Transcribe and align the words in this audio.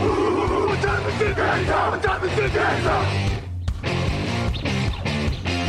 Ooh, 0.00 0.66
what 0.66 0.80
time 0.82 1.06
is 1.06 1.20
it 1.20 1.36
now? 1.36 1.90
What 1.90 2.02
time 2.02 2.24
is? 2.24 2.32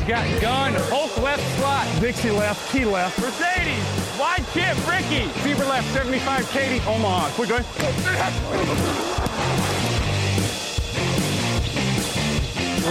Got 0.08 0.42
gun, 0.42 0.74
Hulk 0.90 1.16
left 1.22 1.44
slot. 1.60 1.86
Dixie 2.02 2.32
left, 2.32 2.72
Key 2.72 2.86
left. 2.86 3.20
Mercedes, 3.20 3.86
wide 4.20 4.44
chip, 4.54 4.76
Ricky. 4.90 5.28
Fever 5.42 5.66
left, 5.66 5.88
75, 5.94 6.50
Katie, 6.50 6.82
Omaha. 6.88 7.30
Quick 7.36 7.50
going. 7.50 7.64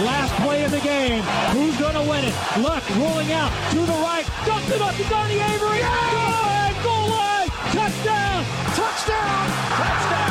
Last 0.05 0.33
play 0.41 0.63
of 0.63 0.71
the 0.71 0.79
game. 0.79 1.21
Who's 1.51 1.77
going 1.77 1.95
to 1.95 2.09
win 2.09 2.23
it? 2.23 2.33
Luck 2.59 2.89
rolling 2.95 3.33
out 3.33 3.51
to 3.71 3.79
the 3.79 3.99
right. 3.99 4.25
Dumps 4.45 4.71
it 4.71 4.81
up 4.81 4.95
to 4.95 5.03
Donnie 5.09 5.41
Avery. 5.41 5.79
Good! 5.79 6.58
Goal 6.83 7.09
line! 7.09 7.49
Touchdown! 7.71 8.45
Touchdown! 8.75 8.75
Touchdown! 8.75 9.49
Touchdown! 9.77 10.28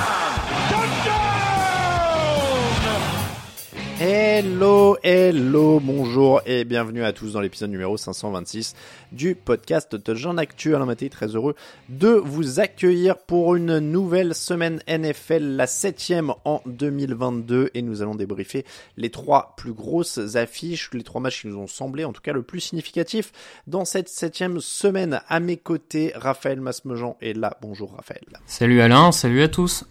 Hello, 4.01 4.97
hello, 5.03 5.81
bonjour 5.81 6.41
et 6.47 6.65
bienvenue 6.65 7.03
à 7.03 7.13
tous 7.13 7.33
dans 7.33 7.41
l'épisode 7.41 7.71
numéro 7.71 7.97
526 7.97 8.77
du 9.11 9.35
podcast 9.35 10.01
Touchdown 10.05 10.39
Actu. 10.39 10.77
Alain 10.77 10.87
Maté, 10.87 11.11
très 11.11 11.35
heureux 11.35 11.57
de 11.89 12.11
vous 12.11 12.61
accueillir 12.61 13.19
pour 13.19 13.57
une 13.57 13.81
nouvelle 13.81 14.37
semaine 14.37 14.81
NFL, 14.87 15.43
la 15.43 15.67
septième 15.67 16.33
en 16.45 16.63
2022 16.67 17.71
et 17.75 17.83
nous 17.83 18.01
allons 18.01 18.15
débriefer 18.15 18.65
les 18.97 19.11
trois 19.11 19.55
plus 19.57 19.73
grosses 19.73 20.37
affiches, 20.37 20.91
les 20.93 21.03
trois 21.03 21.21
matchs 21.21 21.41
qui 21.41 21.49
nous 21.49 21.59
ont 21.59 21.67
semblé 21.67 22.05
en 22.05 22.13
tout 22.13 22.23
cas 22.23 22.33
le 22.33 22.43
plus 22.43 22.61
significatif 22.61 23.33
dans 23.67 23.85
cette 23.85 24.09
septième 24.09 24.61
semaine. 24.61 25.23
À 25.27 25.41
mes 25.41 25.57
côtés, 25.57 26.13
Raphaël 26.15 26.61
Masmejean 26.61 27.17
est 27.21 27.37
là. 27.37 27.59
Bonjour 27.63 27.97
Raphaël. 27.97 28.23
Salut 28.47 28.81
Alain, 28.81 29.11
salut 29.11 29.43
à 29.43 29.49
tous. 29.49 29.87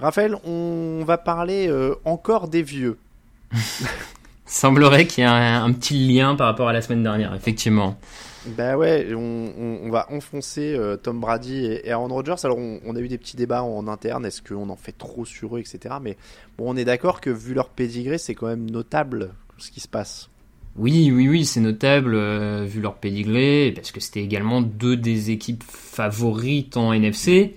Raphaël, 0.00 0.36
on 0.44 1.04
va 1.04 1.16
parler 1.16 1.68
euh, 1.68 1.94
encore 2.04 2.48
des 2.48 2.62
vieux. 2.62 2.98
Semblerait 4.46 5.06
qu'il 5.06 5.24
y 5.24 5.26
ait 5.26 5.30
un, 5.30 5.64
un, 5.64 5.72
petit 5.72 5.94
lien 6.06 6.36
par 6.36 6.46
rapport 6.46 6.68
à 6.68 6.72
la 6.72 6.82
semaine 6.82 7.02
dernière, 7.02 7.34
effectivement. 7.34 7.98
Bah 8.46 8.76
ouais, 8.76 9.08
on, 9.14 9.52
on, 9.58 9.78
on 9.84 9.90
va 9.90 10.06
enfoncer 10.12 10.74
euh, 10.74 10.96
Tom 10.96 11.18
Brady 11.18 11.64
et, 11.64 11.90
Aaron 11.90 12.08
Rodgers. 12.08 12.34
Alors 12.44 12.58
on, 12.58 12.78
on, 12.84 12.94
a 12.94 13.00
eu 13.00 13.08
des 13.08 13.16
petits 13.16 13.36
débats 13.36 13.62
en 13.62 13.88
interne, 13.88 14.26
est-ce 14.26 14.42
qu'on 14.42 14.68
en 14.68 14.76
fait 14.76 14.92
trop 14.92 15.24
sur 15.24 15.56
eux, 15.56 15.60
etc. 15.60 15.94
Mais 16.02 16.18
bon, 16.58 16.70
on 16.72 16.76
est 16.76 16.84
d'accord 16.84 17.22
que 17.22 17.30
vu 17.30 17.54
leur 17.54 17.70
pédigré, 17.70 18.18
c'est 18.18 18.34
quand 18.34 18.46
même 18.46 18.70
notable 18.70 19.30
ce 19.56 19.70
qui 19.70 19.80
se 19.80 19.88
passe. 19.88 20.28
Oui, 20.76 21.10
oui, 21.14 21.28
oui, 21.28 21.44
c'est 21.46 21.60
notable 21.60 22.14
euh, 22.14 22.64
vu 22.64 22.80
leur 22.80 22.96
pédigré, 22.96 23.72
parce 23.74 23.92
que 23.92 24.00
c'était 24.00 24.22
également 24.22 24.60
deux 24.60 24.96
des 24.96 25.30
équipes 25.30 25.62
favorites 25.66 26.76
en 26.76 26.92
NFC. 26.92 27.54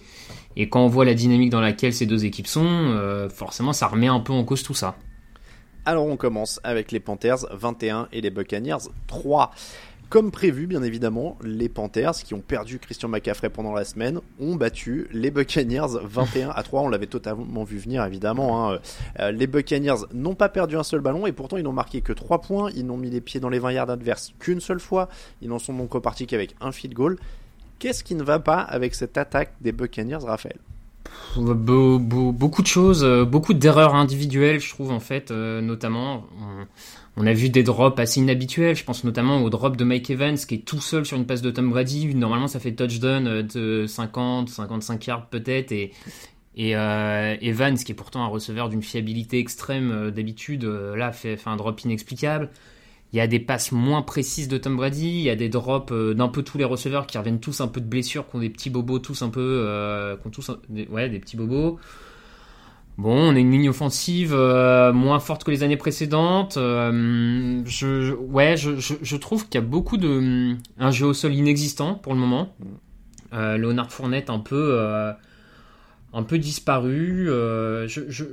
Et 0.56 0.70
quand 0.70 0.84
on 0.84 0.88
voit 0.88 1.04
la 1.04 1.16
dynamique 1.16 1.50
dans 1.50 1.62
laquelle 1.62 1.94
ces 1.94 2.06
deux 2.06 2.26
équipes 2.26 2.48
sont, 2.48 2.66
euh, 2.66 3.28
forcément 3.30 3.74
ça 3.74 3.88
remet 3.88 4.08
un 4.08 4.20
peu 4.20 4.34
en 4.34 4.44
cause 4.44 4.64
tout 4.64 4.74
ça. 4.74 4.96
Alors 5.88 6.06
on 6.06 6.18
commence 6.18 6.60
avec 6.66 6.92
les 6.92 7.00
Panthers 7.00 7.46
21 7.50 8.10
et 8.12 8.20
les 8.20 8.30
Buccaneers 8.30 8.90
3. 9.08 9.52
Comme 10.10 10.32
prévu, 10.32 10.68
bien 10.68 10.84
évidemment, 10.84 11.38
les 11.42 11.70
Panthers, 11.70 12.12
qui 12.12 12.34
ont 12.34 12.42
perdu 12.42 12.78
Christian 12.78 13.08
McCaffrey 13.08 13.50
pendant 13.50 13.72
la 13.72 13.86
semaine, 13.86 14.20
ont 14.38 14.56
battu 14.56 15.08
les 15.14 15.32
Buccaneers 15.32 15.98
21 16.04 16.50
à 16.50 16.62
3. 16.62 16.82
On 16.82 16.90
l'avait 16.90 17.08
totalement 17.08 17.64
vu 17.64 17.78
venir, 17.78 18.04
évidemment. 18.04 18.70
Hein. 18.70 18.80
Euh, 19.22 19.32
les 19.32 19.48
Buccaneers 19.48 20.04
n'ont 20.14 20.36
pas 20.36 20.50
perdu 20.50 20.76
un 20.76 20.84
seul 20.84 21.00
ballon 21.00 21.26
et 21.26 21.32
pourtant 21.32 21.56
ils 21.56 21.64
n'ont 21.64 21.72
marqué 21.72 22.02
que 22.02 22.12
3 22.12 22.42
points. 22.42 22.70
Ils 22.76 22.86
n'ont 22.86 22.98
mis 22.98 23.10
les 23.10 23.22
pieds 23.22 23.40
dans 23.40 23.48
les 23.48 23.60
20 23.60 23.72
yards 23.72 23.90
adverses 23.90 24.34
qu'une 24.40 24.60
seule 24.60 24.82
fois. 24.82 25.08
Ils 25.42 25.48
n'en 25.48 25.60
sont 25.60 25.74
donc 25.74 25.94
repartis 25.94 26.28
qu'avec 26.28 26.54
un 26.60 26.74
field 26.74 26.96
goal. 26.96 27.18
Qu'est-ce 27.80 28.04
qui 28.04 28.16
ne 28.16 28.24
va 28.24 28.40
pas 28.40 28.60
avec 28.60 28.94
cette 28.94 29.18
attaque 29.18 29.54
des 29.62 29.72
Buccaneers, 29.72 30.26
Raphaël? 30.26 30.58
Beaucoup 31.38 32.62
de 32.62 32.68
choses, 32.68 33.04
euh, 33.04 33.26
beaucoup 33.26 33.54
d'erreurs 33.54 33.96
individuelles, 33.96 34.60
je 34.60 34.70
trouve 34.70 34.92
en 34.92 35.00
fait, 35.00 35.32
euh, 35.32 35.62
notamment. 35.62 36.26
On, 37.20 37.26
a 37.26 37.34
vu 37.34 37.50
des 37.50 37.64
drops 37.64 38.00
assez 38.00 38.20
inhabituels. 38.20 38.76
Je 38.76 38.84
pense 38.84 39.04
notamment 39.04 39.42
au 39.42 39.50
drop 39.50 39.76
de 39.76 39.84
Mike 39.84 40.12
Evans 40.12 40.38
qui 40.38 40.56
est 40.56 40.66
tout 40.66 40.82
seul 40.82 41.04
sur 41.04 41.18
une 41.18 41.26
passe 41.26 41.42
de 41.42 41.50
Tom 41.50 41.72
Brady. 41.72 42.14
Normalement, 42.14 42.48
ça 42.48 42.60
fait 42.60 42.74
touchdown 42.74 43.42
de 43.42 43.86
50, 43.88 44.50
55 44.50 45.08
yards 45.08 45.26
peut-être, 45.28 45.72
et 45.72 45.92
euh, 46.76 47.36
Evans, 47.40 47.78
qui 47.78 47.92
est 47.92 47.96
pourtant 47.96 48.24
un 48.24 48.28
receveur 48.28 48.68
d'une 48.70 48.82
fiabilité 48.82 49.38
extrême 49.38 49.92
euh, 49.92 50.12
d'habitude, 50.12 50.64
là 50.64 51.12
fait 51.12 51.40
un 51.46 51.56
drop 51.56 51.80
inexplicable. 51.82 52.50
Il 53.14 53.18
y 53.18 53.22
a 53.22 53.28
des 53.28 53.40
passes 53.40 53.72
moins 53.72 54.02
précises 54.02 54.50
de 54.50 54.58
Tom 54.58 54.76
Brady, 54.76 55.08
il 55.08 55.22
y 55.22 55.30
a 55.30 55.36
des 55.36 55.48
drops 55.48 55.94
euh, 55.94 56.14
d'un 56.14 56.28
peu 56.28 56.44
tous 56.44 56.58
les 56.58 56.66
receveurs 56.66 57.08
qui 57.08 57.18
reviennent 57.18 57.40
tous 57.40 57.62
un 57.62 57.68
peu 57.68 57.80
de 57.80 57.86
blessures, 57.86 58.28
qui 58.30 58.36
ont 58.36 58.40
des 58.40 58.50
petits 58.50 58.70
bobos 58.70 59.00
tous 59.00 59.22
un 59.22 59.30
peu, 59.30 59.64
euh, 59.66 60.18
qui 60.18 60.28
ont 60.28 60.30
tous, 60.30 60.52
ouais, 60.90 61.10
des 61.10 61.20
petits 61.20 61.38
bobos. 61.38 61.80
Bon, 62.98 63.16
on 63.16 63.36
a 63.36 63.40
une 63.40 63.52
ligne 63.52 63.70
offensive 63.70 64.34
euh, 64.34 64.92
moins 64.92 65.20
forte 65.20 65.44
que 65.44 65.52
les 65.52 65.64
années 65.64 65.78
précédentes. 65.78 66.56
Je, 66.56 68.14
ouais, 68.14 68.58
je, 68.58 69.16
trouve 69.16 69.48
qu'il 69.48 69.62
y 69.62 69.64
a 69.64 69.68
beaucoup 69.68 69.98
de 69.98 70.56
un 70.80 70.92
jeu 70.92 71.06
au 71.06 71.14
sol 71.14 71.34
inexistant 71.34 71.94
pour 71.94 72.14
le 72.14 72.20
moment. 72.20 72.56
Leonard 73.32 73.92
Fournette 73.92 74.32
un 74.32 74.40
peu, 74.40 74.82
un 76.12 76.24
peu 76.24 76.40
disparu. 76.40 77.28
je, 77.28 78.26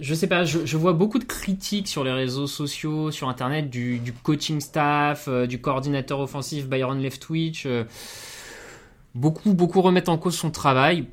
je 0.00 0.14
sais 0.14 0.26
pas, 0.26 0.44
je, 0.44 0.76
vois 0.76 0.94
beaucoup 0.94 1.18
de 1.18 1.24
critiques 1.24 1.86
sur 1.86 2.04
les 2.04 2.12
réseaux 2.12 2.46
sociaux, 2.46 3.10
sur 3.10 3.28
internet, 3.28 3.68
du, 3.68 4.00
coaching 4.22 4.60
staff, 4.60 5.28
euh, 5.28 5.46
du 5.46 5.60
coordinateur 5.60 6.20
offensif 6.20 6.68
Byron 6.68 6.98
Leftwich. 6.98 7.66
Euh, 7.66 7.84
beaucoup, 9.14 9.52
beaucoup 9.52 9.82
remettent 9.82 10.08
en 10.08 10.16
cause 10.18 10.36
son 10.36 10.50
travail. 10.50 11.06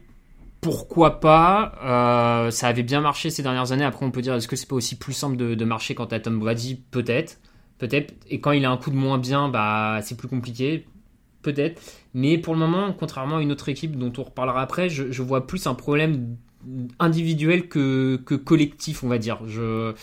Pourquoi 0.62 1.20
pas 1.20 1.76
euh, 1.84 2.52
Ça 2.52 2.68
avait 2.68 2.84
bien 2.84 3.02
marché 3.02 3.30
ces 3.30 3.44
dernières 3.44 3.74
années. 3.74 3.84
Après, 3.84 4.06
on 4.06 4.12
peut 4.12 4.22
dire 4.22 4.34
est-ce 4.36 4.48
que 4.48 4.56
c'est 4.56 4.68
pas 4.68 4.76
aussi 4.76 4.98
plus 4.98 5.14
simple 5.14 5.36
de, 5.38 5.66
marcher 5.66 5.94
quand 5.94 6.08
t'as 6.08 6.20
Tom 6.20 6.40
Brady? 6.40 6.82
Peut-être. 6.92 7.40
Peut-être. 7.78 8.14
Et 8.30 8.40
quand 8.40 8.52
il 8.52 8.66
a 8.66 8.72
un 8.72 8.78
coup 8.78 8.90
de 8.90 8.96
moins 8.96 9.20
bien, 9.20 9.50
bah 9.50 10.00
c'est 10.02 10.18
plus 10.18 10.28
compliqué. 10.28 10.86
Peut-être. 11.44 11.82
Mais 12.14 12.38
pour 12.38 12.54
le 12.54 12.60
moment, 12.60 12.92
contrairement 12.98 13.38
à 13.38 13.42
une 13.42 13.52
autre 13.52 13.70
équipe 13.70 13.98
dont 13.98 14.12
on 14.18 14.24
reparlera 14.24 14.62
après, 14.62 14.90
je 14.90 15.22
vois 15.22 15.46
plus 15.46 15.68
un 15.68 15.76
problème 15.76 16.38
individuel 17.00 17.68
que, 17.68 18.18
que 18.26 18.36
collectif, 18.36 19.04
on 19.04 19.08
va 19.08 19.18
dire. 19.18 19.40
Je... 19.48 19.94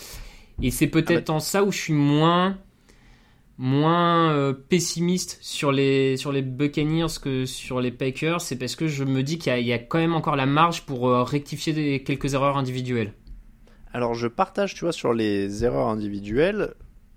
Et 0.61 0.71
c'est 0.71 0.87
peut-être 0.87 1.29
ah 1.29 1.33
bah... 1.33 1.33
en 1.33 1.39
ça 1.39 1.63
où 1.63 1.71
je 1.71 1.77
suis 1.77 1.93
moins, 1.93 2.57
moins 3.57 4.31
euh, 4.31 4.53
pessimiste 4.53 5.37
sur 5.41 5.71
les, 5.71 6.17
sur 6.17 6.31
les 6.31 6.41
Buccaneers 6.41 7.19
que 7.21 7.45
sur 7.45 7.81
les 7.81 7.91
Packers. 7.91 8.41
C'est 8.41 8.57
parce 8.57 8.75
que 8.75 8.87
je 8.87 9.03
me 9.03 9.23
dis 9.23 9.37
qu'il 9.37 9.57
y, 9.57 9.63
y, 9.63 9.73
a 9.73 9.79
quand 9.79 9.99
même 9.99 10.15
encore 10.15 10.35
la 10.35 10.45
marge 10.45 10.81
pour 10.81 11.09
euh, 11.09 11.23
rectifier 11.23 11.73
des, 11.73 12.03
quelques 12.03 12.33
erreurs 12.33 12.57
individuelles. 12.57 13.13
Alors 13.93 14.13
je 14.13 14.27
partage, 14.27 14.75
tu 14.75 14.81
vois, 14.81 14.91
sur 14.91 15.13
les 15.13 15.63
erreurs 15.63 15.87
individuelles. 15.87 16.73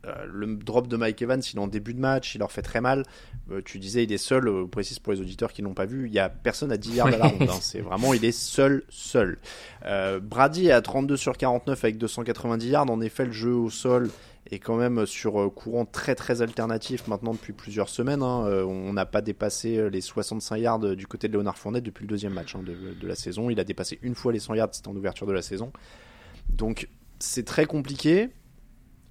Euh, 0.09 0.27
le 0.27 0.57
drop 0.57 0.89
de 0.89 0.97
Mike 0.97 1.23
Evans, 1.23 1.41
il 1.41 1.57
est 1.57 1.61
en 1.61 1.69
début 1.69 1.95
de 1.95 2.01
match, 2.01 2.35
il 2.35 2.39
leur 2.39 2.51
fait 2.51 2.63
très 2.63 2.81
mal. 2.81 3.05
Euh, 3.51 3.63
tu 3.65 3.79
disais, 3.79 4.05
il 4.05 4.13
est 4.13 4.19
seul, 4.19 4.49
euh, 4.49 4.67
précise 4.67 4.99
pour 4.99 5.13
les 5.13 5.21
auditeurs 5.21 5.53
qui 5.53 5.63
l'ont 5.63 5.75
pas 5.75 5.87
vu, 5.87 6.07
il 6.07 6.13
y 6.13 6.19
a 6.19 6.29
personne 6.29 6.71
à 6.71 6.77
10 6.77 6.97
yards 6.97 7.07
à 7.09 7.17
la 7.17 7.27
ronde. 7.29 7.49
Hein. 7.49 7.59
C'est 7.61 7.81
vraiment, 7.81 8.13
il 8.15 8.25
est 8.25 8.33
seul, 8.33 8.83
seul. 8.89 9.39
Euh, 9.87 10.21
Brady 10.21 10.69
est 10.69 10.73
à 10.73 10.83
32 10.83 11.17
sur 11.17 11.37
49 11.37 11.83
avec 11.85 11.99
290 11.99 12.69
yards. 12.69 12.91
En 12.91 13.01
effet, 13.01 13.25
le 13.25 13.33
jeu 13.33 13.55
au 13.55 13.71
sol 13.71 14.11
est 14.51 14.59
quand 14.59 14.77
même 14.77 15.05
sur 15.05 15.53
courant 15.55 15.85
très 15.85 16.15
très 16.15 16.41
alternatif 16.41 17.07
maintenant 17.07 17.33
depuis 17.33 17.53
plusieurs 17.53 17.91
semaines. 17.91 18.23
Hein. 18.23 18.65
On 18.67 18.95
n'a 18.95 19.05
pas 19.05 19.21
dépassé 19.21 19.91
les 19.91 20.01
65 20.01 20.57
yards 20.57 20.79
du 20.97 21.07
côté 21.07 21.29
de 21.29 21.35
Léonard 21.35 21.59
Fournette 21.59 21.85
depuis 21.85 22.05
le 22.05 22.09
deuxième 22.09 22.33
match 22.33 22.55
hein, 22.55 22.63
de, 22.63 22.75
de, 22.99 23.07
la 23.07 23.15
saison. 23.15 23.51
Il 23.51 23.61
a 23.61 23.65
dépassé 23.65 23.99
une 24.01 24.15
fois 24.15 24.33
les 24.33 24.39
100 24.39 24.55
yards, 24.55 24.69
c'était 24.73 24.89
en 24.89 24.97
ouverture 24.97 25.27
de 25.27 25.33
la 25.33 25.43
saison. 25.43 25.71
Donc 26.49 26.89
c'est 27.19 27.45
très 27.45 27.67
compliqué. 27.67 28.31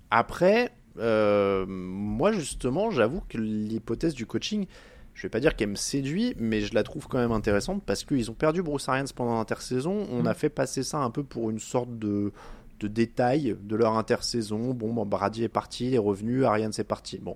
Après, 0.10 0.72
euh, 1.00 1.66
moi 1.68 2.32
justement, 2.32 2.92
j'avoue 2.92 3.22
que 3.30 3.38
l'hypothèse 3.38 4.14
du 4.14 4.26
coaching, 4.26 4.66
je 5.14 5.24
vais 5.24 5.30
pas 5.30 5.40
dire 5.40 5.56
qu'elle 5.56 5.70
me 5.70 5.76
séduit, 5.76 6.36
mais 6.38 6.62
je 6.62 6.74
la 6.76 6.84
trouve 6.84 7.08
quand 7.08 7.18
même 7.18 7.32
intéressante 7.32 7.82
parce 7.86 8.04
qu'ils 8.04 8.30
ont 8.30 8.36
perdu 8.36 8.62
Bruce 8.62 8.88
Arians 8.88 9.06
pendant 9.16 9.36
l'intersaison. 9.36 10.06
On 10.12 10.24
Mm. 10.24 10.28
a 10.28 10.34
fait 10.34 10.50
passer 10.50 10.84
ça 10.84 11.00
un 11.00 11.10
peu 11.10 11.24
pour 11.24 11.50
une 11.50 11.60
sorte 11.60 11.98
de, 11.98 12.32
de 12.80 12.88
détail 12.88 13.56
de 13.64 13.76
leur 13.76 13.98
intersaison. 13.98 14.74
Bon, 14.74 14.94
bon, 14.94 15.06
Brady 15.06 15.44
est 15.44 15.50
parti, 15.50 15.88
il 15.88 15.94
est 15.96 15.98
revenu, 16.00 16.46
Arians 16.46 16.70
est 16.78 16.84
parti. 16.84 17.18
Bon. 17.18 17.36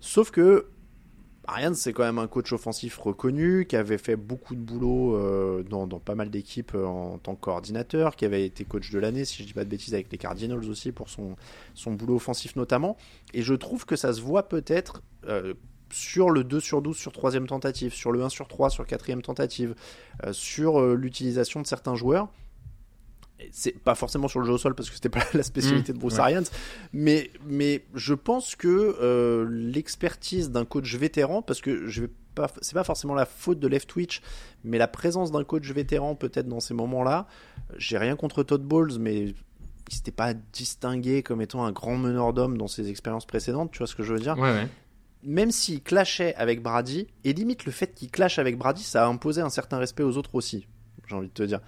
Sauf 0.00 0.30
que 0.32 0.66
Arians, 1.50 1.74
c'est 1.74 1.92
quand 1.92 2.04
même 2.04 2.18
un 2.18 2.28
coach 2.28 2.52
offensif 2.52 2.96
reconnu, 2.98 3.66
qui 3.66 3.74
avait 3.74 3.98
fait 3.98 4.14
beaucoup 4.14 4.54
de 4.54 4.60
boulot 4.60 5.16
euh, 5.16 5.64
dans, 5.64 5.86
pas 5.98 6.14
mal 6.14 6.30
d'équipes 6.30 6.72
euh, 6.76 6.86
en 6.86 7.18
tant 7.18 7.34
que 7.34 7.40
coordinateur, 7.40 8.14
qui 8.14 8.24
avait 8.24 8.44
été 8.44 8.64
coach 8.64 8.90
de 8.90 8.98
l'année, 9.00 9.24
si 9.24 9.42
je 9.42 9.48
dis 9.48 9.52
pas 9.52 9.64
de 9.64 9.68
bêtises, 9.68 9.92
avec 9.94 10.12
les 10.12 10.18
Cardinals 10.18 10.64
aussi, 10.70 10.92
pour 10.92 11.08
son, 11.08 11.36
boulot 11.86 12.16
offensif 12.16 12.54
notamment. 12.54 12.96
Et 13.34 13.42
je 13.42 13.54
trouve 13.54 13.84
que 13.84 13.96
ça 13.96 14.12
se 14.12 14.20
voit 14.20 14.48
peut-être 14.48 15.02
euh, 15.26 15.54
sur 15.90 16.30
le 16.30 16.44
2 16.44 16.60
sur 16.60 16.82
12 16.82 16.96
sur 16.96 17.10
troisième 17.10 17.48
tentative, 17.48 17.92
sur 17.92 18.12
le 18.12 18.22
1 18.22 18.28
sur 18.28 18.46
3 18.46 18.70
sur 18.70 18.86
quatrième 18.86 19.22
tentative, 19.22 19.74
sur 20.30 20.80
l'utilisation 20.94 21.60
de 21.60 21.66
certains 21.66 21.96
joueurs. 21.96 22.28
C'est 23.52 23.78
pas 23.78 23.94
forcément 23.94 24.28
sur 24.28 24.40
le 24.40 24.46
jeu 24.46 24.52
au 24.52 24.58
sol 24.58 24.74
parce 24.74 24.88
que 24.88 24.94
c'était 24.94 25.08
pas 25.08 25.24
la 25.34 25.42
spécialité 25.42 25.92
Mmh, 25.92 25.96
de 25.96 26.00
Bruce 26.00 26.14
ouais. 26.14 26.20
Arians, 26.20 26.42
mais, 26.92 27.30
mais 27.46 27.84
je 27.94 28.14
pense 28.14 28.54
que 28.56 28.96
euh, 29.00 29.46
l'expertise 29.50 30.50
d'un 30.50 30.64
coach 30.64 30.94
vétéran, 30.94 31.42
parce 31.42 31.60
que 31.60 31.86
je 31.86 32.02
vais 32.02 32.10
pas, 32.34 32.48
c'est 32.60 32.74
pas 32.74 32.84
forcément 32.84 33.14
la 33.14 33.26
faute 33.26 33.58
de 33.58 33.66
Left 33.66 33.88
Twitch, 33.88 34.20
mais 34.64 34.78
la 34.78 34.86
présence 34.88 35.32
d'un 35.32 35.42
coach 35.44 35.68
vétéran 35.70 36.14
peut-être 36.14 36.48
dans 36.48 36.60
ces 36.60 36.74
moments-là. 36.74 37.26
J'ai 37.76 37.98
rien 37.98 38.14
contre 38.16 38.42
Todd 38.42 38.62
Bowles, 38.62 38.98
mais 39.00 39.34
il 39.88 39.94
s'était 39.94 40.12
pas 40.12 40.34
distingué 40.34 41.22
comme 41.22 41.40
étant 41.42 41.64
un 41.64 41.72
grand 41.72 41.96
meneur 41.96 42.32
d'hommes 42.32 42.56
dans 42.56 42.68
ses 42.68 42.88
expériences 42.88 43.26
précédentes, 43.26 43.72
tu 43.72 43.78
vois 43.78 43.86
ce 43.88 43.96
que 43.96 44.02
je 44.04 44.12
veux 44.12 44.20
dire? 44.20 44.38
Ouais, 44.38 44.52
ouais. 44.52 44.68
même 45.24 45.50
s'il 45.50 45.82
clashait 45.82 46.34
avec 46.36 46.62
Brady, 46.62 47.08
et 47.24 47.32
limite 47.32 47.64
le 47.64 47.72
fait 47.72 47.92
qu'il 47.94 48.10
clash 48.10 48.38
avec 48.38 48.56
Brady, 48.56 48.82
ça 48.84 49.04
a 49.04 49.08
imposé 49.08 49.40
un 49.40 49.50
certain 49.50 49.78
respect 49.78 50.04
aux 50.04 50.16
autres 50.16 50.34
aussi, 50.36 50.68
j'ai 51.08 51.14
envie 51.16 51.28
de 51.28 51.32
te 51.32 51.42
dire. 51.42 51.60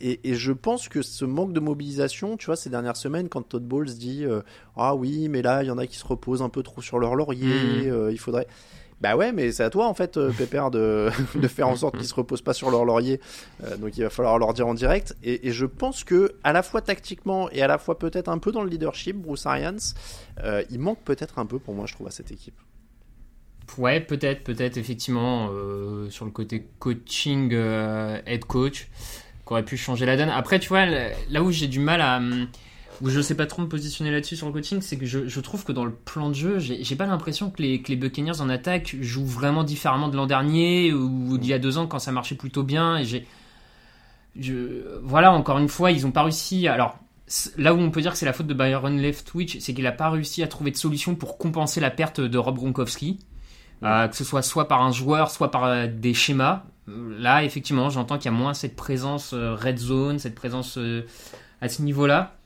Et, 0.00 0.20
et 0.30 0.34
je 0.34 0.52
pense 0.52 0.88
que 0.88 1.02
ce 1.02 1.24
manque 1.24 1.52
de 1.52 1.60
mobilisation, 1.60 2.36
tu 2.36 2.46
vois, 2.46 2.56
ces 2.56 2.70
dernières 2.70 2.96
semaines, 2.96 3.28
quand 3.28 3.42
Todd 3.42 3.64
Bowles 3.64 3.94
dit 3.94 4.24
euh, 4.24 4.42
Ah 4.76 4.94
oui, 4.94 5.28
mais 5.28 5.42
là, 5.42 5.62
il 5.62 5.66
y 5.66 5.70
en 5.70 5.78
a 5.78 5.86
qui 5.86 5.96
se 5.96 6.06
reposent 6.06 6.42
un 6.42 6.48
peu 6.48 6.62
trop 6.62 6.82
sur 6.82 6.98
leur 6.98 7.14
laurier, 7.14 7.86
Mhm. 7.86 7.92
euh, 7.92 8.12
il 8.12 8.18
faudrait. 8.18 8.46
Bah 9.02 9.14
ouais, 9.14 9.30
mais 9.30 9.52
c'est 9.52 9.62
à 9.62 9.68
toi 9.68 9.86
en 9.88 9.92
fait, 9.94 10.16
euh, 10.16 10.30
Pépère, 10.38 10.70
de, 10.70 11.10
de 11.34 11.48
faire 11.48 11.68
en 11.68 11.76
sorte 11.76 11.98
qu'ils 11.98 12.06
se 12.06 12.14
reposent 12.14 12.40
pas 12.40 12.54
sur 12.54 12.70
leur 12.70 12.84
laurier. 12.86 13.20
Euh, 13.64 13.76
donc 13.76 13.96
il 13.98 14.02
va 14.02 14.08
falloir 14.10 14.38
leur 14.38 14.54
dire 14.54 14.66
en 14.66 14.72
direct. 14.74 15.14
Et, 15.22 15.48
et 15.48 15.52
je 15.52 15.66
pense 15.66 16.02
que, 16.02 16.32
à 16.44 16.52
la 16.54 16.62
fois 16.62 16.80
tactiquement 16.80 17.50
et 17.50 17.60
à 17.60 17.66
la 17.66 17.76
fois 17.76 17.98
peut-être 17.98 18.28
un 18.30 18.38
peu 18.38 18.52
dans 18.52 18.62
le 18.62 18.70
leadership, 18.70 19.16
Bruce 19.16 19.44
Arians, 19.44 19.76
euh, 20.42 20.62
il 20.70 20.78
manque 20.78 21.00
peut-être 21.04 21.38
un 21.38 21.44
peu 21.44 21.58
pour 21.58 21.74
moi, 21.74 21.84
je 21.86 21.92
trouve, 21.92 22.06
à 22.06 22.10
cette 22.10 22.32
équipe. 22.32 22.54
Ouais, 23.78 24.00
peut-être, 24.00 24.44
peut-être, 24.44 24.76
effectivement, 24.76 25.48
euh, 25.52 26.08
sur 26.08 26.24
le 26.24 26.30
côté 26.30 26.68
coaching, 26.78 27.50
euh, 27.52 28.18
head 28.24 28.44
coach, 28.44 28.88
qu'aurait 29.46 29.64
pu 29.64 29.78
changer 29.78 30.04
la 30.04 30.18
donne. 30.18 30.28
Après, 30.28 30.58
tu 30.58 30.68
vois, 30.68 30.84
là 30.84 31.42
où 31.42 31.50
j'ai 31.50 31.68
du 31.68 31.80
mal 31.80 32.02
à. 32.02 32.18
hum, 32.18 32.48
Où 33.00 33.08
je 33.08 33.20
sais 33.20 33.34
pas 33.34 33.46
trop 33.46 33.62
me 33.62 33.68
positionner 33.68 34.10
là-dessus 34.10 34.36
sur 34.36 34.46
le 34.46 34.52
coaching, 34.52 34.82
c'est 34.82 34.98
que 34.98 35.06
je, 35.06 35.40
trouve 35.40 35.64
que 35.64 35.72
dans 35.72 35.84
le 35.84 35.92
plan 35.92 36.28
de 36.28 36.34
jeu, 36.34 36.58
j'ai 36.58 36.96
pas 36.96 37.06
l'impression 37.06 37.50
que 37.50 37.62
les, 37.62 37.80
que 37.80 37.88
les 37.88 37.96
Buccaneers 37.96 38.40
en 38.40 38.50
attaque 38.50 38.96
jouent 39.00 39.26
vraiment 39.26 39.64
différemment 39.64 40.08
de 40.08 40.16
l'an 40.16 40.26
dernier 40.26 40.92
ou 40.92 41.38
d'il 41.38 41.50
y 41.50 41.54
a 41.54 41.58
deux 41.58 41.78
ans 41.78 41.86
quand 41.86 41.98
ça 41.98 42.12
marchait 42.12 42.34
plutôt 42.34 42.62
bien. 42.62 42.98
Et 42.98 43.04
j'ai. 43.04 43.26
Voilà, 45.02 45.32
encore 45.32 45.58
une 45.58 45.68
fois, 45.68 45.92
ils 45.92 46.06
ont 46.06 46.10
pas 46.10 46.24
réussi. 46.24 46.68
Alors, 46.68 46.98
là 47.56 47.72
où 47.72 47.78
on 47.78 47.90
peut 47.90 48.02
dire 48.02 48.12
que 48.12 48.18
c'est 48.18 48.26
la 48.26 48.32
faute 48.32 48.46
de 48.46 48.54
Byron 48.54 48.98
Leftwich, 48.98 49.58
c'est 49.60 49.72
qu'il 49.72 49.86
a 49.86 49.92
pas 49.92 50.10
réussi 50.10 50.42
à 50.42 50.48
trouver 50.48 50.70
de 50.72 50.76
solution 50.76 51.14
pour 51.14 51.38
compenser 51.38 51.80
la 51.80 51.90
perte 51.90 52.20
de 52.20 52.38
Rob 52.38 52.56
Gronkowski. 52.56 53.18
Euh, 53.82 54.08
que 54.08 54.16
ce 54.16 54.24
soit 54.24 54.40
soit 54.40 54.68
par 54.68 54.82
un 54.82 54.90
joueur, 54.90 55.30
soit 55.30 55.50
par 55.50 55.64
euh, 55.64 55.86
des 55.86 56.14
schémas. 56.14 56.64
Là, 56.88 57.42
effectivement, 57.42 57.90
j'entends 57.90 58.16
qu'il 58.16 58.26
y 58.30 58.34
a 58.34 58.36
moins 58.38 58.54
cette 58.54 58.76
présence 58.76 59.32
euh, 59.32 59.54
red 59.54 59.78
zone, 59.78 60.18
cette 60.18 60.34
présence 60.36 60.78
euh, 60.78 61.02
à 61.60 61.68
ce 61.68 61.82
niveau-là. 61.82 62.36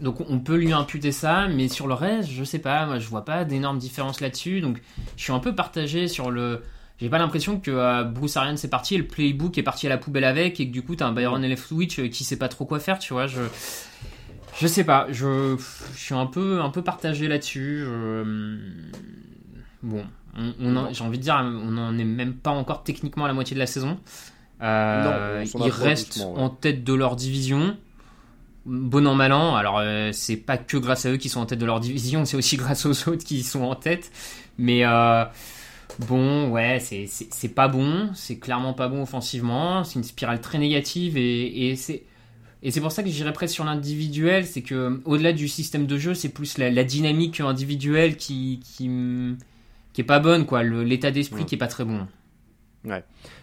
Donc 0.00 0.20
on 0.28 0.40
peut 0.40 0.56
lui 0.56 0.72
imputer 0.72 1.12
ça, 1.12 1.48
mais 1.48 1.68
sur 1.68 1.86
le 1.86 1.94
reste, 1.94 2.30
je 2.30 2.44
sais 2.44 2.58
pas, 2.58 2.86
moi 2.86 2.98
je 2.98 3.06
vois 3.08 3.24
pas 3.24 3.44
d'énormes 3.44 3.78
différences 3.78 4.20
là-dessus. 4.20 4.60
Donc 4.60 4.80
je 5.16 5.22
suis 5.22 5.32
un 5.32 5.38
peu 5.38 5.54
partagé 5.54 6.08
sur 6.08 6.30
le. 6.30 6.62
J'ai 6.98 7.08
pas 7.08 7.18
l'impression 7.18 7.58
que 7.60 7.70
euh, 7.70 8.04
Bruce 8.04 8.36
Arians 8.36 8.54
est 8.54 8.68
parti 8.70 8.94
et 8.94 8.98
le 8.98 9.06
playbook 9.06 9.56
est 9.58 9.62
parti 9.62 9.86
à 9.86 9.90
la 9.90 9.98
poubelle 9.98 10.24
avec 10.24 10.60
et 10.60 10.66
que 10.68 10.72
du 10.72 10.82
coup 10.82 10.96
t'as 10.96 11.06
un 11.06 11.12
Byron 11.12 11.42
Leftwich 11.42 12.10
qui 12.10 12.24
sait 12.24 12.36
pas 12.38 12.48
trop 12.48 12.64
quoi 12.64 12.78
faire, 12.80 12.98
tu 12.98 13.12
vois. 13.12 13.26
Je 13.26 13.40
je 14.58 14.66
sais 14.66 14.84
pas, 14.84 15.06
je, 15.10 15.56
je 15.94 15.98
suis 15.98 16.14
un 16.14 16.26
peu 16.26 16.60
un 16.60 16.70
peu 16.70 16.82
partagé 16.82 17.26
là-dessus. 17.28 17.84
je- 17.84 18.90
Bon, 19.82 20.04
on, 20.36 20.52
on 20.60 20.76
en- 20.76 20.92
j'ai 20.92 21.04
envie 21.04 21.18
de 21.18 21.22
dire, 21.22 21.34
on 21.42 21.70
n'en 21.70 21.96
est 21.98 22.04
même 22.04 22.34
pas 22.34 22.50
encore 22.50 22.82
techniquement 22.84 23.24
à 23.24 23.28
la 23.28 23.34
moitié 23.34 23.54
de 23.54 23.58
la 23.60 23.66
saison. 23.66 23.98
Euh, 24.62 25.44
Non, 25.54 25.64
ils 25.66 25.70
restent 25.70 26.18
ouais. 26.18 26.40
en 26.40 26.48
tête 26.50 26.84
de 26.84 26.94
leur 26.94 27.16
division. 27.16 27.76
Bon 28.64 29.06
an, 29.06 29.14
mal 29.14 29.32
an. 29.32 29.56
Alors, 29.56 29.78
euh, 29.80 30.10
c'est 30.12 30.36
pas 30.36 30.56
que 30.56 30.76
grâce 30.76 31.04
à 31.04 31.10
eux 31.10 31.16
qui 31.16 31.28
sont 31.28 31.40
en 31.40 31.46
tête 31.46 31.58
de 31.58 31.66
leur 31.66 31.80
division, 31.80 32.24
c'est 32.24 32.36
aussi 32.36 32.56
grâce 32.58 32.86
aux 32.86 33.08
autres 33.08 33.24
qui 33.24 33.42
sont 33.42 33.62
en 33.62 33.74
tête. 33.74 34.10
Mais 34.58 34.84
euh, 34.84 35.24
bon, 36.06 36.48
ouais, 36.50 36.78
c'est- 36.80 37.48
pas 37.54 37.68
bon. 37.68 38.10
C'est 38.14 38.38
clairement 38.38 38.72
pas 38.72 38.88
bon 38.88 39.02
offensivement. 39.02 39.82
C'est 39.84 39.94
une 39.98 40.04
spirale 40.04 40.40
très 40.40 40.58
négative 40.58 41.16
et, 41.16 41.70
et 41.70 41.76
c'est. 41.76 42.04
Et 42.64 42.70
c'est 42.70 42.80
pour 42.80 42.92
ça 42.92 43.02
que 43.02 43.08
j'irais 43.08 43.32
presque 43.32 43.54
sur 43.54 43.64
l'individuel, 43.64 44.46
c'est 44.46 44.62
que 44.62 45.00
au-delà 45.04 45.32
du 45.32 45.48
système 45.48 45.84
de 45.86 45.98
jeu, 45.98 46.14
c'est 46.14 46.28
plus 46.28 46.58
la, 46.58 46.70
la 46.70 46.84
dynamique 46.84 47.40
individuelle 47.40 48.16
qui, 48.16 48.60
qui, 48.62 48.88
qui 49.92 50.00
est 50.00 50.04
pas 50.04 50.20
bonne, 50.20 50.46
quoi. 50.46 50.62
L'état 50.62 51.10
d'esprit 51.10 51.40
Ouais. 51.40 51.46
qui 51.46 51.54
est 51.54 51.58
pas 51.58 51.66
très 51.68 51.84
bon. 51.84 52.06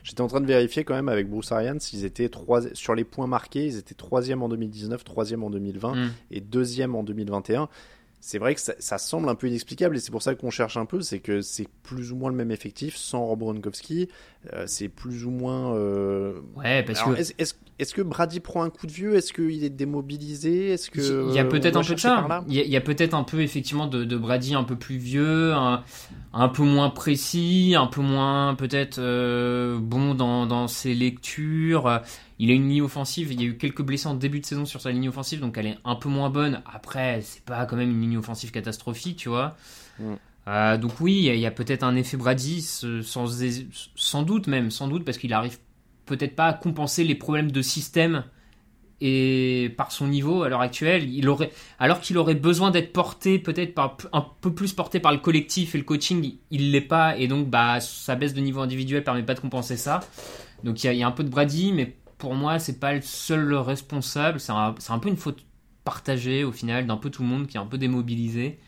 J'étais 0.04 0.22
en 0.22 0.28
train 0.28 0.42
de 0.42 0.46
vérifier 0.46 0.84
quand 0.84 0.96
même 0.96 1.08
avec 1.08 1.30
Bruce 1.30 1.52
Arians, 1.54 1.78
ils 1.94 2.04
étaient 2.04 2.28
trois, 2.28 2.62
sur 2.74 2.94
les 2.94 3.06
points 3.06 3.28
marqués, 3.28 3.66
ils 3.68 3.78
étaient 3.78 3.96
troisième 3.96 4.42
en 4.44 4.50
2019, 4.50 5.04
troisième 5.06 5.44
en 5.44 5.50
2020 5.50 5.96
Mm. 5.96 6.10
et 6.32 6.42
deuxième 6.42 6.94
en 6.96 7.04
2021. 7.04 7.70
C'est 8.22 8.38
vrai 8.38 8.54
que 8.54 8.60
ça, 8.62 8.74
ça 8.80 8.98
semble 8.98 9.30
un 9.30 9.36
peu 9.36 9.48
inexplicable 9.48 9.96
et 9.96 10.00
c'est 10.00 10.12
pour 10.12 10.22
ça 10.22 10.36
qu'on 10.36 10.50
cherche 10.50 10.76
un 10.76 10.86
peu, 10.86 11.02
c'est 11.02 11.20
que 11.20 11.40
c'est 11.42 11.68
plus 11.84 12.12
ou 12.12 12.18
moins 12.18 12.30
le 12.30 12.36
même 12.36 12.52
effectif 12.52 12.98
sans 12.98 13.26
Rob 13.26 13.40
Gronkowski, 13.40 14.10
euh, 14.54 14.66
c'est 14.68 14.90
plus 14.90 15.26
ou 15.26 15.32
moins. 15.32 15.74
euh, 15.76 16.42
Ouais, 16.58 16.84
parce 16.84 17.00
Alors, 17.02 17.16
que 17.16 17.22
est-ce 17.80 17.94
que 17.94 18.02
Brady 18.02 18.42
prend 18.42 18.64
un 18.64 18.70
coup 18.70 18.88
de 18.88 18.92
vieux? 18.92 19.16
Est-ce 19.16 19.32
qu'il 19.32 19.64
est 19.64 19.70
démobilisé? 19.70 20.72
Est-ce 20.72 20.92
que 20.92 21.30
il 21.30 21.34
y 21.34 21.40
a 21.40 21.46
euh, 21.46 21.48
peut-être 21.48 21.78
un 21.78 21.84
peu 21.84 21.96
de 21.96 22.00
ça. 22.00 22.44
Il 22.50 22.56
y 22.56 22.76
a, 22.76 22.82
peut-être 22.82 23.14
un 23.14 23.24
peu 23.24 23.40
effectivement 23.42 23.88
de, 23.88 24.04
de 24.04 24.18
Brady 24.18 24.54
un 24.54 24.66
peu 24.66 24.76
plus 24.76 24.98
vieux, 24.98 25.54
un, 25.54 25.84
un 26.34 26.50
peu 26.50 26.64
moins 26.64 26.90
précis, 26.90 27.76
un 27.78 27.88
peu 27.88 28.02
moins 28.02 28.56
peut-être 28.56 29.00
euh, 29.00 29.80
bon 29.80 30.14
dans, 30.14 30.46
dans 30.46 30.68
ses 30.68 30.94
lectures. 30.94 32.02
Il 32.40 32.50
a 32.52 32.54
une 32.54 32.70
ligne 32.70 32.82
offensive. 32.82 33.32
Il 33.32 33.42
y 33.42 33.46
a 33.46 33.48
eu 33.48 33.58
quelques 33.58 33.82
blessés 33.82 34.08
en 34.08 34.16
début 34.16 34.40
de 34.40 34.46
saison 34.46 34.66
sur 34.66 34.82
sa 34.82 34.92
ligne 34.92 35.10
offensive, 35.10 35.42
donc 35.42 35.58
elle 35.58 35.68
est 35.68 35.78
un 35.86 35.96
peu 35.96 36.10
moins 36.10 36.30
bonne. 36.30 36.62
Après, 36.74 37.22
c'est 37.22 37.44
pas 37.44 37.66
quand 37.66 37.76
même 37.76 37.92
une 37.92 38.02
ligne 38.02 38.18
offensive 38.18 38.52
catastrophique, 38.52 39.18
tu 39.18 39.30
vois. 39.30 39.56
Mm. 40.00 40.14
Euh, 40.48 40.78
donc 40.78 41.00
oui, 41.00 41.26
il 41.28 41.40
y 41.40 41.46
a, 41.46 41.52
peut-être 41.52 41.84
un 41.84 41.96
effet 41.96 42.18
Brady, 42.18 42.62
sans, 42.62 43.28
sans 43.96 44.24
doute 44.24 44.48
même, 44.48 44.72
sans 44.72 44.88
doute 44.88 45.06
parce 45.06 45.18
qu'il 45.18 45.34
arrive 45.34 45.60
peut-être 46.06 46.36
pas 46.36 46.48
à 46.48 46.54
compenser 46.54 47.04
les 47.04 47.14
problèmes 47.14 47.52
de 47.52 47.62
système 47.62 48.24
et 49.02 49.74
par 49.78 49.92
son 49.92 50.08
niveau 50.08 50.44
à 50.44 50.50
l'heure 50.50 50.62
actuelle, 50.62 51.10
il 51.10 51.30
aurait, 51.30 51.52
alors 51.78 52.02
qu'il 52.02 52.18
aurait 52.18 52.36
besoin 52.36 52.72
d'être 52.72 52.92
porté 52.92 53.40
peut-être 53.40 53.74
par 53.74 53.96
un 54.12 54.26
peu 54.42 54.54
plus 54.54 54.74
porté 54.74 55.00
par 55.00 55.12
le 55.12 55.20
collectif 55.20 55.76
et 55.76 55.78
le 55.78 55.86
coaching, 55.86 56.36
il 56.52 56.72
l'est 56.72 56.82
pas 56.82 57.18
et 57.18 57.28
donc 57.28 57.48
bah 57.48 57.80
sa 57.80 58.16
baisse 58.16 58.34
de 58.34 58.42
niveau 58.42 58.60
individuel 58.60 59.04
permet 59.04 59.24
pas 59.24 59.36
de 59.36 59.40
compenser 59.40 59.78
ça. 59.78 60.02
Donc 60.64 60.84
il 60.84 60.88
y 60.88 60.90
a, 60.90 60.94
il 60.94 61.00
y 61.00 61.04
a 61.04 61.08
un 61.08 61.12
peu 61.12 61.24
de 61.24 61.30
Brady, 61.30 61.72
mais 61.72 61.96
pour 62.20 62.36
moi 62.36 62.60
c'est 62.60 62.80
pas 62.80 62.94
le 62.94 63.02
seul 63.02 63.52
responsable, 63.56 64.40
c'est 64.40 64.52
un, 64.52 64.76
un 64.90 65.00
peu 65.00 65.10
une 65.10 65.18
faute 65.18 65.44
partagée 65.84 66.44
au 66.44 66.52
final 66.52 66.86
d'un 66.86 66.98
peu 66.98 67.10
tout 67.10 67.24
le 67.24 67.28
monde 67.30 67.48
qui 67.48 67.58
est 67.58 67.60
un 67.60 67.66
peu 67.66 67.80
démobilisé. 67.80 68.60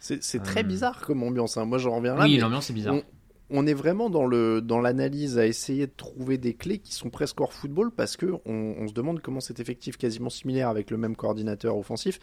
C'est 0.00 0.42
très 0.42 0.60
Euh. 0.60 0.64
bizarre 0.64 1.00
comme 1.00 1.22
ambiance. 1.22 1.56
hein. 1.56 1.64
Moi, 1.64 1.78
j'en 1.78 1.96
reviens 1.96 2.14
là. 2.14 2.24
oui, 2.24 2.36
l'ambiance 2.36 2.68
est 2.68 2.74
bizarre. 2.74 2.94
on, 2.96 3.02
on 3.50 3.66
est 3.66 3.72
vraiment 3.74 4.10
dans 4.10 4.26
le 4.26 4.60
dans 4.60 4.80
l'analyse 4.80 5.38
à 5.38 5.46
essayer 5.46 5.86
de 5.86 5.92
trouver 5.96 6.36
des 6.38 6.54
clés 6.54 6.78
qui 6.78 6.94
sont 6.94 7.08
presque 7.10 7.40
hors 7.40 7.52
football 7.52 7.90
parce 7.90 8.16
que 8.16 8.26
on, 8.46 8.74
on 8.78 8.88
se 8.88 8.92
demande 8.94 9.20
comment 9.20 9.40
cet 9.40 9.60
effectif 9.60 9.96
quasiment 9.96 10.30
similaire 10.30 10.68
avec 10.68 10.90
le 10.90 10.96
même 10.98 11.14
coordinateur 11.16 11.76
offensif 11.76 12.18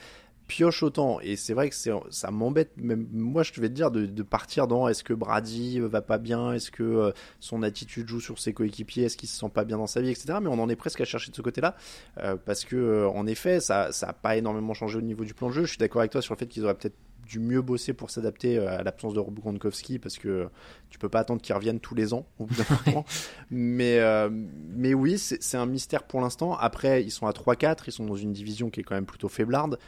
pioche 0.51 0.83
autant 0.83 1.21
et 1.21 1.37
c'est 1.37 1.53
vrai 1.53 1.69
que 1.69 1.75
ça 1.75 2.31
m'embête 2.31 2.73
même 2.75 3.07
moi 3.13 3.41
je 3.41 3.53
vais 3.61 3.69
te 3.69 3.73
dire 3.73 3.89
de, 3.89 4.05
de 4.05 4.21
partir 4.21 4.67
dans 4.67 4.89
est-ce 4.89 5.01
que 5.01 5.13
Brady 5.13 5.79
va 5.79 6.01
pas 6.01 6.17
bien? 6.17 6.51
Est-ce 6.51 6.71
que 6.71 6.83
euh, 6.83 7.11
son 7.39 7.63
attitude 7.63 8.05
joue 8.09 8.19
sur 8.19 8.37
ses 8.37 8.51
coéquipiers? 8.51 9.05
Est-ce 9.05 9.15
qu'il 9.15 9.29
se 9.29 9.39
sent 9.39 9.49
pas 9.53 9.63
bien 9.63 9.77
dans 9.77 9.87
sa 9.87 10.01
vie 10.01 10.09
etc 10.09 10.39
mais 10.41 10.49
on 10.49 10.59
en 10.59 10.67
est 10.67 10.75
presque 10.75 10.99
à 10.99 11.05
chercher 11.05 11.31
de 11.31 11.37
ce 11.37 11.41
côté-là 11.41 11.77
euh, 12.17 12.35
parce 12.35 12.65
que 12.65 12.75
euh, 12.75 13.07
en 13.07 13.27
effet 13.27 13.61
ça 13.61 13.93
ça 13.93 14.09
a 14.09 14.13
pas 14.13 14.35
énormément 14.35 14.73
changé 14.73 14.97
au 14.97 15.01
niveau 15.01 15.23
du 15.23 15.33
plan 15.33 15.47
de 15.47 15.53
jeu 15.53 15.63
je 15.63 15.69
suis 15.69 15.77
d'accord 15.77 16.01
avec 16.01 16.11
toi 16.11 16.21
sur 16.21 16.33
le 16.33 16.39
fait 16.39 16.47
qu'ils 16.47 16.65
auraient 16.65 16.75
peut-être 16.75 16.97
dû 17.31 17.39
mieux 17.39 17.61
bosser 17.61 17.93
pour 17.93 18.09
s'adapter 18.09 18.57
euh, 18.57 18.79
à 18.79 18.83
l'absence 18.83 19.13
de 19.13 19.19
Rob 19.19 19.39
Gronkowski 19.39 19.99
parce 19.99 20.17
que 20.17 20.49
tu 20.89 20.99
peux 20.99 21.09
pas 21.09 21.19
attendre 21.19 21.41
qu'il 21.41 21.55
revienne 21.55 21.79
tous 21.79 21.95
les 21.95 22.13
ans 22.13 22.25
au 22.39 22.45
bout 22.45 22.55
d'un 22.55 22.65
moment. 22.85 23.05
Mais, 23.49 23.99
euh, 23.99 24.29
mais 24.31 24.93
oui, 24.93 25.17
c'est 25.17 25.41
c'est 25.41 25.57
un 25.57 25.65
mystère 25.65 26.03
pour 26.03 26.21
l'instant. 26.21 26.55
Après, 26.57 27.03
ils 27.03 27.11
sont 27.11 27.27
à 27.27 27.31
3-4, 27.31 27.83
ils 27.87 27.91
sont 27.91 28.05
dans 28.05 28.15
une 28.15 28.33
division 28.33 28.69
qui 28.69 28.81
est 28.81 28.83
quand 28.83 28.95
même 28.95 29.05
plutôt 29.05 29.29
faiblarde. 29.29 29.79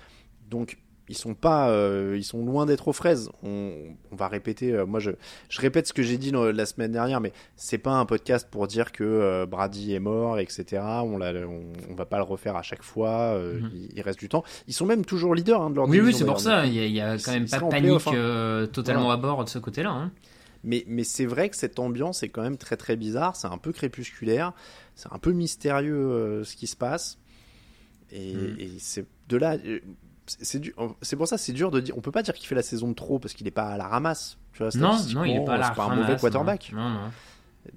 Donc, 0.53 0.77
ils 1.10 1.17
sont 1.17 1.33
pas, 1.33 1.69
euh, 1.69 2.13
ils 2.15 2.24
sont 2.24 2.45
loin 2.45 2.65
d'être 2.65 2.88
aux 2.88 2.93
fraises. 2.93 3.29
On, 3.43 3.74
on 4.12 4.15
va 4.15 4.27
répéter. 4.29 4.72
euh, 4.72 4.86
moi, 4.86 5.00
je, 5.01 5.12
je 5.50 5.60
répète 5.60 5.86
ce 5.88 5.93
que 5.93 6.01
j'ai 6.03 6.17
dit 6.17 6.31
dans- 6.31 6.45
la 6.45 6.65
semaine 6.65 6.91
dernière, 6.93 7.19
mais 7.19 7.33
c'est 7.57 7.77
pas 7.79 7.91
un 7.91 8.05
podcast 8.05 8.48
pour 8.50 8.67
dire 8.67 8.91
que 8.93 9.03
euh, 9.03 9.45
Brady 9.45 9.93
est 9.95 10.00
mort, 10.00 10.39
etc. 10.39 10.81
On, 11.03 11.17
l'a, 11.17 11.33
on, 11.45 11.74
on 11.89 11.95
va 11.95 12.05
pas 12.05 12.17
le 12.17 12.24
refaire 12.24 12.55
à 12.55 12.62
chaque 12.62 12.83
fois. 12.83 13.38
Mhm. 13.38 13.72
il, 13.74 13.89
il 13.98 14.01
reste 14.01 14.19
du 14.19 14.29
temps. 14.29 14.43
Ils 14.67 14.74
sont 14.74 14.86
même 14.86 15.03
toujours 15.03 15.36
leaders 15.36 15.62
hein, 15.62 15.72
de 15.72 15.75
leur 15.75 15.86
Oui, 15.89 15.98
oui, 16.00 16.05
division, 16.05 16.19
c'est 16.19 16.25
pour 16.31 16.39
ça. 16.39 16.65
Il 16.67 16.74
y 16.74 16.79
a, 16.79 16.86
il 16.86 16.93
y 16.93 17.01
a 17.01 17.17
quand 17.17 17.31
même 17.33 17.50
pas 17.50 17.60
de 17.60 17.69
panique 17.69 18.07
hein. 18.07 18.67
totalement 18.72 19.03
Voilà. 19.05 19.19
à 19.19 19.22
bord 19.22 19.43
de 19.43 19.50
ce 19.50 19.60
côté-là. 19.60 19.89
hein. 19.91 20.12
Mais, 20.63 20.86
mais 20.88 21.03
c'est 21.03 21.25
vrai 21.25 21.50
que 21.50 21.57
cette 21.57 21.79
ambiance 21.79 22.24
est 22.24 22.29
quand 22.29 22.43
même 22.43 22.57
très 22.57 22.77
très 22.77 22.95
bizarre. 22.95 23.36
C'est 23.36 23.48
un 23.48 23.57
peu 23.57 23.74
crépusculaire. 23.74 24.53
C'est 24.95 25.12
un 25.12 25.17
peu 25.19 25.33
mystérieux 25.33 26.43
ce 26.45 26.55
qui 26.55 26.67
se 26.67 26.77
passe. 26.77 27.17
Et, 28.13 28.33
Mm. 28.36 28.55
et 28.60 28.69
c'est 28.79 29.05
de 29.27 29.38
là. 29.38 29.57
C'est 30.25 30.61
c'est 31.01 31.15
pour 31.15 31.27
ça 31.27 31.37
c'est 31.37 31.53
dur 31.53 31.69
de 31.71 31.79
dire. 31.79 31.97
On 31.97 32.01
peut 32.01 32.11
pas 32.11 32.23
dire 32.23 32.33
qu'il 32.33 32.47
fait 32.47 32.55
la 32.55 32.61
saison 32.63 32.87
de 32.89 32.93
trop 32.93 33.19
parce 33.19 33.33
qu'il 33.33 33.47
est 33.47 33.51
pas 33.51 33.65
à 33.69 33.77
la 33.77 33.87
ramasse. 33.87 34.37
Tu 34.53 34.59
vois, 34.63 34.69
Non, 34.79 34.91
il 35.25 35.31
est 35.41 35.45
pas 35.45 35.57
là. 35.57 35.67
C'est 35.69 35.75
pas 35.75 35.83
un 35.85 35.95
mauvais 35.95 36.15
quarterback. 36.21 36.71
Non, 36.73 36.89
non. 36.89 37.11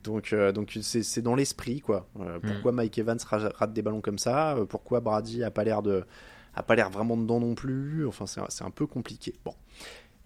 Donc, 0.02 0.32
euh, 0.32 0.50
donc 0.52 0.78
c'est 0.82 1.22
dans 1.22 1.34
l'esprit 1.36 1.80
quoi. 1.80 2.08
Euh, 2.20 2.38
pourquoi 2.52 2.72
Mike 2.72 2.98
Evans 2.98 3.18
ra- 3.24 3.50
rate 3.54 3.72
des 3.72 3.82
ballons 3.82 4.00
comme 4.00 4.18
ça? 4.18 4.54
Euh, 4.56 4.64
Pourquoi 4.64 5.00
Brady 5.00 5.44
a 5.44 5.50
pas 5.50 5.62
l'air 5.64 5.80
de 5.82 6.04
a 6.54 6.62
pas 6.62 6.74
l'air 6.74 6.90
vraiment 6.90 7.16
dedans 7.16 7.38
non 7.40 7.54
plus? 7.54 8.06
Enfin, 8.06 8.26
c'est 8.26 8.40
c'est 8.48 8.64
un 8.64 8.70
peu 8.70 8.86
compliqué. 8.86 9.34
Bon. 9.44 9.54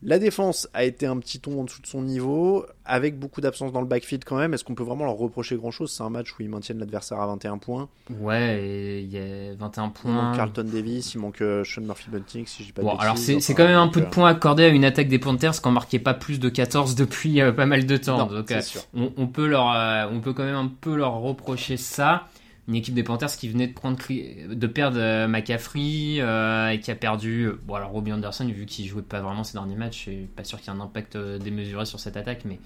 La 0.03 0.19
défense 0.19 0.67
a 0.73 0.85
été 0.85 1.05
un 1.07 1.19
petit 1.19 1.41
ton 1.41 1.61
en 1.61 1.65
dessous 1.65 1.83
de 1.83 1.87
son 1.87 2.01
niveau, 2.01 2.65
avec 2.87 3.19
beaucoup 3.19 3.43
d'absence 3.43 3.71
dans 3.71 3.83
le 3.83 3.87
backfield 3.87 4.25
quand 4.25 4.37
même. 4.39 4.55
Est-ce 4.55 4.65
qu'on 4.65 4.75
peut 4.75 4.83
vraiment 4.83 5.05
leur 5.05 5.17
reprocher 5.17 5.57
grand-chose? 5.57 5.93
C'est 5.93 6.03
un 6.03 6.09
match 6.09 6.33
où 6.33 6.43
ils 6.43 6.49
maintiennent 6.49 6.79
l'adversaire 6.79 7.21
à 7.21 7.27
21 7.27 7.59
points. 7.59 7.89
Ouais, 8.19 9.03
il 9.03 9.11
y 9.13 9.19
a 9.19 9.55
21 9.59 9.83
Il 9.83 9.87
manque 9.87 9.95
points. 9.95 10.33
Carlton 10.37 10.65
Davis, 10.73 11.15
il 11.15 11.19
manque 11.21 11.43
euh, 11.43 11.65
Sean 11.65 11.83
Murphy-Bunting, 11.83 12.47
si 12.47 12.63
je 12.63 12.69
dis 12.69 12.73
pas 12.73 12.81
de 12.83 12.87
Bon, 12.87 12.97
alors 12.97 13.19
c'est 13.19 13.37
Enfin, 13.37 13.55
quand 13.55 13.65
même 13.69 13.77
un 13.77 13.89
peu 13.89 14.01
de 14.01 14.07
euh, 14.07 14.11
points 14.11 14.31
accordés 14.31 14.65
à 14.65 14.69
une 14.69 14.85
attaque 14.87 15.09
des 15.09 15.19
Panthers 15.19 15.61
qui 15.61 15.69
en 15.69 15.73
marquait 15.73 15.99
pas 15.99 16.15
plus 16.15 16.41
de 16.41 16.49
14 16.49 16.95
depuis 16.95 17.41
euh, 17.43 17.53
pas 17.53 17.67
mal 17.67 17.85
de 17.85 17.97
temps. 17.99 18.17
non, 18.19 18.27
Donc 18.27 18.51
euh, 18.51 18.61
on, 18.95 19.13
on 19.19 19.27
peut 19.27 19.47
leur, 19.47 19.71
euh, 19.75 20.07
on 20.11 20.21
peut 20.21 20.33
quand 20.33 20.45
même 20.45 20.55
un 20.57 20.71
peu 20.81 20.97
leur 20.97 21.21
reprocher 21.21 21.77
ça. 21.77 22.27
Une 22.71 22.77
équipe 22.77 22.95
des 22.95 23.03
Panthers 23.03 23.37
qui 23.37 23.49
venait 23.51 23.67
de 23.67 23.75
prendre, 23.75 23.99
de 24.09 24.67
perdre 24.69 24.99
euh, 24.99 25.27
McCaffrey 25.29 26.21
euh, 26.21 26.69
et 26.71 26.81
qui 26.81 26.91
a 26.91 26.95
perdu. 26.95 27.47
euh, 27.49 27.61
Bon, 27.67 27.75
alors 27.75 27.91
Robbie 27.91 28.13
Anderson, 28.13 28.47
vu 28.47 28.65
qu'il 28.65 28.87
jouait 28.87 29.03
pas 29.03 29.21
vraiment 29.21 29.45
ces 29.45 29.55
derniers 29.55 29.75
matchs, 29.77 29.97
je 29.97 30.11
suis 30.13 30.17
pas 30.37 30.45
sûr 30.45 30.61
qu'il 30.61 30.73
y 30.73 30.77
ait 30.77 30.79
un 30.79 30.83
impact 30.83 31.19
démesuré 31.19 31.85
sur 31.85 32.01
cette 32.01 32.17
attaque, 32.17 32.45
mais 32.47 32.61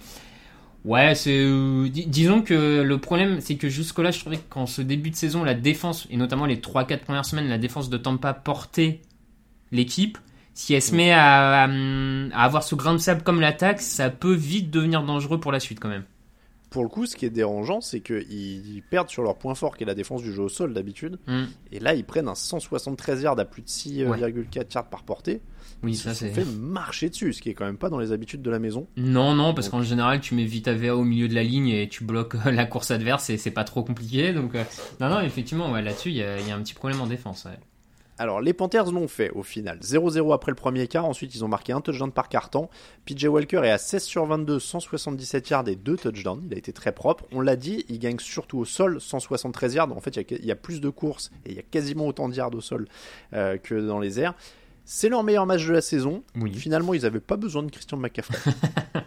ouais, 0.85 1.15
c'est, 1.15 1.35
euh, 1.43 1.89
dis- 1.89 2.05
disons 2.07 2.41
que 2.43 2.81
le 2.83 2.97
problème, 2.99 3.41
c'est 3.41 3.55
que 3.55 3.69
jusque-là, 3.69 4.11
je 4.11 4.19
trouvais 4.19 4.37
qu'en 4.37 4.67
ce 4.67 4.81
début 4.83 5.09
de 5.09 5.15
saison, 5.15 5.43
la 5.43 5.55
défense 5.55 6.07
et 6.11 6.17
notamment 6.17 6.45
les 6.45 6.57
3-4 6.61 7.03
premières 7.03 7.25
semaines, 7.25 7.47
la 7.49 7.57
défense 7.57 7.89
de 7.89 7.97
Tampa 7.97 8.33
portait 8.33 9.01
l'équipe. 9.71 10.17
Si 10.53 10.73
elle 10.73 10.81
se 10.81 10.95
met 10.95 11.11
à, 11.11 11.63
à, 11.63 11.67
à 11.67 12.43
avoir 12.45 12.63
ce 12.63 12.75
grain 12.75 12.93
de 12.93 12.99
sable 12.99 13.23
comme 13.23 13.41
l'attaque, 13.41 13.81
ça 13.81 14.09
peut 14.09 14.33
vite 14.35 14.71
devenir 14.71 15.03
dangereux 15.03 15.39
pour 15.39 15.51
la 15.51 15.59
suite 15.59 15.79
quand 15.81 15.89
même. 15.89 16.05
Pour 16.75 16.83
le 16.83 16.89
coup, 16.89 17.05
ce 17.05 17.15
qui 17.15 17.25
est 17.25 17.29
dérangeant, 17.29 17.79
c'est 17.79 18.01
qu'ils 18.01 18.25
ils 18.29 18.81
perdent 18.81 19.09
sur 19.09 19.23
leur 19.23 19.37
point 19.37 19.55
fort, 19.55 19.77
qui 19.77 19.83
est 19.83 19.87
la 19.87 19.95
défense 19.95 20.21
du 20.21 20.33
jeu 20.33 20.43
au 20.43 20.49
sol 20.49 20.73
d'habitude. 20.73 21.19
Hmm. 21.25 21.45
Et 21.71 21.79
là, 21.79 21.93
ils 21.93 22.03
prennent 22.03 22.27
un 22.27 22.35
173 22.35 23.21
yards 23.21 23.39
à 23.39 23.45
plus 23.45 23.61
de 23.61 23.67
6,4 23.69 24.73
yards 24.75 24.89
par 24.89 25.03
portée. 25.03 25.39
Oui, 25.83 25.93
Ils 25.93 25.95
ça 25.95 26.13
se 26.13 26.25
fait 26.25 26.43
marcher 26.43 27.09
dessus, 27.09 27.31
ce 27.31 27.41
qui 27.41 27.49
est 27.49 27.53
quand 27.53 27.63
même 27.63 27.77
pas 27.77 27.87
dans 27.87 27.97
les 27.97 28.11
habitudes 28.11 28.41
de 28.41 28.51
la 28.51 28.59
maison. 28.59 28.87
Non, 28.97 29.35
non, 29.35 29.53
parce 29.53 29.69
qu'en 29.69 29.83
général, 29.83 30.19
tu 30.19 30.35
mets 30.35 30.43
vite 30.43 30.67
AVA 30.67 30.97
au 30.97 31.05
milieu 31.05 31.29
de 31.29 31.33
la 31.33 31.43
ligne 31.43 31.69
et 31.69 31.87
tu 31.87 32.03
bloques 32.03 32.35
euh, 32.45 32.51
la 32.51 32.65
course 32.65 32.91
adverse 32.91 33.29
et 33.29 33.37
c'est 33.37 33.51
pas 33.51 33.63
trop 33.63 33.81
compliqué. 33.81 34.33
Donc, 34.33 34.53
euh, 34.55 34.65
non, 34.99 35.07
non, 35.07 35.21
effectivement, 35.21 35.71
ouais, 35.71 35.81
là-dessus, 35.81 36.09
il 36.09 36.17
y, 36.17 36.23
a 36.23 36.41
il 36.41 36.45
y 36.45 36.51
a 36.51 36.57
un 36.57 36.61
petit 36.61 36.73
problème 36.73 36.99
en 36.99 37.07
défense. 37.07 37.45
ouais. 37.45 37.57
Alors, 38.17 38.39
les 38.39 38.53
Panthers 38.53 38.91
l'ont 38.91 39.07
fait 39.07 39.29
au 39.31 39.43
final. 39.43 39.79
0-0 39.79 40.33
après 40.33 40.51
le 40.51 40.55
premier 40.55 40.87
quart. 40.87 41.05
Ensuite, 41.05 41.35
ils 41.35 41.43
ont 41.43 41.47
marqué 41.47 41.73
un 41.73 41.81
touchdown 41.81 42.11
par 42.11 42.29
carton. 42.29 42.69
PJ 43.05 43.25
Walker 43.25 43.61
est 43.63 43.71
à 43.71 43.77
16 43.77 44.03
sur 44.03 44.25
22, 44.25 44.59
177 44.59 45.49
yards 45.49 45.67
et 45.67 45.75
2 45.75 45.97
touchdowns. 45.97 46.43
Il 46.47 46.53
a 46.53 46.57
été 46.57 46.71
très 46.71 46.93
propre. 46.93 47.25
On 47.31 47.41
l'a 47.41 47.55
dit, 47.55 47.85
il 47.89 47.99
gagne 47.99 48.19
surtout 48.19 48.59
au 48.59 48.65
sol, 48.65 49.01
173 49.01 49.73
yards. 49.73 49.91
En 49.91 49.99
fait, 49.99 50.15
il 50.15 50.21
y 50.31 50.33
a, 50.33 50.37
il 50.39 50.45
y 50.45 50.51
a 50.51 50.55
plus 50.55 50.79
de 50.79 50.89
courses 50.89 51.31
et 51.45 51.51
il 51.51 51.55
y 51.55 51.59
a 51.59 51.63
quasiment 51.63 52.07
autant 52.07 52.29
de 52.29 52.35
yards 52.35 52.55
au 52.55 52.61
sol 52.61 52.87
euh, 53.33 53.57
que 53.57 53.75
dans 53.75 53.99
les 53.99 54.19
airs. 54.19 54.33
C'est 54.85 55.09
leur 55.09 55.23
meilleur 55.23 55.45
match 55.45 55.65
de 55.65 55.73
la 55.73 55.81
saison. 55.81 56.23
Oui. 56.39 56.53
Finalement, 56.53 56.93
ils 56.93 57.01
n'avaient 57.01 57.19
pas 57.19 57.37
besoin 57.37 57.63
de 57.63 57.71
Christian 57.71 57.97
McCaffrey. 57.97 58.37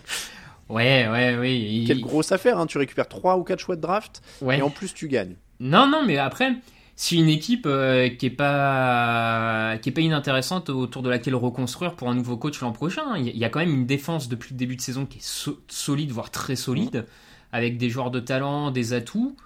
Ouais, 0.69 1.09
ouais, 1.09 1.37
oui. 1.39 1.85
Quelle 1.87 2.01
grosse 2.01 2.31
affaire, 2.31 2.59
hein. 2.59 2.67
tu 2.67 2.79
récupères 2.79 3.09
3 3.09 3.39
ou 3.39 3.43
4 3.43 3.59
choix 3.59 3.77
de 3.77 3.81
draft 3.81 4.23
ouais. 4.43 4.59
et 4.59 4.63
en 4.63 4.71
plus 4.71 4.93
tu 4.93 5.09
gagnes. 5.09 5.37
Non, 5.61 5.87
non, 5.87 6.05
mais 6.05 6.19
après, 6.19 6.53
si 7.01 7.17
une 7.17 7.29
équipe 7.29 7.65
euh, 7.67 8.09
qui 8.09 8.27
est 8.27 8.31
pas 8.31 9.79
qui 9.81 9.89
est 9.89 9.93
pas 9.93 10.01
inintéressante 10.01 10.69
autour 10.69 11.03
de 11.03 11.09
laquelle 11.09 11.37
reconstruire 11.37 11.95
pour 11.95 12.11
un 12.11 12.15
nouveau 12.17 12.37
coach 12.37 12.61
l'an 12.61 12.73
prochain, 12.73 13.03
hein. 13.13 13.19
il 13.19 13.37
y, 13.37 13.45
a- 13.45 13.49
quand 13.51 13.61
même 13.61 13.73
une 13.73 13.87
défense 13.87 14.29
depuis 14.29 14.53
le 14.55 14.59
début 14.59 14.75
de 14.77 14.81
saison 14.81 15.07
qui 15.07 15.19
est 15.19 15.25
so- 15.25 15.61
solide, 15.69 16.11
voire 16.11 16.31
très 16.33 16.57
solide, 16.57 17.07
avec 17.53 17.79
des 17.79 17.89
joueurs 17.89 18.11
de 18.11 18.19
talent, 18.21 18.73
des 18.73 18.93
atouts. 18.95 19.37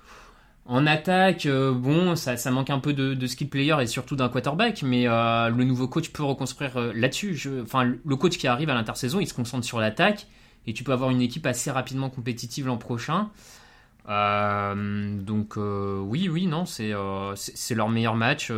En 0.67 0.87
attaque, 0.87 1.47
euh, 1.47 1.73
bon, 1.75 2.17
ça, 2.17 2.37
manque 2.51 2.71
un 2.71 2.79
peu 2.79 2.93
de, 2.95 3.15
de 3.15 3.27
skill 3.27 3.49
player 3.51 3.77
et 3.83 3.87
surtout 3.87 4.17
d'un 4.17 4.29
quarterback, 4.31 4.83
mais 4.83 5.09
euh, 5.09 5.49
le 5.51 5.65
nouveau 5.65 5.89
coach 5.89 6.11
peut 6.11 6.23
reconstruire 6.23 6.79
là-dessus. 6.95 7.37
Enfin, 7.63 7.85
le 7.85 8.17
coach 8.17 8.39
qui 8.39 8.47
arrive 8.47 8.71
à 8.71 8.75
l'intersaison, 8.75 9.21
il 9.21 9.27
se 9.29 9.35
concentre 9.35 9.67
sur 9.67 9.79
l'attaque 9.81 10.27
et 10.67 10.73
tu 10.73 10.85
peux 10.85 10.93
avoir 10.93 11.11
une 11.11 11.21
équipe 11.21 11.47
assez 11.47 11.71
rapidement 11.71 12.11
compétitive 12.11 12.67
l'an 12.67 12.79
prochain. 12.79 13.31
Euh, 14.09 15.17
donc 15.21 15.57
euh, 15.57 15.99
oui, 16.01 16.29
oui, 16.29 16.47
non, 16.47 16.67
c'est 16.67 16.93
euh, 16.93 17.35
c'est 17.37 17.57
c'est 17.57 17.75
leur 17.75 17.89
meilleur 17.89 18.15
match. 18.17 18.51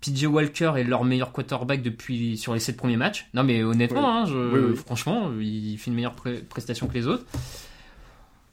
PJ 0.00 0.24
Walker 0.26 0.72
est 0.76 0.84
leur 0.84 1.04
meilleur 1.04 1.32
quarterback 1.32 1.80
depuis 1.82 2.36
sur 2.36 2.54
les 2.54 2.60
sept 2.60 2.76
premiers 2.76 2.96
matchs. 2.96 3.28
Non, 3.34 3.44
mais 3.44 3.62
honnêtement, 3.62 4.00
Oui. 4.00 4.18
hein, 4.22 4.24
je- 4.26 4.52
Oui, 4.52 4.70
oui. 4.70 4.76
franchement, 4.76 5.30
il 5.40 5.78
fait 5.78 5.90
une 5.90 5.94
meilleure 5.96 6.16
prestation 6.48 6.88
que 6.88 6.94
les 6.94 7.06
autres. 7.06 7.24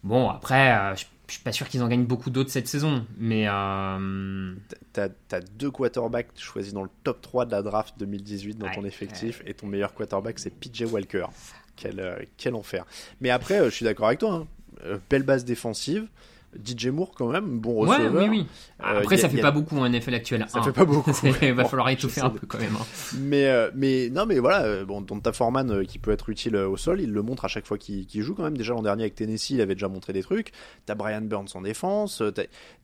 Bon, 0.04 0.30
après, 0.30 0.72
euh, 0.72 0.96
je 0.96 1.06
je 1.28 1.36
suis 1.36 1.44
pas 1.44 1.52
sûr 1.52 1.68
qu'ils 1.70 1.84
en 1.84 1.88
gagnent 1.88 2.06
beaucoup 2.08 2.32
d'autres 2.32 2.50
cette 2.50 2.68
saison, 2.68 3.06
mais 3.20 3.46
euh, 3.48 4.56
T'as 4.94 5.10
as 5.32 5.40
deux 5.42 5.70
quarterbacks 5.70 6.30
choisis 6.38 6.74
dans 6.74 6.82
le 6.82 6.90
top 7.04 7.22
3 7.22 7.46
de 7.46 7.52
la 7.52 7.62
draft 7.62 7.94
2018 8.00 8.56
dans 8.58 8.66
Ouais, 8.66 8.74
ton 8.74 8.84
effectif 8.84 9.44
et 9.46 9.54
ton 9.54 9.68
meilleur 9.68 9.94
quarterback 9.94 10.40
c'est 10.40 10.50
PJ 10.50 10.86
Walker. 10.92 11.26
Quel, 11.76 12.00
euh, 12.00 12.16
quel 12.38 12.56
enfer. 12.56 12.84
Mais 13.22 13.30
après, 13.30 13.64
je 13.66 13.70
suis 13.70 13.86
d'accord 13.86 14.08
avec 14.08 14.18
toi. 14.20 14.34
hein. 14.34 14.48
Euh, 14.86 14.98
belle 15.10 15.24
base 15.24 15.46
défensive. 15.46 16.08
DJ 16.66 16.88
Moore 16.88 17.12
quand 17.16 17.28
même, 17.28 17.60
bon 17.60 17.86
ouais, 17.86 17.96
receveur. 17.98 18.24
oui, 18.24 18.28
oui. 18.40 18.48
Euh, 18.84 19.02
Après, 19.02 19.18
ça 19.18 19.30
fait 19.30 19.38
a- 19.38 19.44
pas 19.44 19.52
beaucoup 19.52 19.78
en 19.78 19.86
NFL 19.88 20.16
actuel. 20.16 20.46
Ça 20.50 20.58
hein. 20.58 20.64
fait 20.64 20.72
pas 20.72 20.84
beaucoup. 20.84 21.12
Il 21.44 21.54
va 21.54 21.62
Bon, 21.62 21.70
falloir 21.70 21.90
étouffer 21.90 22.22
un 22.22 22.32
peu 22.32 22.48
quand 22.48 22.58
même. 22.58 22.76
hein. 22.76 22.86
Mais, 23.20 23.46
euh, 23.46 23.70
mais 23.76 24.10
non, 24.10 24.26
mais 24.26 24.40
voilà, 24.40 24.84
bon, 24.84 25.02
Donta 25.02 25.32
Foreman 25.32 25.70
euh, 25.70 25.84
qui 25.84 26.00
peut 26.00 26.10
être 26.10 26.28
utile 26.30 26.56
au 26.56 26.76
sol, 26.76 27.02
il 27.02 27.12
le 27.12 27.22
montre 27.22 27.46
à 27.46 27.50
chaque 27.50 27.68
fois 27.68 27.78
qu'il 27.78 28.08
joue 28.24 28.34
quand 28.34 28.42
même. 28.42 28.58
Déjà 28.58 28.74
l'an 28.74 28.82
dernier 28.82 29.04
avec 29.04 29.14
Tennessee, 29.14 29.52
il 29.52 29.62
avait 29.62 29.76
déjà 29.76 29.90
montré 29.90 30.12
des 30.12 30.24
trucs. 30.24 30.52
T'as 30.88 30.96
Brian 30.96 31.22
Burns 31.22 31.50
en 31.54 31.62
défense, 31.62 32.24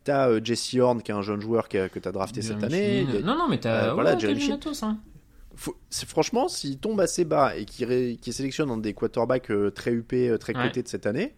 t'as 0.03 0.29
euh, 0.29 0.39
Jesse 0.43 0.75
Horn 0.75 1.01
qui 1.01 1.09
est 1.11 1.15
un 1.15 1.23
jeune 1.23 1.41
joueur 1.41 1.67
que, 1.67 1.87
que 1.87 1.97
t'as 1.97 2.11
drafté 2.11 2.43
cette 2.43 2.63
année. 2.63 3.07
A- 3.17 3.21
Non, 3.21 3.35
non, 3.35 3.47
mais 3.49 3.57
t'as 3.59 3.95
voilà, 3.95 4.13
ouais, 4.15 4.35
faut- 5.55 5.75
franchement, 6.05 6.47
s'il 6.49 6.77
tombe 6.77 6.99
assez 7.01 7.25
bas 7.25 7.55
et 7.57 7.65
qu'il 7.65 8.33
sélectionne 8.33 8.69
un 8.69 8.77
des 8.77 8.93
quarterbacks 8.93 9.51
très 9.73 9.91
huppés, 9.91 10.35
très 10.39 10.53
cotés 10.53 10.83
de 10.83 10.87
cette 10.87 11.07
année, 11.07 11.33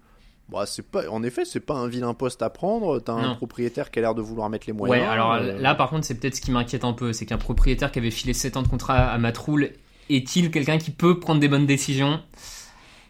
bah, 0.50 0.66
c'est 0.66 0.82
pas, 0.86 1.10
en 1.10 1.24
effet, 1.24 1.44
c'est 1.46 1.60
pas 1.60 1.74
un 1.76 1.88
vilain 1.88 2.14
poste 2.14 2.42
à 2.42 2.50
prendre. 2.50 3.00
T'as 3.00 3.14
un 3.14 3.28
Non. 3.30 3.36
propriétaire 3.36 3.92
qui 3.92 4.00
a 4.00 4.02
l'air 4.02 4.16
de 4.16 4.22
vouloir 4.22 4.50
mettre 4.50 4.68
les 4.68 4.74
moyens. 4.74 5.02
Ouais, 5.02 5.06
alors 5.08 5.34
euh, 5.34 5.60
là, 5.60 5.76
par 5.76 5.90
contre, 5.90 6.06
c'est 6.06 6.16
peut-être 6.16 6.36
ce 6.36 6.42
qui 6.42 6.52
m'inquiète 6.52 6.84
un 6.86 6.94
peu. 6.94 7.12
C'est 7.14 7.26
qu'un 7.26 7.38
propriétaire 7.38 7.92
qui 7.92 8.00
avait 8.00 8.12
filé 8.12 8.34
7 8.34 8.58
ans 8.58 8.64
de 8.64 8.68
contrat 8.68 9.10
à 9.12 9.18
Matt 9.18 9.38
Rule 9.38 9.74
est-il 10.10 10.52
quelqu'un 10.52 10.78
qui 10.78 10.92
peut 10.92 11.20
prendre 11.20 11.42
des 11.42 11.50
bonnes 11.50 11.66
décisions? 11.66 12.22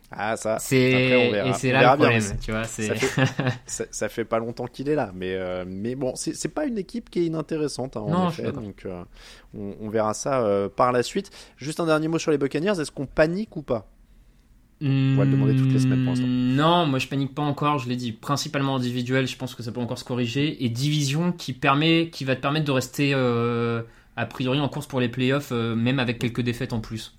Ah, 0.09 0.37
ça, 0.37 0.57
C'est 0.57 0.93
après, 0.93 1.27
on 1.27 1.31
verra. 1.33 1.49
et 1.49 1.53
c'est 1.53 1.71
là 1.73 1.79
le 1.81 1.85
bien. 1.85 1.95
problème, 1.97 2.37
tu 2.41 2.51
vois. 2.51 2.63
Ça 2.63 2.95
fait, 2.95 3.25
ça, 3.65 3.83
ça 3.91 4.09
fait 4.09 4.23
pas 4.23 4.39
longtemps 4.39 4.65
qu'il 4.65 4.87
est 4.87 4.95
là, 4.95 5.11
mais, 5.13 5.33
euh, 5.35 5.65
mais 5.67 5.95
bon, 5.95 6.13
c'est 6.15 6.47
pas 6.47 6.65
une 6.65 6.77
équipe 6.77 7.09
qui 7.09 7.19
est 7.19 7.25
inintéressante, 7.25 7.97
hein, 7.97 8.01
en 8.01 8.09
Non, 8.09 8.29
effet, 8.29 8.53
donc 8.53 8.85
euh, 8.85 9.03
on, 9.53 9.75
on 9.81 9.89
verra 9.89 10.13
ça 10.13 10.39
euh, 10.39 10.69
par 10.69 10.93
la 10.93 11.03
suite. 11.03 11.29
Juste 11.57 11.81
un 11.81 11.85
dernier 11.85 12.07
mot 12.07 12.19
sur 12.19 12.31
les 12.31 12.37
Buccaneers, 12.37 12.79
est-ce 12.79 12.89
qu'on 12.89 13.05
panique 13.05 13.57
ou 13.57 13.63
pas? 13.63 13.85
On 14.81 15.15
va 15.15 15.25
le 15.25 15.31
demander 15.31 15.55
toutes 15.55 15.71
les 15.71 15.79
semaines 15.79 16.03
pour 16.03 16.11
l'instant. 16.13 16.27
Non, 16.27 16.85
moi 16.85 16.99
je 16.99 17.07
panique 17.07 17.33
pas 17.33 17.41
encore. 17.41 17.79
Je 17.79 17.89
l'ai 17.89 17.95
dit, 17.95 18.11
principalement 18.11 18.75
individuel. 18.75 19.27
Je 19.27 19.35
pense 19.35 19.55
que 19.55 19.63
ça 19.63 19.71
peut 19.71 19.81
encore 19.81 19.97
se 19.97 20.05
corriger 20.05 20.63
et 20.63 20.69
division 20.69 21.31
qui 21.31 21.53
va 21.53 22.35
te 22.35 22.41
permettre 22.41 22.65
de 22.65 22.71
rester 22.71 23.11
euh, 23.13 23.81
a 24.15 24.25
priori 24.25 24.59
en 24.59 24.69
course 24.69 24.87
pour 24.87 24.99
les 24.99 25.09
playoffs, 25.09 25.51
euh, 25.51 25.75
même 25.75 25.99
avec 25.99 26.19
quelques 26.19 26.41
défaites 26.41 26.73
en 26.73 26.79
plus. 26.79 27.15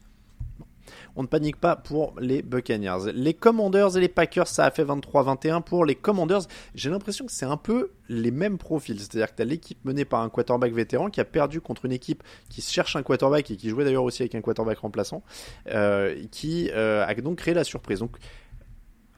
On 1.18 1.22
ne 1.22 1.26
panique 1.26 1.56
pas 1.56 1.74
pour 1.74 2.14
les 2.20 2.42
Buccaneers. 2.42 3.12
Les 3.12 3.34
Commanders 3.34 3.96
et 3.96 4.00
les 4.00 4.08
Packers, 4.08 4.46
ça 4.46 4.66
a 4.66 4.70
fait 4.70 4.84
23-21 4.84 5.62
pour 5.62 5.84
les 5.84 5.96
Commanders. 5.96 6.42
J'ai 6.76 6.90
l'impression 6.90 7.26
que 7.26 7.32
c'est 7.32 7.44
un 7.44 7.56
peu 7.56 7.90
les 8.08 8.30
mêmes 8.30 8.56
profils. 8.56 9.00
C'est-à-dire 9.00 9.32
que 9.32 9.34
tu 9.34 9.42
as 9.42 9.44
l'équipe 9.44 9.84
menée 9.84 10.04
par 10.04 10.20
un 10.20 10.28
quarterback 10.28 10.72
vétéran 10.72 11.10
qui 11.10 11.20
a 11.20 11.24
perdu 11.24 11.60
contre 11.60 11.86
une 11.86 11.92
équipe 11.92 12.22
qui 12.48 12.62
cherche 12.62 12.94
un 12.94 13.02
quarterback 13.02 13.50
et 13.50 13.56
qui 13.56 13.68
jouait 13.68 13.82
d'ailleurs 13.82 14.04
aussi 14.04 14.22
avec 14.22 14.36
un 14.36 14.40
quarterback 14.40 14.78
remplaçant, 14.78 15.24
euh, 15.72 16.14
qui 16.30 16.70
euh, 16.70 17.04
a 17.04 17.12
donc 17.16 17.38
créé 17.38 17.52
la 17.52 17.64
surprise. 17.64 18.00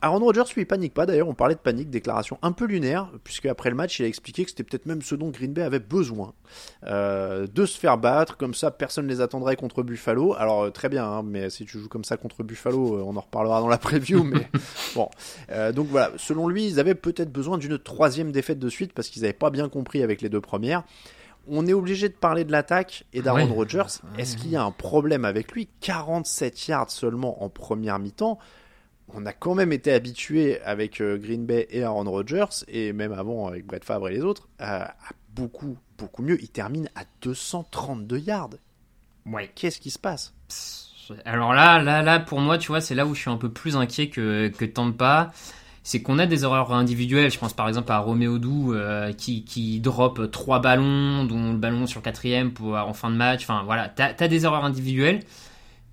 Aaron 0.03 0.21
Rodgers, 0.21 0.45
lui, 0.55 0.63
il 0.63 0.67
panique 0.67 0.95
pas. 0.95 1.05
D'ailleurs, 1.05 1.29
on 1.29 1.35
parlait 1.35 1.55
de 1.55 1.61
panique, 1.61 1.91
déclaration 1.91 2.39
un 2.41 2.53
peu 2.53 2.65
lunaire, 2.65 3.11
puisque 3.23 3.47
après 3.47 3.69
le 3.69 3.77
match, 3.77 3.99
il 3.99 4.05
a 4.05 4.09
expliqué 4.09 4.45
que 4.45 4.51
c'était 4.51 4.63
peut-être 4.63 4.87
même 4.87 5.03
ce 5.03 5.15
dont 5.15 5.29
Green 5.29 5.53
Bay 5.53 5.63
avait 5.63 5.79
besoin. 5.79 6.33
Euh, 6.87 7.47
de 7.47 7.67
se 7.67 7.79
faire 7.79 7.99
battre, 7.99 8.37
comme 8.39 8.55
ça, 8.55 8.71
personne 8.71 9.07
ne 9.07 9.11
les 9.11 9.21
attendrait 9.21 9.57
contre 9.57 9.83
Buffalo. 9.83 10.35
Alors, 10.39 10.65
euh, 10.65 10.71
très 10.71 10.89
bien, 10.89 11.05
hein, 11.05 11.23
mais 11.23 11.51
si 11.51 11.67
tu 11.67 11.79
joues 11.79 11.89
comme 11.89 12.05
ça 12.05 12.17
contre 12.17 12.43
Buffalo, 12.43 12.97
euh, 12.97 13.03
on 13.07 13.17
en 13.17 13.21
reparlera 13.21 13.61
dans 13.61 13.69
la 13.69 13.79
preview, 13.79 14.23
mais 14.25 14.49
bon. 14.95 15.11
Euh, 15.51 15.73
donc 15.73 15.89
voilà, 15.89 16.13
selon 16.17 16.49
lui, 16.49 16.67
ils 16.67 16.81
avaient 16.81 16.95
peut-être 16.95 17.31
besoin 17.31 17.59
d'une 17.59 17.79
troisième 17.79 18.33
défaite 18.33 18.59
de 18.59 18.69
suite, 18.71 18.95
parce 18.95 19.09
qu'ils 19.09 19.23
n'avaient 19.23 19.35
pas 19.35 19.51
bien 19.51 19.69
compris 19.69 20.03
avec 20.03 20.23
les 20.23 20.31
deux 20.31 20.41
premières. 20.41 20.83
On 21.47 21.67
est 21.67 21.73
obligé 21.73 22.09
de 22.09 22.15
parler 22.15 22.45
de 22.45 22.53
l'attaque 22.53 23.05
et 23.13 23.23
d'Aaron. 23.23 23.53
Rodgers. 23.53 24.01
Est-ce 24.19 24.37
qu'il 24.37 24.51
y 24.51 24.57
a 24.57 24.63
un 24.63 24.71
problème 24.71 25.25
avec 25.25 25.53
lui? 25.53 25.69
47 25.81 26.69
yards 26.69 26.91
seulement 26.91 27.43
en 27.43 27.49
première 27.49 27.99
mi-temps 27.99 28.39
on 29.15 29.27
a 29.27 29.33
quand 29.33 29.55
même 29.55 29.73
été 29.73 29.93
habitué 29.93 30.61
avec 30.63 31.01
euh, 31.01 31.19
Green 31.19 31.47
Bay 31.47 31.67
et 31.71 31.83
Aaron 31.83 32.11
Rodgers, 32.11 32.65
et 32.69 32.93
même 32.93 33.13
avant 33.13 33.49
avec 33.49 33.67
Brett 33.67 33.85
Favre 33.85 34.09
et 34.09 34.13
les 34.13 34.23
autres, 34.23 34.49
à, 34.59 34.91
à 34.91 35.13
beaucoup, 35.35 35.77
beaucoup 35.99 36.23
mieux. 36.23 36.41
Il 36.43 36.49
termine 36.49 36.89
à 36.95 37.03
232 37.23 38.19
yards. 38.19 38.51
Ouais. 39.27 39.51
Qu'est-ce 39.55 39.81
qui 39.81 39.91
se 39.91 39.99
passe? 39.99 40.35
Alors 41.25 41.55
là, 41.55 41.83
là, 41.83 42.03
là, 42.03 42.21
pour 42.21 42.41
moi, 42.41 42.59
tu 42.59 42.69
vois, 42.69 42.81
c'est 42.81 42.95
là 42.95 43.07
où 43.07 43.15
je 43.15 43.21
suis 43.21 43.31
un 43.31 43.37
peu 43.37 43.51
plus 43.51 43.77
inquiet 43.77 44.09
que, 44.09 44.49
que 44.49 44.65
Tampa. 44.65 45.33
C'est 45.83 46.03
qu'on 46.03 46.19
a 46.19 46.27
des 46.27 46.45
erreurs 46.45 46.73
individuelles. 46.73 47.31
Je 47.31 47.39
pense 47.39 47.55
par 47.55 47.67
exemple 47.67 47.91
à 47.91 47.99
Roméo 47.99 48.39
Doux 48.39 48.75
euh, 48.75 49.13
qui, 49.13 49.45
qui 49.45 49.81
drop 49.81 50.31
trois 50.31 50.61
ballons, 50.61 51.25
dont 51.25 51.53
le 51.53 51.59
ballon 51.59 51.87
sur 51.87 52.03
quatrième 52.03 52.53
pour, 52.53 52.75
en 52.75 52.93
fin 52.93 53.11
de 53.11 53.17
match. 53.17 53.43
Enfin 53.43 53.63
voilà, 53.65 53.89
t'as 53.89 54.13
as 54.17 54.29
des 54.29 54.45
erreurs 54.45 54.65
individuelles. 54.65 55.21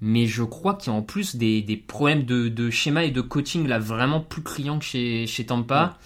Mais 0.02 0.28
je 0.28 0.44
crois 0.44 0.76
qu'il 0.76 0.92
y 0.92 0.96
a 0.96 1.00
en 1.00 1.02
plus 1.02 1.36
des, 1.36 1.62
des 1.62 1.78
problèmes 1.78 2.24
de, 2.24 2.50
de 2.50 2.70
schéma 2.70 3.04
et 3.04 3.12
de 3.12 3.22
coaching 3.22 3.68
là 3.68 3.80
vraiment 3.80 4.20
plus 4.20 4.44
criants 4.44 4.80
que 4.80 4.86
chez, 4.86 5.26
chez 5.28 5.46
Tampa. 5.46 5.98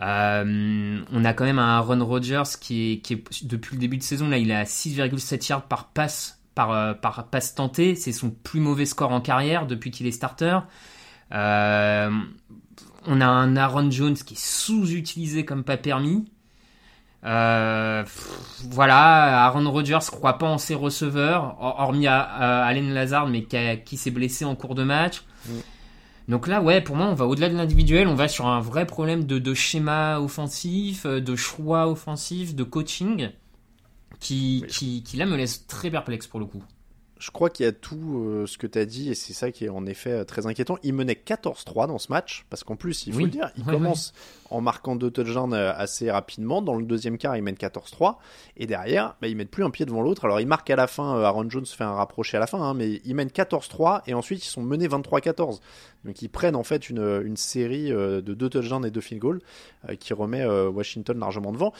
Euh, 0.00 1.02
on 1.12 1.24
a 1.24 1.34
quand 1.34 1.44
même 1.44 1.58
un 1.58 1.76
Aaron 1.76 2.04
Rodgers 2.04 2.42
qui 2.58 2.92
est, 2.92 2.98
qui 3.00 3.14
est 3.14 3.44
depuis 3.44 3.76
le 3.76 3.80
début 3.80 3.98
de 3.98 4.02
saison 4.02 4.28
là, 4.28 4.38
il 4.38 4.50
est 4.50 4.54
à 4.54 4.64
6,7 4.64 5.48
yards 5.50 5.66
par 5.66 5.88
passe 5.88 6.40
par, 6.54 6.72
euh, 6.72 6.94
par 6.94 7.26
passe 7.28 7.54
tentée. 7.54 7.94
C'est 7.94 8.12
son 8.12 8.30
plus 8.30 8.60
mauvais 8.60 8.86
score 8.86 9.12
en 9.12 9.20
carrière 9.20 9.66
depuis 9.66 9.90
qu'il 9.90 10.06
est 10.06 10.12
starter. 10.12 10.58
Euh, 11.32 12.10
on 13.06 13.20
a 13.20 13.26
un 13.26 13.56
Aaron 13.56 13.90
Jones 13.90 14.14
qui 14.14 14.34
est 14.34 14.40
sous-utilisé 14.40 15.44
comme 15.44 15.64
pas 15.64 15.76
permis. 15.76 16.24
Euh, 17.24 18.02
pff, 18.02 18.28
voilà, 18.70 19.44
Aaron 19.44 19.70
Rodgers 19.70 19.98
croit 20.10 20.38
pas 20.38 20.46
en 20.46 20.56
ses 20.58 20.74
receveurs, 20.74 21.56
hor- 21.60 21.76
hormis 21.78 22.06
à, 22.06 22.20
à 22.20 22.64
Allen 22.64 22.94
Lazard, 22.94 23.26
mais 23.28 23.44
qui, 23.84 23.96
s'est 23.96 24.10
blessé 24.10 24.44
en 24.44 24.54
cours 24.56 24.74
de 24.74 24.84
match. 24.84 25.22
Donc 26.28 26.46
là, 26.46 26.62
ouais, 26.62 26.80
pour 26.80 26.96
moi, 26.96 27.06
on 27.06 27.14
va 27.14 27.26
au-delà 27.26 27.48
de 27.48 27.56
l'individuel, 27.56 28.06
on 28.06 28.14
va 28.14 28.28
sur 28.28 28.46
un 28.46 28.60
vrai 28.60 28.86
problème 28.86 29.24
de, 29.24 29.38
de 29.38 29.52
schéma 29.52 30.20
offensif, 30.20 31.04
euh, 31.04 31.20
de 31.20 31.34
choix 31.36 31.88
offensif, 31.88 32.54
de 32.54 32.62
coaching, 32.62 33.30
qui, 34.20 34.64
qui, 34.68 35.02
qui 35.02 35.16
là 35.16 35.26
me 35.26 35.36
laisse 35.36 35.66
très 35.66 35.90
perplexe 35.90 36.26
pour 36.26 36.40
le 36.40 36.46
coup. 36.46 36.62
Je 37.20 37.30
crois 37.30 37.50
qu'il 37.50 37.66
y 37.66 37.68
a 37.68 37.72
tout 37.72 38.24
euh, 38.24 38.46
ce 38.46 38.56
que 38.56 38.66
tu 38.66 38.78
as 38.78 38.86
dit, 38.86 39.10
et 39.10 39.14
c'est 39.14 39.34
ça 39.34 39.52
qui 39.52 39.66
est 39.66 39.68
en 39.68 39.84
effet 39.84 40.10
euh, 40.10 40.24
très 40.24 40.46
inquiétant. 40.46 40.78
Il 40.82 40.94
menait 40.94 41.12
14-3 41.24 41.86
dans 41.86 41.98
ce 41.98 42.10
match, 42.10 42.46
parce 42.48 42.64
qu'en 42.64 42.76
plus, 42.76 43.06
il 43.06 43.12
faut 43.12 43.18
Oui. 43.18 43.24
le 43.26 43.30
dire, 43.30 43.50
il 43.58 43.64
commence 43.64 44.14
en 44.48 44.62
marquant 44.62 44.96
deux 44.96 45.10
touchdowns 45.10 45.52
euh, 45.52 45.72
assez 45.74 46.10
rapidement. 46.10 46.62
Dans 46.62 46.74
le 46.76 46.84
deuxième 46.84 47.18
quart, 47.18 47.36
il 47.36 47.42
mène 47.42 47.56
14-3, 47.56 48.16
et 48.56 48.66
derrière, 48.66 49.16
bah, 49.20 49.28
ils 49.28 49.36
mettent 49.36 49.50
plus 49.50 49.64
un 49.64 49.70
pied 49.70 49.84
devant 49.84 50.00
l'autre. 50.00 50.24
Alors, 50.24 50.40
il 50.40 50.46
marque 50.46 50.70
à 50.70 50.76
la 50.76 50.86
fin, 50.86 51.22
Aaron 51.22 51.48
Jones 51.50 51.66
fait 51.66 51.84
un 51.84 51.92
rapproché 51.92 52.38
à 52.38 52.40
la 52.40 52.46
fin, 52.46 52.60
hein, 52.62 52.72
mais 52.74 53.00
ils 53.04 53.14
mènent 53.14 53.28
14-3, 53.28 54.00
et 54.06 54.14
ensuite, 54.14 54.42
ils 54.44 54.48
sont 54.48 54.62
menés 54.62 54.88
23-14. 54.88 55.60
Donc, 56.06 56.22
ils 56.22 56.28
prennent 56.30 56.56
en 56.56 56.64
fait 56.64 56.88
une, 56.88 57.20
une 57.24 57.36
série 57.36 57.90
de 57.90 58.20
deux 58.22 58.48
touchdowns 58.48 58.86
et 58.86 58.90
deux 58.90 59.02
field 59.02 59.20
goals 59.20 59.42
euh, 59.90 59.94
qui 59.94 60.14
remet 60.14 60.40
euh, 60.40 60.70
Washington 60.70 61.18
largement 61.18 61.52
devant. 61.52 61.74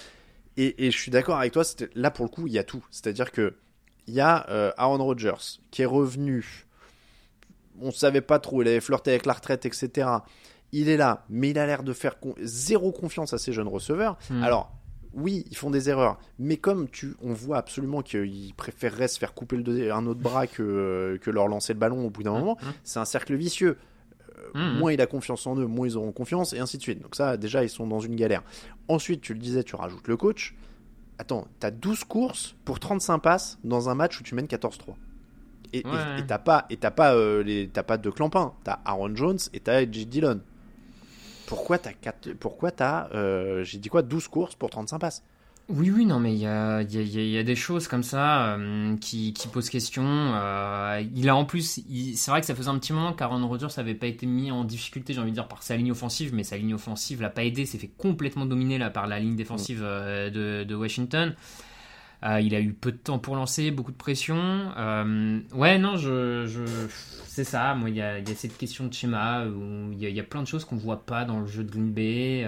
Et, 0.59 0.87
et 0.87 0.91
je 0.91 0.99
suis 0.99 1.11
d'accord 1.11 1.39
avec 1.39 1.53
toi, 1.53 1.63
là 1.95 2.11
pour 2.11 2.27
le 2.27 2.31
coup, 2.31 2.47
il 2.47 2.53
y 2.53 2.59
a 2.59 2.65
tout. 2.65 2.85
C'est-à-dire 2.91 3.33
que 3.33 3.55
il 4.11 4.15
y 4.17 4.21
a 4.21 4.45
euh, 4.51 4.73
Aaron 4.77 4.99
Rodgers 5.05 5.61
qui 5.71 5.83
est 5.83 5.87
revenu. 5.87 6.67
On 7.81 7.93
savait 7.93 8.21
pas 8.21 8.39
trop, 8.41 8.61
il 8.63 8.69
avait 8.69 8.81
flirté 8.81 9.11
avec 9.13 9.25
la 9.25 9.33
retraite, 9.35 9.65
etc. 9.65 10.09
Il 10.73 10.89
est 10.89 10.97
là, 10.97 11.25
mais 11.29 11.51
il 11.51 11.59
a 11.59 11.67
l'air 11.67 11.83
de 11.85 11.93
faire 11.93 12.19
con- 12.19 12.35
zéro 12.43 12.91
confiance 12.93 13.33
à 13.33 13.39
ses 13.39 13.53
jeunes 13.53 13.69
receveurs. 13.69 14.19
Hmm. 14.29 14.43
Alors, 14.43 14.73
oui, 15.13 15.45
ils 15.51 15.57
font 15.57 15.71
des 15.71 15.89
erreurs, 15.89 16.19
mais 16.39 16.57
comme 16.57 16.89
tu, 16.89 17.15
on 17.23 17.33
voit 17.33 17.57
absolument 17.59 18.03
qu'ils 18.03 18.53
préféreraient 18.55 19.09
se 19.09 19.19
faire 19.19 19.33
couper 19.35 19.57
le 19.57 19.93
un 19.93 20.07
autre 20.07 20.21
bras 20.21 20.47
que, 20.47 20.63
euh, 20.63 21.19
que 21.19 21.31
leur 21.31 21.49
lancer 21.49 21.73
le 21.73 21.79
ballon 21.79 22.05
au 22.05 22.11
bout 22.11 22.23
d'un 22.25 22.33
moment, 22.33 22.59
c'est 22.85 22.99
un 22.99 23.05
cercle 23.05 23.35
vicieux. 23.35 23.79
Mhm. 24.55 24.79
Moins 24.79 24.93
il 24.93 25.01
a 25.01 25.07
confiance 25.07 25.47
en 25.47 25.57
eux, 25.57 25.67
moins 25.67 25.87
ils 25.87 25.97
auront 25.97 26.13
confiance, 26.13 26.53
et 26.53 26.59
ainsi 26.59 26.77
de 26.77 26.83
suite. 26.83 27.01
Donc 27.01 27.15
ça, 27.15 27.37
déjà, 27.37 27.63
ils 27.63 27.69
sont 27.69 27.87
dans 27.87 28.01
une 28.01 28.17
galère. 28.17 28.43
Ensuite, 28.89 29.21
tu 29.21 29.33
le 29.35 29.39
disais, 29.41 29.63
tu 29.63 29.77
rajoutes 29.77 30.09
le 30.09 30.17
coach. 30.17 30.55
Attends, 31.21 31.47
t'as 31.59 31.71
12 31.71 32.05
courses 32.05 32.55
pour 32.65 32.81
35 32.81 33.19
passes 33.19 33.59
dans 33.63 33.91
un 33.91 33.95
match 33.95 34.19
où 34.19 34.23
tu 34.23 34.35
mènes 34.35 34.47
14-3. 34.47 34.95
Et 35.75 35.85
Ouais. 35.85 36.23
t'as 36.27 36.39
pas, 36.39 36.65
et 36.71 36.79
pas, 36.79 37.15
euh, 37.15 37.43
les, 37.43 37.69
t'as 37.69 37.83
pas 37.83 37.99
deux 37.99 38.11
clampins. 38.11 38.55
T'as 38.65 38.79
Aaron 38.87 39.15
Jones 39.15 39.39
et 39.53 39.61
t'as 39.61 39.81
J. 39.83 40.07
Dillon. 40.07 40.41
Pourquoi 41.47 41.77
t'as 41.77 41.93
quatre, 41.93 42.33
pourquoi 42.33 42.71
t'as, 42.71 43.11
euh, 43.13 43.63
j'ai 43.65 43.77
dit 43.77 43.91
quoi, 43.91 44.01
12 44.01 44.29
courses 44.29 44.55
pour 44.55 44.71
35 44.71 44.99
passes? 44.99 45.23
Oui, 45.73 45.89
oui, 45.91 46.05
non, 46.05 46.19
mais 46.19 46.33
il 46.35 46.41
y 46.41 46.47
a, 46.47 46.83
il 46.83 46.93
y, 46.93 46.99
a, 46.99 47.01
il 47.03 47.09
y 47.15 47.19
a- 47.19 47.23
il 47.23 47.31
y 47.31 47.39
a 47.39 47.45
des 47.45 47.55
choses 47.55 47.87
comme 47.87 48.03
ça 48.03 48.55
euh, 48.57 48.97
qui, 48.97 49.33
qui 49.33 49.47
posent 49.47 49.71
question. 49.71 50.03
Euh, 50.05 51.01
il 51.15 51.29
a 51.29 51.37
en 51.37 51.45
plus, 51.45 51.81
c'est 52.17 52.31
vrai 52.33 52.41
que 52.41 52.47
ça 52.47 52.57
faisait 52.57 52.69
un 52.71 52.79
petit 52.79 52.93
moment 52.93 53.13
qu'Aaron 53.13 53.47
Rodgers 53.47 53.69
n'avait 53.77 53.95
pas 53.95 54.09
été 54.09 54.27
mis 54.27 54.51
en 54.51 54.65
difficulté, 54.65 55.13
j'ai 55.13 55.21
envie 55.21 55.31
de 55.31 55.37
dire, 55.37 55.47
par 55.47 55.63
sa 55.63 55.77
ligne 55.77 55.93
offensive, 55.93 56.35
mais 56.35 56.43
sa 56.43 56.57
ligne 56.57 56.75
offensive 56.75 57.23
l'a 57.23 57.31
pas 57.31 57.45
aidé, 57.45 57.67
s'est 57.67 57.79
fait 57.79 57.91
complètement 57.99 58.47
dominer 58.47 58.79
là 58.79 58.91
par 58.91 59.07
la 59.07 59.21
ligne 59.21 59.37
défensive 59.37 59.81
euh, 59.85 60.29
de, 60.31 60.65
de 60.65 60.75
Washington. 60.75 61.37
Euh, 62.25 62.41
il 62.41 62.55
a 62.55 62.61
eu 62.61 62.73
peu 62.73 62.91
de 62.91 62.97
temps 62.99 63.19
pour 63.21 63.37
lancer, 63.37 63.71
beaucoup 63.71 63.93
de 63.93 63.97
pression. 63.97 64.37
Euh, 64.77 65.41
ouais, 65.55 65.79
non, 65.79 65.97
je, 65.97 66.47
je, 66.47 66.65
c'est 67.27 67.45
ça. 67.45 67.75
Moi, 67.77 67.91
il 67.91 67.97
y 67.97 68.03
a, 68.03 68.19
y 68.19 68.23
a 68.31 68.35
cette 68.35 68.59
question 68.59 68.87
de 68.89 68.93
schéma 68.93 69.47
où 69.47 69.93
il 69.93 70.01
y 70.01 70.07
a, 70.07 70.09
il 70.09 70.17
y 70.17 70.21
a 70.21 70.25
plein 70.25 70.43
de 70.43 70.49
choses 70.49 70.65
qu'on 70.65 70.77
voit 70.77 71.07
pas 71.07 71.25
dans 71.25 71.39
le 71.41 71.47
jeu 71.47 71.63
de 71.63 71.71
Green 71.71 71.93
Bay. 71.93 72.45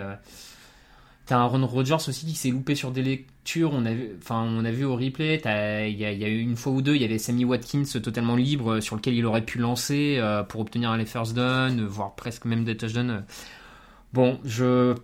T'as 1.27 1.37
un 1.37 1.43
Aaron 1.43 1.65
Rodgers 1.67 1.95
aussi 1.95 2.27
qui 2.27 2.35
s'est 2.35 2.51
loupé 2.51 2.75
sur 2.75 2.91
des 2.91 3.03
lectures. 3.03 3.71
On 3.73 3.87
a 3.87 3.93
vu, 3.93 4.11
enfin, 4.21 4.43
on 4.43 4.65
a 4.65 4.71
vu 4.73 4.85
au 4.85 4.97
replay. 4.97 5.41
Il 5.89 5.97
y, 5.97 6.05
a, 6.05 6.29
eu 6.29 6.41
une 6.41 6.57
fois 6.57 6.73
ou 6.73 6.83
deux, 6.83 6.97
il 6.97 7.03
y 7.03 7.05
avait 7.05 7.19
Sammy 7.19 7.45
Watkins 7.45 7.85
totalement 8.03 8.35
libre 8.35 8.75
euh, 8.75 8.81
sur 8.81 8.97
lequel 8.97 9.15
il 9.15 9.25
aurait 9.25 9.45
pu 9.45 9.59
lancer 9.59 10.17
euh, 10.19 10.43
pour 10.43 10.61
obtenir 10.61 10.97
les 10.97 11.07
first 11.07 11.35
down, 11.35 11.79
euh, 11.79 11.87
voire 11.87 12.15
presque 12.17 12.45
même 12.45 12.65
des 12.65 12.77
touchdowns. 12.77 13.25
Bon, 14.13 14.41
je, 14.45 14.95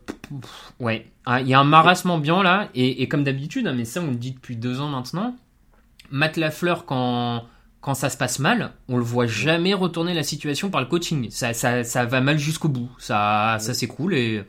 ouais, 0.81 1.07
Ah, 1.25 1.41
il 1.41 1.49
y 1.49 1.55
a 1.55 1.61
un 1.61 1.65
marasme 1.65 2.11
ambiant 2.11 2.43
là, 2.43 2.69
et, 2.75 3.07
comme 3.09 3.25
d'habitude, 3.25 3.67
hein, 3.67 3.75
mais 3.75 3.85
ça 3.85 4.01
on 4.03 4.09
le 4.09 4.17
dit 4.17 4.33
depuis 4.33 4.57
deux 4.57 4.81
ans 4.81 4.89
maintenant. 4.89 5.35
Matt 6.11 6.37
Lafleur 6.37 6.85
quand 6.85 7.45
quand 7.81 7.95
ça 7.95 8.11
se 8.11 8.17
passe 8.17 8.39
mal, 8.41 8.73
on 8.89 8.97
le 8.97 9.05
voit 9.05 9.27
jamais 9.27 9.73
retourner 9.73 10.13
la 10.13 10.25
situation 10.25 10.69
par 10.69 10.81
le 10.81 10.89
coaching. 10.89 11.31
Ça, 11.31 11.55
ça, 11.55 11.85
ça 11.85 12.05
va 12.05 12.21
mal 12.21 12.37
jusqu'au 12.37 12.69
bout. 12.69 12.91
Ça, 12.99 13.57
ça 13.61 13.87
cool 13.87 14.15
et 14.15 14.43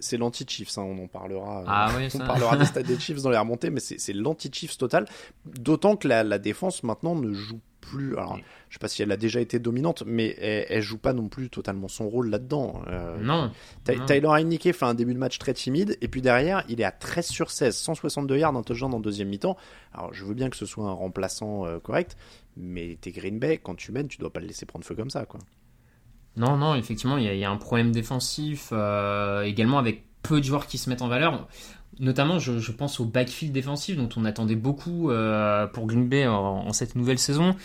C'est 0.00 0.16
l'anti-Chiefs, 0.16 0.76
hein, 0.78 0.82
on 0.82 1.04
en 1.04 1.06
parlera. 1.06 1.60
euh, 1.60 1.64
Ah 1.66 1.92
on 1.98 2.08
ça. 2.10 2.24
parlera 2.24 2.56
des 2.56 2.64
stats 2.64 2.82
des 2.84 2.98
Chiefs 2.98 3.22
dans 3.22 3.30
les 3.30 3.38
remontées, 3.38 3.70
mais 3.70 3.80
c'est 3.80 4.12
l'anti-Chiefs 4.12 4.78
total. 4.78 5.06
D'autant 5.44 5.96
que 5.96 6.08
la, 6.08 6.24
la 6.24 6.38
défense 6.38 6.82
maintenant 6.82 7.14
ne 7.14 7.32
joue 7.32 7.60
plus. 7.80 8.16
Alors, 8.16 8.34
Oui. 8.34 8.42
je 8.68 8.74
sais 8.74 8.78
pas 8.80 8.88
si 8.88 9.02
elle 9.02 9.12
a 9.12 9.16
déjà 9.16 9.40
été 9.40 9.60
dominante, 9.60 10.02
mais 10.04 10.34
elle, 10.40 10.66
elle 10.70 10.82
joue 10.82 10.98
pas 10.98 11.12
non 11.12 11.28
plus 11.28 11.50
totalement 11.50 11.86
son 11.86 12.08
rôle 12.08 12.30
là-dedans. 12.30 12.82
Euh, 12.88 13.16
non. 13.20 13.52
Tyler 13.84 14.26
Heineke 14.28 14.72
fait 14.74 14.84
un 14.84 14.94
début 14.94 15.14
de 15.14 15.20
match 15.20 15.38
très 15.38 15.54
timide, 15.54 15.96
et 16.00 16.08
puis 16.08 16.20
derrière, 16.20 16.64
il 16.68 16.80
est 16.80 16.84
à 16.84 16.90
13 16.90 17.26
sur 17.28 17.52
16, 17.52 17.76
162 17.76 18.38
yards, 18.38 18.56
un 18.56 18.62
touchdown 18.64 18.92
en 18.92 18.98
deuxième 18.98 19.28
mi-temps. 19.28 19.56
Alors, 19.94 20.12
je 20.12 20.24
veux 20.24 20.34
bien 20.34 20.50
que 20.50 20.56
ce 20.56 20.66
soit 20.66 20.84
un 20.88 20.92
remplaçant 20.92 21.64
euh, 21.64 21.78
correct, 21.78 22.16
mais 22.56 22.98
t'es 23.00 23.12
Green 23.12 23.38
Bay, 23.38 23.58
quand 23.62 23.76
tu 23.76 23.92
mènes, 23.92 24.08
tu 24.08 24.18
dois 24.18 24.32
pas 24.32 24.40
le 24.40 24.46
laisser 24.48 24.66
prendre 24.66 24.84
feu 24.84 24.96
comme 24.96 25.10
ça, 25.10 25.24
quoi. 25.24 25.38
Non, 26.36 26.56
non, 26.58 26.74
effectivement, 26.74 27.16
il 27.16 27.24
y, 27.24 27.44
a- 27.44 27.50
un 27.50 27.56
problème 27.56 27.92
défensif, 27.92 28.68
euh, 28.72 29.42
également 29.42 29.78
avec 29.78 30.04
peu 30.22 30.40
de 30.40 30.44
joueurs 30.44 30.66
qui 30.66 30.76
se 30.78 30.90
mettent 30.90 31.02
en 31.02 31.08
valeur. 31.08 31.48
Notamment, 31.98 32.38
je, 32.38 32.70
pense 32.72 33.00
au 33.00 33.06
backfield 33.06 33.54
défensif 33.54 33.96
dont 33.96 34.08
on 34.16 34.24
attendait 34.26 34.54
beaucoup 34.56 35.10
euh, 35.10 35.66
pour 35.66 35.86
Green 35.86 36.08
Bay 36.08 36.26
en, 36.26 36.72
cette 36.74 36.94
nouvelle 36.94 37.18
saison. 37.18 37.56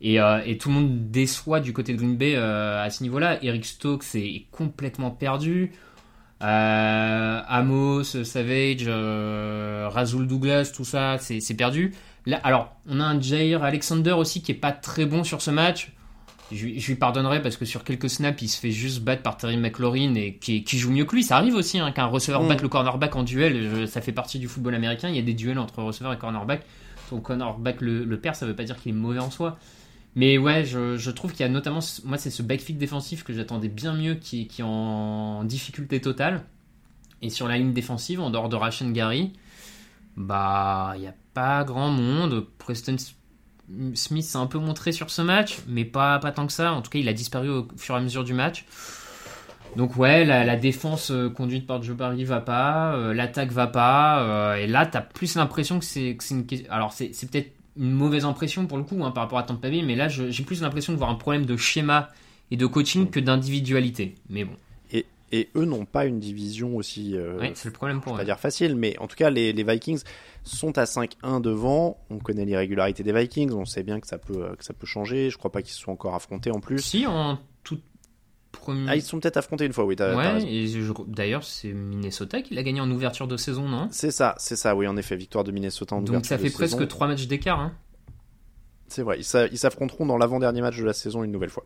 Et, 0.00 0.20
euh, 0.20 0.40
et 0.44 0.58
tout 0.58 0.68
le 0.70 0.74
monde 0.74 1.10
déçoit 1.10 1.60
du 1.60 1.72
côté 1.72 1.92
de 1.92 1.98
Green 1.98 2.16
Bay 2.16 2.34
à 2.36 2.90
ce 2.90 3.02
niveau-là. 3.04 3.42
Eric 3.44 3.64
Stokes 3.64 4.14
est 4.14 4.46
complètement 4.50 5.12
perdu. 5.12 5.72
Amos, 6.40 8.02
Savage, 8.24 8.88
Razul 8.88 10.26
Douglas, 10.26 10.72
tout 10.74 10.84
ça, 10.84 11.18
c'est 11.18 11.56
perdu. 11.56 11.94
Alors, 12.42 12.74
on 12.88 12.98
a 12.98 13.04
un 13.04 13.20
Jair 13.20 13.62
Alexander 13.62 14.12
aussi 14.12 14.42
qui 14.42 14.50
est 14.50 14.56
pas 14.56 14.72
très 14.72 15.06
bon 15.06 15.22
sur 15.22 15.40
ce 15.42 15.52
match. 15.52 15.95
Je, 16.52 16.64
lui- 16.66 16.78
je 16.80 16.86
lui 16.86 16.94
pardonnerai 16.94 17.42
parce 17.42 17.56
que 17.56 17.64
sur 17.64 17.82
quelques 17.82 18.08
snaps, 18.08 18.40
il 18.42 18.48
se 18.48 18.58
fait 18.60 18.70
juste 18.70 19.02
battre 19.02 19.22
par 19.22 19.36
Terry 19.36 19.56
McLaurin 19.56 20.14
et 20.14 20.34
qui, 20.36 20.62
qui 20.62 20.78
joue 20.78 20.92
mieux 20.92 21.04
que 21.04 21.16
lui. 21.16 21.24
Ça 21.24 21.36
arrive 21.36 21.54
aussi 21.54 21.78
hein, 21.80 21.90
qu'un 21.90 22.06
receveur 22.06 22.42
Mm. 22.44 22.48
batte 22.48 22.62
le 22.62 22.68
cornerback 22.68 23.16
en 23.16 23.22
duel. 23.24 23.68
Je- 23.74 23.86
ça 23.86 24.00
fait 24.00 24.12
partie 24.12 24.38
du 24.38 24.46
football 24.46 24.74
américain. 24.76 25.08
Il 25.08 25.16
y 25.16 25.18
a 25.18 25.22
des 25.22 25.34
duels 25.34 25.58
entre 25.58 25.82
receveur 25.82 26.12
et 26.12 26.18
cornerback. 26.18 26.62
Ton 27.10 27.20
cornerback 27.20 27.80
le, 27.80 28.04
le 28.04 28.20
perd, 28.20 28.36
ça 28.36 28.46
veut 28.46 28.54
pas 28.56 28.64
dire 28.64 28.76
qu'il 28.76 28.90
est 28.90 28.94
mauvais 28.98 29.18
en 29.18 29.30
soi. 29.30 29.58
Mais 30.14 30.38
ouais, 30.38 30.64
je, 30.64 30.96
je 30.96 31.10
trouve 31.10 31.32
qu'il 31.32 31.40
y 31.40 31.44
a 31.44 31.48
notamment, 31.48 31.80
moi 32.04 32.16
c'est 32.16 32.30
ce 32.30 32.42
backfield 32.42 32.78
défensif 32.78 33.22
que 33.22 33.32
j'attendais 33.34 33.68
bien 33.68 33.92
mieux 33.94 34.14
qui, 34.14 34.46
qui 34.46 34.62
est 34.62 34.64
en 34.64 35.44
difficulté 35.44 36.00
totale. 36.00 36.42
Et 37.22 37.28
sur 37.30 37.48
la 37.48 37.58
ligne 37.58 37.72
défensive, 37.72 38.20
en 38.20 38.30
dehors 38.30 38.48
de 38.48 38.56
Rashan 38.56 38.90
Gary, 38.92 39.32
bah 40.16 40.92
il 40.96 41.00
n'y 41.02 41.06
a 41.06 41.14
pas 41.34 41.64
grand 41.64 41.90
monde. 41.90 42.46
Preston 42.58 42.96
Smith 43.94 44.24
s'est 44.24 44.38
un 44.38 44.46
peu 44.46 44.58
montré 44.58 44.92
sur 44.92 45.10
ce 45.10 45.22
match, 45.22 45.58
mais 45.66 45.84
pas, 45.84 46.18
pas 46.18 46.32
tant 46.32 46.46
que 46.46 46.52
ça. 46.52 46.72
En 46.72 46.82
tout 46.82 46.90
cas, 46.90 46.98
il 46.98 47.08
a 47.08 47.12
disparu 47.12 47.48
au 47.48 47.68
fur 47.76 47.94
et 47.94 47.98
à 47.98 48.00
mesure 48.00 48.24
du 48.24 48.34
match. 48.34 48.64
Donc 49.76 49.96
ouais, 49.96 50.24
la, 50.24 50.56
défense 50.56 51.10
euh, 51.10 51.28
conduite 51.28 51.66
par 51.66 51.82
Joe 51.82 51.96
Barry 51.96 52.24
va 52.24 52.40
pas, 52.40 52.94
euh, 52.94 53.12
l'attaque 53.12 53.52
va 53.52 53.66
pas, 53.66 54.22
euh, 54.22 54.54
et 54.54 54.66
là 54.66 54.86
t'as 54.86 55.02
plus 55.02 55.34
l'impression 55.34 55.78
que 55.78 55.84
c'est 55.84 56.16
une 56.30 56.46
question. 56.46 56.72
Alors 56.72 56.94
c'est 56.94 57.10
peut-être 57.30 57.52
une 57.76 57.92
mauvaise 57.92 58.24
impression 58.24 58.66
pour 58.66 58.78
le 58.78 58.84
coup 58.84 59.04
hein, 59.04 59.10
par 59.10 59.24
rapport 59.24 59.38
à 59.38 59.42
Tampa 59.42 59.68
Bay, 59.68 59.82
mais 59.82 59.94
là 59.94 60.08
j'ai 60.08 60.44
plus 60.44 60.62
l'impression 60.62 60.94
de 60.94 60.98
voir 60.98 61.10
un 61.10 61.16
problème 61.16 61.44
de 61.44 61.58
schéma 61.58 62.08
et 62.50 62.56
de 62.56 62.64
coaching 62.64 63.10
que 63.10 63.20
d'individualité. 63.20 64.14
Mais 64.30 64.44
bon. 64.44 64.56
Et, 65.32 65.50
eux 65.56 65.64
n'ont 65.64 65.84
pas 65.84 66.06
une 66.06 66.20
division 66.20 66.76
aussi. 66.76 67.16
oui, 67.40 67.50
c'est 67.54 67.68
le 67.68 67.72
problème 67.72 68.00
pour 68.00 68.14
eux. 68.14 68.18
Pas 68.18 68.24
dire 68.24 68.38
facile, 68.38 68.76
mais 68.76 68.98
en 68.98 69.06
tout 69.06 69.16
cas 69.16 69.30
les, 69.30 69.52
les 69.52 69.64
Vikings 69.64 70.02
sont 70.44 70.78
à 70.78 70.84
5-1 70.84 71.40
devant. 71.40 71.98
On 72.10 72.18
connaît 72.18 72.44
l'irrégularité 72.44 73.02
des 73.02 73.12
Vikings, 73.12 73.52
on 73.52 73.64
sait 73.64 73.82
bien 73.82 74.00
que 74.00 74.06
ça 74.06 74.18
peut 74.18 74.54
que 74.56 74.64
ça 74.64 74.74
peut 74.74 74.86
changer. 74.86 75.30
Je 75.30 75.38
crois 75.38 75.50
pas 75.50 75.62
qu'ils 75.62 75.72
se 75.72 75.80
soient 75.80 75.92
encore 75.92 76.14
affrontés 76.14 76.50
en 76.50 76.60
plus. 76.60 76.78
Si 76.78 77.06
en 77.06 77.38
toute 77.64 77.82
ah, 78.88 78.96
ils 78.96 79.02
sont 79.02 79.20
peut-être 79.20 79.36
affrontés 79.36 79.64
une 79.64 79.72
fois, 79.72 79.84
oui. 79.84 79.96
ouais, 79.98 80.42
et 80.44 80.66
d'ailleurs, 81.06 81.44
c'est 81.44 81.72
Minnesota 81.72 82.42
qui 82.42 82.54
l'a 82.54 82.62
gagné 82.62 82.80
en 82.80 82.90
ouverture 82.90 83.28
de 83.28 83.36
saison, 83.36 83.68
non? 83.68 83.88
C'est 83.90 84.10
ça, 84.10 84.34
c'est 84.38 84.56
ça, 84.56 84.74
oui, 84.74 84.86
en 84.86 84.96
effet, 84.96 85.16
victoire 85.16 85.44
de 85.44 85.52
Minnesota 85.52 85.94
en 85.94 86.02
Donc 86.02 86.26
ça 86.26 86.38
fait 86.38 86.50
presque 86.50 86.86
3 86.86 87.06
matchs 87.06 87.26
d'écart. 87.26 87.60
Hein. 87.60 87.72
C'est 88.88 89.02
vrai, 89.02 89.18
ils 89.18 89.58
s'affronteront 89.58 90.06
dans 90.06 90.16
l'avant-dernier 90.16 90.60
match 90.60 90.78
de 90.78 90.84
la 90.84 90.92
saison 90.92 91.22
une 91.24 91.32
nouvelle 91.32 91.50
fois. 91.50 91.64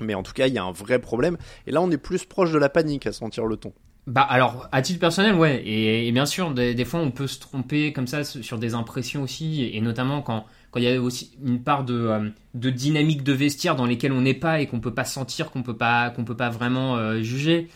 Mais 0.00 0.14
en 0.14 0.22
tout 0.22 0.32
cas, 0.32 0.46
il 0.46 0.54
y 0.54 0.58
a 0.58 0.64
un 0.64 0.72
vrai 0.72 0.98
problème. 0.98 1.36
Et 1.66 1.70
là, 1.70 1.80
on 1.80 1.90
est 1.90 1.98
plus 1.98 2.24
proche 2.24 2.52
de 2.52 2.58
la 2.58 2.68
panique 2.68 3.06
à 3.06 3.12
sentir 3.12 3.46
le 3.46 3.56
ton. 3.56 3.72
Bah 4.06 4.22
alors, 4.22 4.68
à 4.72 4.82
titre 4.82 4.98
personnel, 4.98 5.34
ouais. 5.34 5.62
Et, 5.66 6.10
bien 6.12 6.26
sûr, 6.26 6.52
des, 6.52 6.84
fois, 6.84 7.00
on 7.00 7.10
peut 7.10 7.26
se 7.26 7.38
tromper 7.38 7.92
comme 7.92 8.06
ça 8.06 8.24
sur 8.24 8.58
des 8.58 8.74
impressions 8.74 9.22
aussi. 9.22 9.70
Et 9.72 9.80
notamment 9.80 10.22
quand 10.22 10.46
quand 10.70 10.80
il 10.80 10.84
y 10.84 10.88
a 10.88 11.00
aussi 11.00 11.32
une 11.44 11.62
part 11.62 11.84
de, 11.84 11.94
euh, 11.94 12.30
de 12.54 12.70
dynamique 12.70 13.22
de 13.22 13.32
vestiaire 13.32 13.76
dans 13.76 13.86
lesquelles 13.86 14.12
on 14.12 14.20
n'est 14.20 14.34
pas 14.34 14.60
et 14.60 14.66
qu'on 14.66 14.80
peut 14.80 14.94
pas 14.94 15.04
sentir, 15.04 15.50
qu'on 15.50 15.62
peut 15.62 15.76
pas, 15.76 16.10
qu'on 16.10 16.24
peut 16.24 16.36
pas 16.36 16.48
vraiment 16.48 16.96
euh, 16.96 17.22
juger. 17.22 17.68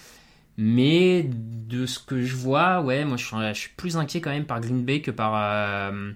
Mais 0.56 1.28
de 1.28 1.87
ce 1.87 1.98
que 1.98 2.22
je 2.22 2.37
vois, 2.37 2.80
ouais, 2.80 3.04
moi 3.04 3.16
je 3.16 3.26
suis, 3.26 3.37
je 3.37 3.58
suis, 3.58 3.70
plus 3.76 3.96
inquiet 3.96 4.20
quand 4.20 4.30
même 4.30 4.44
par 4.46 4.60
Green 4.60 4.84
Bay 4.84 5.00
que 5.00 5.10
par 5.10 5.32
euh, 5.34 6.12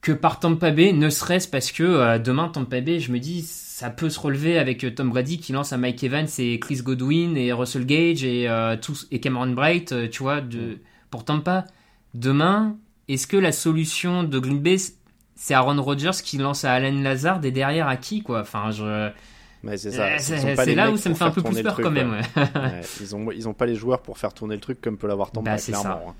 que 0.00 0.12
par 0.12 0.38
Tampa 0.38 0.70
Bay, 0.70 0.92
ne 0.92 1.10
serait-ce 1.10 1.48
parce 1.48 1.72
que 1.72 2.18
demain 2.18 2.48
Tampa 2.48 2.80
Bay, 2.80 3.00
je 3.00 3.10
me 3.10 3.18
dis 3.18 3.42
ça 3.76 3.90
peut 3.90 4.08
se 4.08 4.18
relever 4.18 4.58
avec 4.58 4.94
Tom 4.94 5.10
Brady 5.10 5.38
qui 5.38 5.52
lance 5.52 5.74
à 5.74 5.76
Mike 5.76 6.02
Evans 6.02 6.26
et 6.38 6.58
Chris 6.58 6.80
Godwin 6.82 7.36
et 7.36 7.52
Russell 7.52 7.84
Gage 7.84 8.24
et 8.24 8.48
tous 8.80 9.06
et 9.10 9.20
Cameron 9.20 9.48
Bright, 9.48 10.10
tu 10.10 10.22
vois, 10.22 10.40
de 10.40 10.78
pour 11.10 11.26
Tampa. 11.26 11.66
Demain, 12.14 12.78
est-ce 13.08 13.26
que 13.26 13.36
la 13.36 13.52
solution 13.52 14.22
de 14.22 14.38
Green 14.38 14.60
Bay 14.60 14.76
c'est 15.34 15.52
Aaron 15.52 15.80
Rodgers 15.82 16.22
qui 16.24 16.38
lance 16.38 16.64
à 16.64 16.72
Alan 16.72 17.02
Lazard 17.02 17.44
et 17.44 17.50
derrière 17.50 17.86
à 17.86 17.98
qui 17.98 18.22
quoi? 18.22 18.40
Enfin, 18.40 18.70
je. 18.70 19.10
c'est 19.76 19.90
ça. 19.90 20.06
Euh, 20.06 20.16
c'est 20.18 20.74
là 20.74 20.90
où 20.90 20.96
ça 20.96 21.10
me 21.10 21.14
fait 21.14 21.24
un 21.24 21.30
peu 21.30 21.42
plus 21.42 21.62
peur 21.62 21.76
quand 21.76 21.90
même. 21.90 22.22
ils 23.02 23.14
ont 23.14 23.30
ils 23.30 23.46
ont 23.46 23.52
pas 23.52 23.66
les 23.66 23.74
joueurs 23.74 24.00
pour 24.00 24.16
faire 24.16 24.32
tourner 24.32 24.54
le 24.54 24.62
truc 24.62 24.80
comme 24.80 24.96
peut 24.96 25.06
l'avoir 25.06 25.30
Tampa 25.32 25.56
bah, 25.56 25.58
clairement. 25.58 26.00
Hein. 26.08 26.14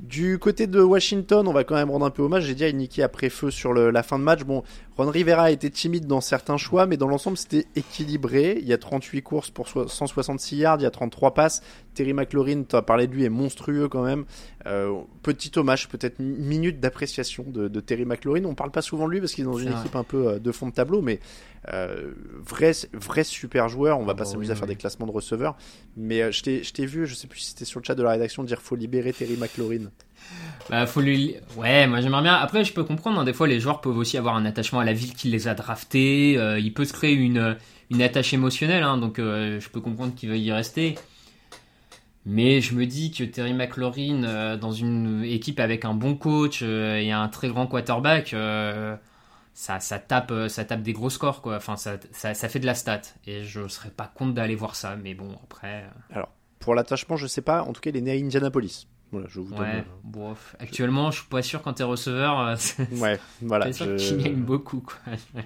Du 0.00 0.38
côté 0.40 0.66
de 0.66 0.80
Washington, 0.80 1.46
on 1.46 1.52
va 1.52 1.62
quand 1.62 1.76
même 1.76 1.90
rendre 1.90 2.04
un 2.04 2.10
peu 2.10 2.22
hommage. 2.22 2.44
J'ai 2.44 2.54
dit 2.54 2.64
à 2.64 2.72
Nicky 2.72 3.00
après 3.00 3.30
feu 3.30 3.50
sur 3.52 3.72
la 3.72 4.02
fin 4.02 4.18
de 4.18 4.24
match. 4.24 4.42
Bon, 4.42 4.64
Ron 4.96 5.10
Rivera 5.10 5.44
a 5.44 5.50
été 5.50 5.70
timide 5.70 6.06
dans 6.06 6.20
certains 6.20 6.56
choix, 6.56 6.86
mais 6.86 6.96
dans 6.96 7.06
l'ensemble, 7.06 7.36
c'était 7.36 7.66
équilibré. 7.76 8.58
Il 8.60 8.66
y 8.66 8.72
a 8.72 8.78
38 8.78 9.22
courses 9.22 9.50
pour 9.50 9.68
166 9.68 10.56
yards, 10.56 10.76
il 10.80 10.82
y 10.82 10.86
a 10.86 10.90
33 10.90 11.32
passes. 11.34 11.62
Terry 11.94 12.12
McLaurin, 12.12 12.64
tu 12.68 12.76
as 12.76 12.82
parlé 12.82 13.06
de 13.06 13.14
lui, 13.14 13.24
est 13.24 13.30
monstrueux 13.30 13.88
quand 13.88 14.02
même. 14.02 14.24
Euh, 14.66 15.00
petit 15.22 15.52
hommage, 15.56 15.88
peut-être 15.88 16.18
minute 16.18 16.80
d'appréciation 16.80 17.44
de, 17.48 17.80
Terry 17.80 18.04
McLaurin. 18.04 18.44
On 18.44 18.54
parle 18.54 18.70
pas 18.70 18.82
souvent 18.82 19.06
de 19.06 19.12
lui 19.12 19.20
parce 19.20 19.34
qu'il 19.34 19.44
est 19.44 19.46
dans 19.46 19.58
une 19.58 19.72
équipe 19.72 19.96
un 19.96 20.04
peu 20.04 20.28
euh, 20.28 20.38
de 20.38 20.52
fond 20.52 20.68
de 20.68 20.72
tableau, 20.72 21.02
mais 21.02 21.20
euh, 21.72 22.12
vrai, 22.44 22.72
vrai 22.92 23.24
super 23.24 23.68
joueur. 23.68 23.98
On 23.98 24.04
va 24.04 24.12
ah 24.12 24.14
pas 24.14 24.24
bah 24.24 24.30
s'amuser 24.30 24.52
à 24.52 24.56
faire 24.56 24.66
des 24.66 24.76
classements 24.76 25.06
de 25.06 25.12
receveurs, 25.12 25.56
mais 25.96 26.32
je 26.32 26.72
t'ai 26.72 26.86
vu, 26.86 27.06
je 27.06 27.14
sais 27.14 27.26
plus 27.26 27.40
si 27.40 27.50
c'était 27.50 27.64
sur 27.64 27.80
le 27.80 27.84
chat 27.84 27.94
de 27.94 28.02
la 28.02 28.10
rédaction, 28.10 28.42
dire 28.42 28.60
faut 28.60 28.76
libérer 28.76 29.12
Terry 29.12 29.36
McLaurin. 29.36 29.90
Bah, 30.70 30.86
faut 30.86 31.02
lui. 31.02 31.36
Ouais, 31.56 31.86
moi 31.86 32.00
j'aimerais 32.00 32.22
bien. 32.22 32.34
Après, 32.34 32.64
je 32.64 32.72
peux 32.72 32.84
comprendre, 32.84 33.20
hein, 33.20 33.24
des 33.24 33.34
fois 33.34 33.46
les 33.46 33.60
joueurs 33.60 33.80
peuvent 33.80 33.98
aussi 33.98 34.16
avoir 34.16 34.34
un 34.34 34.46
attachement 34.46 34.80
à 34.80 34.84
la 34.84 34.94
ville 34.94 35.14
qui 35.14 35.28
les 35.28 35.48
a 35.48 35.54
draftés. 35.54 36.32
il 36.58 36.72
peut 36.72 36.84
se 36.84 36.94
créer 36.94 37.12
une, 37.12 37.56
une 37.90 38.02
attache 38.02 38.32
émotionnelle, 38.32 38.82
hein, 38.82 38.96
donc 38.96 39.18
je 39.18 39.68
peux 39.68 39.80
comprendre 39.80 40.14
qu'il 40.14 40.30
veuille 40.30 40.44
y 40.44 40.52
rester. 40.52 40.96
Mais 42.26 42.60
je 42.60 42.74
me 42.74 42.86
dis 42.86 43.10
que 43.10 43.22
Terry 43.24 43.52
McLaurin, 43.52 44.24
euh, 44.24 44.56
dans 44.56 44.72
une 44.72 45.22
équipe 45.24 45.60
avec 45.60 45.84
un 45.84 45.94
bon 45.94 46.14
coach 46.14 46.60
euh, 46.62 46.96
et 46.96 47.12
un 47.12 47.28
très 47.28 47.48
grand 47.48 47.66
quarterback, 47.66 48.32
euh, 48.32 48.96
ça, 49.52 49.78
ça, 49.80 49.98
tape, 49.98 50.32
ça 50.48 50.64
tape 50.64 50.82
des 50.82 50.94
gros 50.94 51.10
scores. 51.10 51.42
Quoi. 51.42 51.56
Enfin, 51.56 51.76
ça, 51.76 51.96
ça, 52.12 52.32
ça 52.32 52.48
fait 52.48 52.60
de 52.60 52.66
la 52.66 52.74
stat. 52.74 53.02
Et 53.26 53.44
je 53.44 53.60
ne 53.60 53.68
serais 53.68 53.90
pas 53.90 54.10
contre 54.14 54.32
d'aller 54.32 54.54
voir 54.54 54.74
ça. 54.74 54.96
Mais 54.96 55.12
bon, 55.14 55.28
après. 55.44 55.84
Alors, 56.10 56.30
pour 56.60 56.74
l'attachement, 56.74 57.16
je 57.16 57.26
sais 57.26 57.42
pas. 57.42 57.62
En 57.62 57.74
tout 57.74 57.82
cas, 57.82 57.90
il 57.90 57.96
est 57.96 58.00
né 58.00 58.12
à 58.12 58.14
Indianapolis. 58.14 58.88
Voilà, 59.12 59.28
je 59.28 59.40
vous 59.40 59.54
ouais, 59.54 59.84
Actuellement, 60.58 61.10
je 61.10 61.20
suis 61.20 61.28
pas 61.28 61.42
sûr 61.42 61.62
quand 61.62 61.74
t'es 61.74 61.84
receveur. 61.84 62.56
ouais, 62.92 63.20
voilà. 63.42 63.70
C'est 63.72 63.98
je... 63.98 64.28
beaucoup. 64.30 64.80
Quoi 64.80 64.96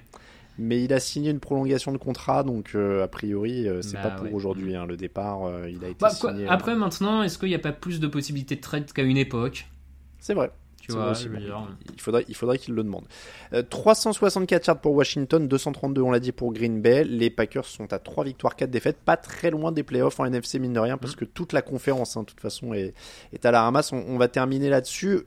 mais 0.59 0.83
il 0.83 0.93
a 0.93 1.01
signé 1.01 1.31
une 1.31 1.41
prolongation 1.41 1.93
de 1.93 1.99
contrat, 1.99 2.43
donc 2.43 2.73
euh, 2.75 3.05
a 3.05 3.09
priori, 3.09 3.69
euh, 3.69 3.81
c'est 3.81 3.95
bah 3.95 4.11
pas 4.11 4.11
pour 4.11 4.35
aujourd'hui. 4.35 4.75
Hein, 4.75 4.87
le 4.87 4.97
départ, 4.97 5.45
euh, 5.45 5.71
il 5.71 5.85
a 5.85 5.89
été 5.89 5.99
bah, 6.01 6.11
signé. 6.11 6.49
Après, 6.49 6.75
maintenant, 6.75 7.23
est-ce 7.23 7.39
qu'il 7.39 7.49
n'y 7.49 7.55
a 7.55 7.61
pas 7.61 7.73
plus 7.73 8.01
de 8.01 8.09
possibilités 8.09 8.57
de 8.57 8.61
trade 8.61 8.93
qu'à 8.93 9.03
une 9.03 9.17
époque? 9.17 9.69
C'est 10.19 10.35
vrai. 10.35 10.51
Tu 10.81 10.93
vois, 10.93 11.13
il 11.95 12.01
faudrait, 12.01 12.25
il 12.29 12.35
faudrait 12.35 12.57
qu'il 12.57 12.75
le 12.75 12.83
demande. 12.83 13.05
364 13.69 14.69
yards 14.69 14.81
pour 14.81 14.95
Washington, 14.95 15.47
232 15.47 16.01
on 16.01 16.11
l'a 16.11 16.19
dit 16.19 16.33
pour 16.33 16.51
Green 16.55 16.81
Bay. 16.81 17.05
Les 17.05 17.29
Packers 17.29 17.67
sont 17.67 17.93
à 17.93 17.99
3 17.99 18.25
victoires, 18.25 18.57
4 18.57 18.71
défaites, 18.71 18.97
pas 18.97 19.19
très 19.19 19.51
loin 19.51 19.71
des 19.71 19.83
playoffs 19.83 20.19
en 20.19 20.25
NFC 20.25 20.59
mine 20.59 20.73
de 20.73 20.81
rien, 20.81 20.97
parce 20.97 21.13
mm. 21.13 21.17
que 21.17 21.25
toute 21.27 21.53
la 21.53 21.61
conférence, 21.61 22.17
hein, 22.17 22.23
de 22.23 22.27
toute 22.27 22.41
façon, 22.41 22.73
est, 22.73 22.95
est 23.35 23.45
à 23.45 23.51
la 23.51 23.63
ramasse. 23.63 23.93
On, 23.93 24.03
on 24.09 24.17
va 24.17 24.29
terminer 24.29 24.71
là-dessus. 24.71 25.25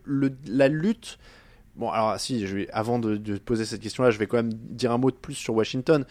La 0.48 0.68
lutte 0.68 1.20
Bon, 1.82 1.90
alors 1.90 2.20
si, 2.20 2.46
je 2.46 2.58
vais, 2.58 2.70
avant 2.74 3.00
de, 3.00 3.18
poser 3.40 3.66
cette 3.66 3.82
question-là, 3.82 4.12
je 4.12 4.20
vais 4.20 4.28
quand 4.28 4.38
même 4.38 4.54
dire 4.54 4.92
un 4.92 5.00
mot 5.00 5.10
de 5.10 5.16
plus 5.16 5.34
sur 5.34 5.56
Washington. 5.56 6.06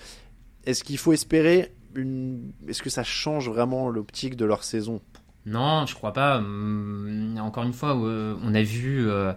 Est-ce 0.67 0.83
qu'il 0.83 0.99
faut 0.99 1.13
espérer 1.13 1.73
une... 1.95 2.51
Est-ce 2.67 2.83
que 2.83 2.91
ça 2.91 3.05
change 3.05 3.49
vraiment 3.49 3.89
l'optique 3.89 4.35
de 4.35 4.45
leur 4.45 4.65
saison? 4.65 5.01
Non, 5.47 5.87
je 5.87 5.95
crois 5.95 6.13
pas. 6.13 6.39
Hum, 6.39 7.39
encore 7.41 7.63
une 7.63 7.73
fois, 7.73 7.97
euh, 7.97 8.35
on 8.43 8.53
a 8.53 8.63
vu... 8.63 9.09
Euh, 9.09 9.33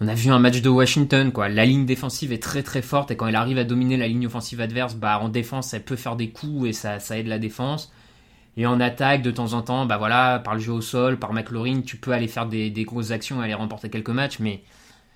on 0.00 0.08
a 0.08 0.14
vu 0.14 0.30
un 0.30 0.38
match 0.38 0.62
de 0.62 0.68
Washington, 0.70 1.30
quoi. 1.30 1.50
La 1.50 1.66
ligne 1.66 1.84
défensive 1.84 2.32
est 2.32 2.42
très 2.42 2.62
très 2.62 2.80
forte 2.80 3.10
et 3.10 3.16
quand 3.16 3.26
elle 3.26 3.36
arrive 3.36 3.58
à 3.58 3.64
dominer 3.64 3.98
la 3.98 4.08
ligne 4.08 4.26
offensive 4.26 4.62
adverse, 4.62 4.94
bah 4.94 5.18
en 5.20 5.28
défense, 5.28 5.74
elle 5.74 5.84
peut 5.84 5.94
faire 5.94 6.16
des 6.16 6.30
coups 6.30 6.68
et 6.68 6.72
ça, 6.72 6.98
aide 7.18 7.26
la 7.26 7.38
défense. 7.38 7.92
Et 8.56 8.64
en 8.64 8.80
attaque, 8.80 9.20
de 9.20 9.30
temps 9.30 9.52
en 9.52 9.60
temps, 9.60 9.84
bah 9.84 9.98
voilà, 9.98 10.38
par 10.38 10.54
le 10.54 10.60
jeu 10.60 10.72
au 10.72 10.80
sol, 10.80 11.18
par 11.18 11.34
McLaurin, 11.34 11.82
tu 11.82 11.98
peux 11.98 12.12
aller 12.12 12.28
faire 12.28 12.46
des, 12.46 12.70
des 12.70 12.84
grosses 12.84 13.10
actions 13.10 13.42
et 13.42 13.44
aller 13.44 13.52
remporter 13.52 13.90
quelques 13.90 14.08
matchs, 14.08 14.38
mais 14.38 14.62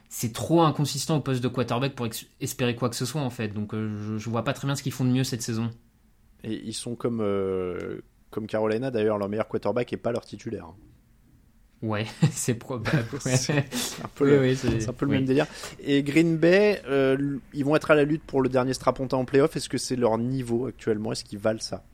c'est 0.09 0.33
trop 0.33 0.63
inconsistant 0.63 1.19
au 1.19 1.21
poste 1.21 1.43
de 1.43 1.49
quarterback 1.49 1.95
pour 1.95 2.09
espérer 2.41 2.75
quoi 2.75 2.89
que 2.89 2.97
ce 2.97 3.05
soit 3.05 3.21
en 3.21 3.31
fait. 3.31 3.49
Donc 3.49 3.75
euh, 3.75 4.19
je, 4.19 4.31
vois 4.31 4.43
pas 4.43 4.55
très 4.55 4.67
bien 4.67 4.75
ce 4.75 4.83
qu'ils 4.83 4.93
font 4.93 5.05
de 5.05 5.11
mieux 5.11 5.25
cette 5.25 5.43
saison. 5.43 5.71
Et 6.45 6.55
ils 6.65 6.75
sont 6.75 6.95
comme, 6.95 7.21
euh, 7.21 8.01
comme 8.31 8.47
Carolina 8.47 8.91
d'ailleurs, 8.91 9.19
leur 9.19 9.29
meilleur 9.29 9.49
quarterback 9.49 9.93
et 9.93 9.97
pas 9.97 10.13
leur 10.13 10.25
titulaire. 10.25 10.67
Ouais, 11.81 12.07
c'est 12.33 12.55
probable. 12.55 13.07
c'est 13.21 13.53
un 13.53 14.09
peu, 14.13 14.29
le, 14.29 14.41
même 15.07 15.25
délire. 15.25 15.47
Et 15.79 16.03
Green 16.03 16.37
Bay, 16.37 16.83
euh, 16.89 17.39
ils 17.55 17.65
vont 17.65 17.77
être 17.77 17.93
à 17.93 17.95
la 17.95 18.03
lutte 18.03 18.25
pour 18.25 18.43
le 18.43 18.49
dernier 18.49 18.75
strapontin 18.75 19.17
en 19.17 19.25
playoff. 19.25 19.55
Est-ce 19.55 19.69
que 19.69 19.79
c'est 19.79 19.95
leur 19.95 20.19
niveau 20.19 20.67
actuellement? 20.67 21.13
Est-ce 21.13 21.23
qu'ils 21.23 21.39
valent 21.39 21.61
ça? 21.61 21.85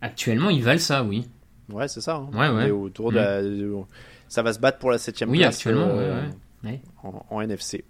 Actuellement, 0.00 0.50
ils 0.50 0.64
valent 0.64 0.80
ça, 0.80 1.04
oui. 1.04 1.28
Ouais, 1.68 1.86
c'est 1.86 2.00
ça. 2.00 2.16
Hein. 2.16 2.30
Ouais, 2.36 2.48
ouais. 2.48 2.70
autour 2.72 3.12
de, 3.12 3.76
mm. 3.76 3.84
ça 4.28 4.42
va 4.42 4.52
se 4.52 4.58
battre 4.58 4.80
pour 4.80 4.90
la 4.90 4.98
septième 4.98 5.28
place. 5.28 5.38
Oui, 5.38 5.44
actuellement, 5.44 5.94
ouais, 5.94 6.10
ouais 6.10 6.30
en, 7.02 7.40
NFC. 7.40 7.84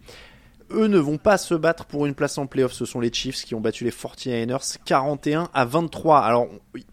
Eux 0.71 0.87
ne 0.87 0.99
vont 0.99 1.19
pas 1.19 1.37
se 1.37 1.55
battre 1.55 1.85
pour 1.85 2.07
une 2.07 2.15
place 2.15 2.39
en 2.39 2.47
playoff. 2.47 2.73
Ce 2.73 2.87
sont 2.87 3.01
les 3.01 3.13
Chiefs 3.13 3.45
qui 3.45 3.55
ont 3.55 3.61
battu 3.61 3.85
les 3.85 3.91
49ers 3.91 4.79
41 4.85 5.51
à 5.53 5.65
23. 5.67 6.21
Alors, 6.21 6.49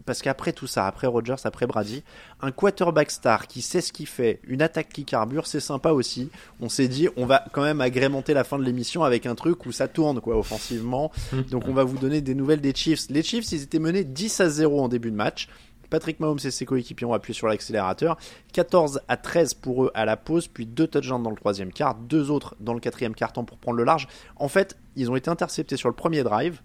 parce 0.05 0.21
qu'après 0.21 0.51
tout 0.51 0.67
ça, 0.67 0.85
après 0.85 1.07
Rodgers, 1.07 1.35
après 1.45 1.65
Brady, 1.65 2.03
un 2.41 2.51
quarterback 2.51 3.09
star 3.09 3.47
qui 3.47 3.61
sait 3.61 3.79
ce 3.79 3.93
qu'il 3.93 4.07
fait, 4.07 4.41
une 4.45 4.61
attaque 4.61 4.89
qui 4.89 5.05
carbure, 5.05 5.47
c'est 5.47 5.61
sympa 5.61 5.91
aussi. 5.91 6.29
On 6.59 6.67
s'est 6.67 6.89
dit, 6.89 7.07
on 7.15 7.25
va 7.25 7.45
quand 7.53 7.61
même 7.61 7.79
agrémenter 7.79 8.33
la 8.33 8.43
fin 8.43 8.59
de 8.59 8.63
l'émission 8.63 9.03
avec 9.03 9.25
un 9.25 9.35
truc 9.35 9.65
où 9.65 9.71
ça 9.71 9.87
tourne, 9.87 10.19
quoi, 10.19 10.37
offensivement. 10.37 11.11
Donc, 11.49 11.69
on 11.69 11.73
va 11.73 11.85
vous 11.85 11.97
donner 11.97 12.19
des 12.19 12.35
nouvelles 12.35 12.61
des 12.61 12.73
Chiefs. 12.75 13.09
Les 13.09 13.23
Chiefs, 13.23 13.49
ils 13.53 13.63
étaient 13.63 13.79
menés 13.79 14.03
10 14.03 14.41
à 14.41 14.49
0 14.49 14.81
en 14.81 14.89
début 14.89 15.11
de 15.11 15.15
match. 15.15 15.47
Patrick 15.89 16.19
Mahomes 16.19 16.39
et 16.43 16.51
ses 16.51 16.65
coéquipiers 16.65 17.05
ont 17.07 17.13
appuyé 17.13 17.33
sur 17.33 17.47
l'accélérateur. 17.47 18.17
14 18.53 19.01
à 19.07 19.17
13 19.17 19.55
pour 19.55 19.85
eux 19.85 19.91
à 19.93 20.05
la 20.05 20.17
pause, 20.17 20.47
puis 20.47 20.65
deux 20.65 20.87
touchdowns 20.87 21.23
dans 21.23 21.29
le 21.29 21.35
troisième 21.35 21.71
quart, 21.71 21.95
deux 21.95 22.31
autres 22.31 22.55
dans 22.59 22.73
le 22.73 22.79
quatrième 22.79 23.15
quart-temps 23.15 23.43
pour 23.43 23.57
prendre 23.57 23.77
le 23.77 23.83
large. 23.83 24.07
En 24.35 24.47
fait, 24.47 24.77
ils 24.95 25.09
ont 25.09 25.15
été 25.15 25.29
interceptés 25.29 25.77
sur 25.77 25.89
le 25.89 25.95
premier 25.95 26.23
drive, 26.23 26.61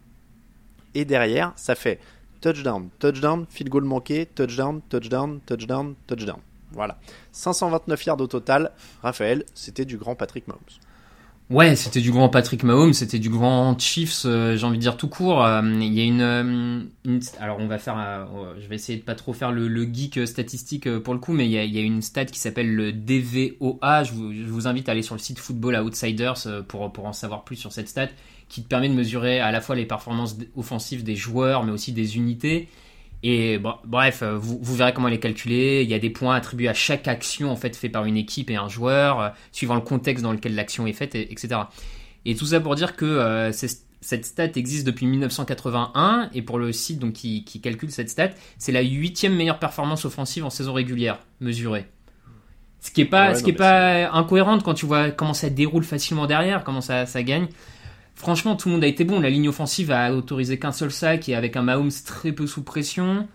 et 0.94 1.04
derrière, 1.04 1.52
ça 1.56 1.74
fait 1.74 2.00
touchdown, 2.40 2.88
touchdown, 2.98 3.46
field 3.48 3.70
goal 3.70 3.84
manqué, 3.84 4.26
touchdown, 4.26 4.80
touchdown, 4.88 5.40
touchdown, 5.46 5.94
touchdown. 6.06 6.38
Voilà. 6.72 6.98
529 7.32 8.04
yards 8.06 8.20
au 8.20 8.26
total. 8.26 8.72
Raphaël, 9.02 9.44
c'était 9.54 9.84
du 9.84 9.96
grand 9.96 10.14
Patrick 10.14 10.46
Mahomes. 10.48 10.60
Ouais, 11.50 11.76
c'était 11.76 12.00
du 12.00 12.10
grand 12.10 12.30
Patrick 12.30 12.62
Mahomes, 12.62 12.94
c'était 12.94 13.18
du 13.18 13.28
grand 13.28 13.78
Chiefs, 13.78 14.22
euh, 14.24 14.56
j'ai 14.56 14.64
envie 14.64 14.78
de 14.78 14.82
dire 14.82 14.96
tout 14.96 15.08
court. 15.08 15.44
Euh, 15.44 15.60
il 15.62 15.92
y 15.92 16.00
a 16.00 16.04
une, 16.04 16.22
euh, 16.22 17.20
alors 17.38 17.58
on 17.60 17.66
va 17.66 17.78
faire, 17.78 18.26
je 18.58 18.66
vais 18.66 18.76
essayer 18.76 18.98
de 18.98 19.04
pas 19.04 19.14
trop 19.14 19.34
faire 19.34 19.52
le, 19.52 19.84
geek 19.84 20.26
statistique 20.26 20.88
pour 21.00 21.12
le 21.12 21.20
coup, 21.20 21.34
mais 21.34 21.44
il 21.44 21.50
y 21.52 21.78
a, 21.78 21.82
une 21.82 22.00
stat 22.00 22.24
qui 22.24 22.38
s'appelle 22.38 22.74
le 22.74 22.92
DVOA. 22.94 24.04
Je 24.04 24.12
vous, 24.14 24.32
je 24.32 24.46
vous 24.46 24.66
invite 24.66 24.88
à 24.88 24.92
aller 24.92 25.02
sur 25.02 25.14
le 25.14 25.20
site 25.20 25.38
Football 25.38 25.76
Outsiders 25.76 26.64
pour 26.66 26.90
pour 26.90 27.04
en 27.04 27.12
savoir 27.12 27.44
plus 27.44 27.56
sur 27.56 27.72
cette 27.72 27.88
stat, 27.88 28.08
qui 28.48 28.62
te 28.62 28.68
permet 28.68 28.88
de 28.88 28.94
mesurer 28.94 29.40
à 29.40 29.52
la 29.52 29.60
fois 29.60 29.76
les 29.76 29.84
performances 29.84 30.38
offensives 30.56 31.04
des 31.04 31.14
joueurs, 31.14 31.62
mais 31.62 31.72
aussi 31.72 31.92
des 31.92 32.16
unités. 32.16 32.68
Et 33.26 33.56
bon, 33.58 33.72
bref, 33.86 34.22
euh, 34.22 34.36
vous, 34.36 34.58
vous 34.60 34.76
verrez 34.76 34.92
comment 34.92 35.08
elle 35.08 35.14
est 35.14 35.18
calculée. 35.18 35.80
Il 35.82 35.88
y 35.88 35.94
a 35.94 35.98
des 35.98 36.10
points 36.10 36.36
attribués 36.36 36.68
à 36.68 36.74
chaque 36.74 37.08
action 37.08 37.50
en 37.50 37.56
fait 37.56 37.74
fait 37.74 37.88
par 37.88 38.04
une 38.04 38.18
équipe 38.18 38.50
et 38.50 38.56
un 38.56 38.68
joueur, 38.68 39.20
euh, 39.20 39.28
suivant 39.50 39.74
le 39.76 39.80
contexte 39.80 40.22
dans 40.22 40.32
lequel 40.32 40.54
l'action 40.54 40.86
est 40.86 40.92
faite, 40.92 41.14
et- 41.14 41.32
etc. 41.32 41.62
Et 42.26 42.34
tout 42.36 42.44
ça 42.44 42.60
pour 42.60 42.74
dire 42.74 42.96
que 42.96 43.06
euh, 43.06 43.50
cette 43.52 44.26
stat 44.26 44.48
existe 44.56 44.86
depuis 44.86 45.06
1981 45.06 46.28
et 46.34 46.42
pour 46.42 46.58
le 46.58 46.70
site 46.72 46.98
donc 46.98 47.14
qui, 47.14 47.44
qui 47.44 47.62
calcule 47.62 47.90
cette 47.90 48.10
stat, 48.10 48.30
c'est 48.58 48.72
la 48.72 48.82
huitième 48.82 49.34
meilleure 49.34 49.58
performance 49.58 50.04
offensive 50.04 50.44
en 50.44 50.50
saison 50.50 50.74
régulière 50.74 51.18
mesurée. 51.40 51.86
Ce 52.80 52.90
qui 52.90 53.00
est 53.00 53.06
pas, 53.06 53.28
Ouais, 53.28 53.34
ce 53.34 53.38
non, 53.40 53.44
qui 53.46 53.50
est 53.52 53.54
pas 53.54 54.10
incohérente 54.12 54.62
quand 54.62 54.74
tu 54.74 54.84
vois 54.84 55.10
comment 55.10 55.32
ça 55.32 55.48
déroule 55.48 55.84
facilement 55.84 56.26
derrière, 56.26 56.62
comment 56.64 56.82
ça, 56.82 57.06
ça 57.06 57.22
gagne. 57.22 57.46
Franchement, 58.14 58.56
tout 58.56 58.68
le 58.68 58.74
monde 58.74 58.84
a 58.84 58.86
été 58.86 59.04
bon. 59.04 59.20
La 59.20 59.30
ligne 59.30 59.48
offensive 59.48 59.90
a 59.90 60.14
autorisé 60.14 60.58
qu'un 60.58 60.72
seul 60.72 60.90
sac 60.90 61.28
et 61.28 61.34
avec 61.34 61.56
un 61.56 61.62
Mahomes 61.62 61.90
très 62.06 62.32
peu 62.32 62.46
sous 62.46 62.62
pression. 62.62 63.28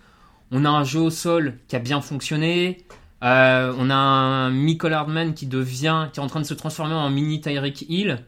On 0.50 0.64
a 0.64 0.70
un 0.70 0.84
jeu 0.84 1.00
au 1.00 1.10
sol 1.10 1.58
qui 1.68 1.76
a 1.76 1.78
bien 1.78 2.00
fonctionné. 2.00 2.78
Euh, 3.22 3.74
on 3.78 3.90
a 3.90 3.94
un 3.94 4.50
Michael 4.50 4.94
Hardman 4.94 5.34
qui 5.34 5.46
devient, 5.46 6.08
qui 6.12 6.20
est 6.20 6.22
en 6.22 6.26
train 6.26 6.40
de 6.40 6.46
se 6.46 6.54
transformer 6.54 6.94
en 6.94 7.10
mini 7.10 7.40
Tyreek 7.40 7.82
Hill. 7.88 8.24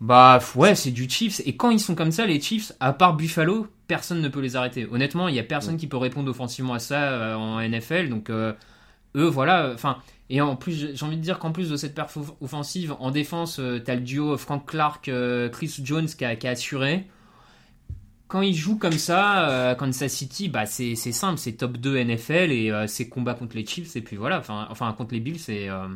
Bah 0.00 0.40
ouais, 0.56 0.74
c'est 0.74 0.90
du 0.90 1.08
Chiefs. 1.08 1.40
Et 1.46 1.56
quand 1.56 1.70
ils 1.70 1.80
sont 1.80 1.94
comme 1.94 2.10
ça, 2.10 2.26
les 2.26 2.40
Chiefs, 2.40 2.72
à 2.80 2.92
part 2.92 3.14
Buffalo, 3.14 3.68
personne 3.86 4.20
ne 4.20 4.28
peut 4.28 4.40
les 4.40 4.56
arrêter. 4.56 4.86
Honnêtement, 4.90 5.28
il 5.28 5.34
y 5.34 5.38
a 5.38 5.44
personne 5.44 5.76
qui 5.76 5.86
peut 5.86 5.96
répondre 5.96 6.28
offensivement 6.30 6.74
à 6.74 6.78
ça 6.80 7.00
euh, 7.00 7.34
en 7.36 7.60
NFL. 7.66 8.08
Donc 8.08 8.28
euh, 8.28 8.52
eux, 9.16 9.26
voilà. 9.28 9.70
Enfin, 9.72 9.98
et 10.30 10.40
en 10.40 10.56
plus, 10.56 10.94
j'ai 10.94 11.04
envie 11.04 11.16
de 11.16 11.22
dire 11.22 11.38
qu'en 11.38 11.52
plus 11.52 11.68
de 11.70 11.76
cette 11.76 11.94
perf 11.94 12.16
off- 12.16 12.34
offensive, 12.40 12.94
en 12.98 13.10
défense, 13.10 13.58
euh, 13.60 13.78
t'as 13.78 13.94
le 13.94 14.00
duo 14.00 14.36
Frank 14.38 14.66
Clark, 14.66 15.08
euh, 15.08 15.48
Chris 15.50 15.74
Jones 15.82 16.06
qui 16.06 16.24
a, 16.24 16.34
qui 16.36 16.46
a 16.46 16.50
assuré. 16.50 17.06
Quand 18.26 18.40
ils 18.40 18.54
jouent 18.54 18.78
comme 18.78 18.92
ça, 18.92 19.48
euh, 19.50 19.74
Kansas 19.74 20.10
City, 20.10 20.48
bah 20.48 20.64
c'est 20.66 20.94
simple, 20.96 21.38
c'est 21.38 21.52
top 21.52 21.76
2 21.76 21.96
NFL 22.04 22.50
et 22.52 22.70
euh, 22.70 22.86
c'est 22.86 23.08
combat 23.08 23.34
contre 23.34 23.54
les 23.54 23.66
Chiefs 23.66 23.96
et 23.96 24.00
puis 24.00 24.16
voilà, 24.16 24.38
enfin, 24.38 24.66
enfin 24.70 24.92
contre 24.94 25.12
les 25.14 25.20
Bills, 25.20 25.38
c'est 25.38 25.68
euh, 25.68 25.86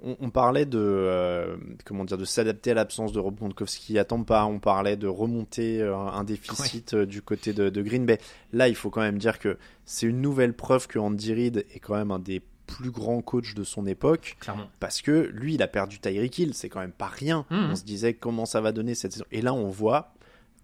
On, 0.00 0.30
parlait 0.30 0.64
de 0.64 0.78
euh, 0.78 1.56
comment 1.84 2.04
dire 2.04 2.18
de 2.18 2.24
s'adapter 2.24 2.70
à 2.70 2.74
l'absence 2.74 3.12
de 3.12 3.18
Rob 3.18 3.34
Gronkowski 3.36 3.98
à 3.98 4.04
Tampa. 4.04 4.44
On 4.44 4.58
parlait 4.60 4.96
de 4.96 5.08
remonter 5.08 5.82
euh, 5.82 5.96
un 5.96 6.22
déficit 6.24 6.94
euh, 6.94 7.04
du 7.04 7.20
côté 7.20 7.52
de, 7.52 7.68
de 7.68 7.82
Green 7.82 8.06
Bay. 8.06 8.18
Là, 8.52 8.68
il 8.68 8.76
faut 8.76 8.90
quand 8.90 9.00
même 9.00 9.18
dire 9.18 9.38
que 9.38 9.58
c'est 9.84 10.06
une 10.06 10.20
nouvelle 10.20 10.54
preuve 10.54 10.86
que 10.86 10.98
Andy 11.00 11.34
Reid 11.34 11.66
est 11.74 11.80
quand 11.80 11.96
même 11.96 12.12
un 12.12 12.18
des 12.20 12.40
plus 12.66 12.90
grands 12.90 13.20
coachs 13.22 13.54
de 13.54 13.64
son 13.64 13.86
époque 13.86 14.36
clairement. 14.40 14.68
parce 14.80 15.02
que 15.02 15.30
lui, 15.32 15.54
il 15.54 15.62
a 15.62 15.66
perdu 15.68 15.98
Tyreek 15.98 16.38
Hill. 16.38 16.54
C'est 16.54 16.68
quand 16.68 16.80
même 16.80 16.92
pas 16.92 17.06
rien. 17.08 17.46
Mhm. 17.50 17.70
On 17.72 17.76
se 17.76 17.84
disait 17.84 18.14
comment 18.14 18.46
ça 18.46 18.60
va 18.60 18.72
donner 18.72 18.94
cette 18.94 19.12
saison. 19.12 19.24
Et 19.32 19.42
là, 19.42 19.52
on 19.54 19.68
voit. 19.70 20.14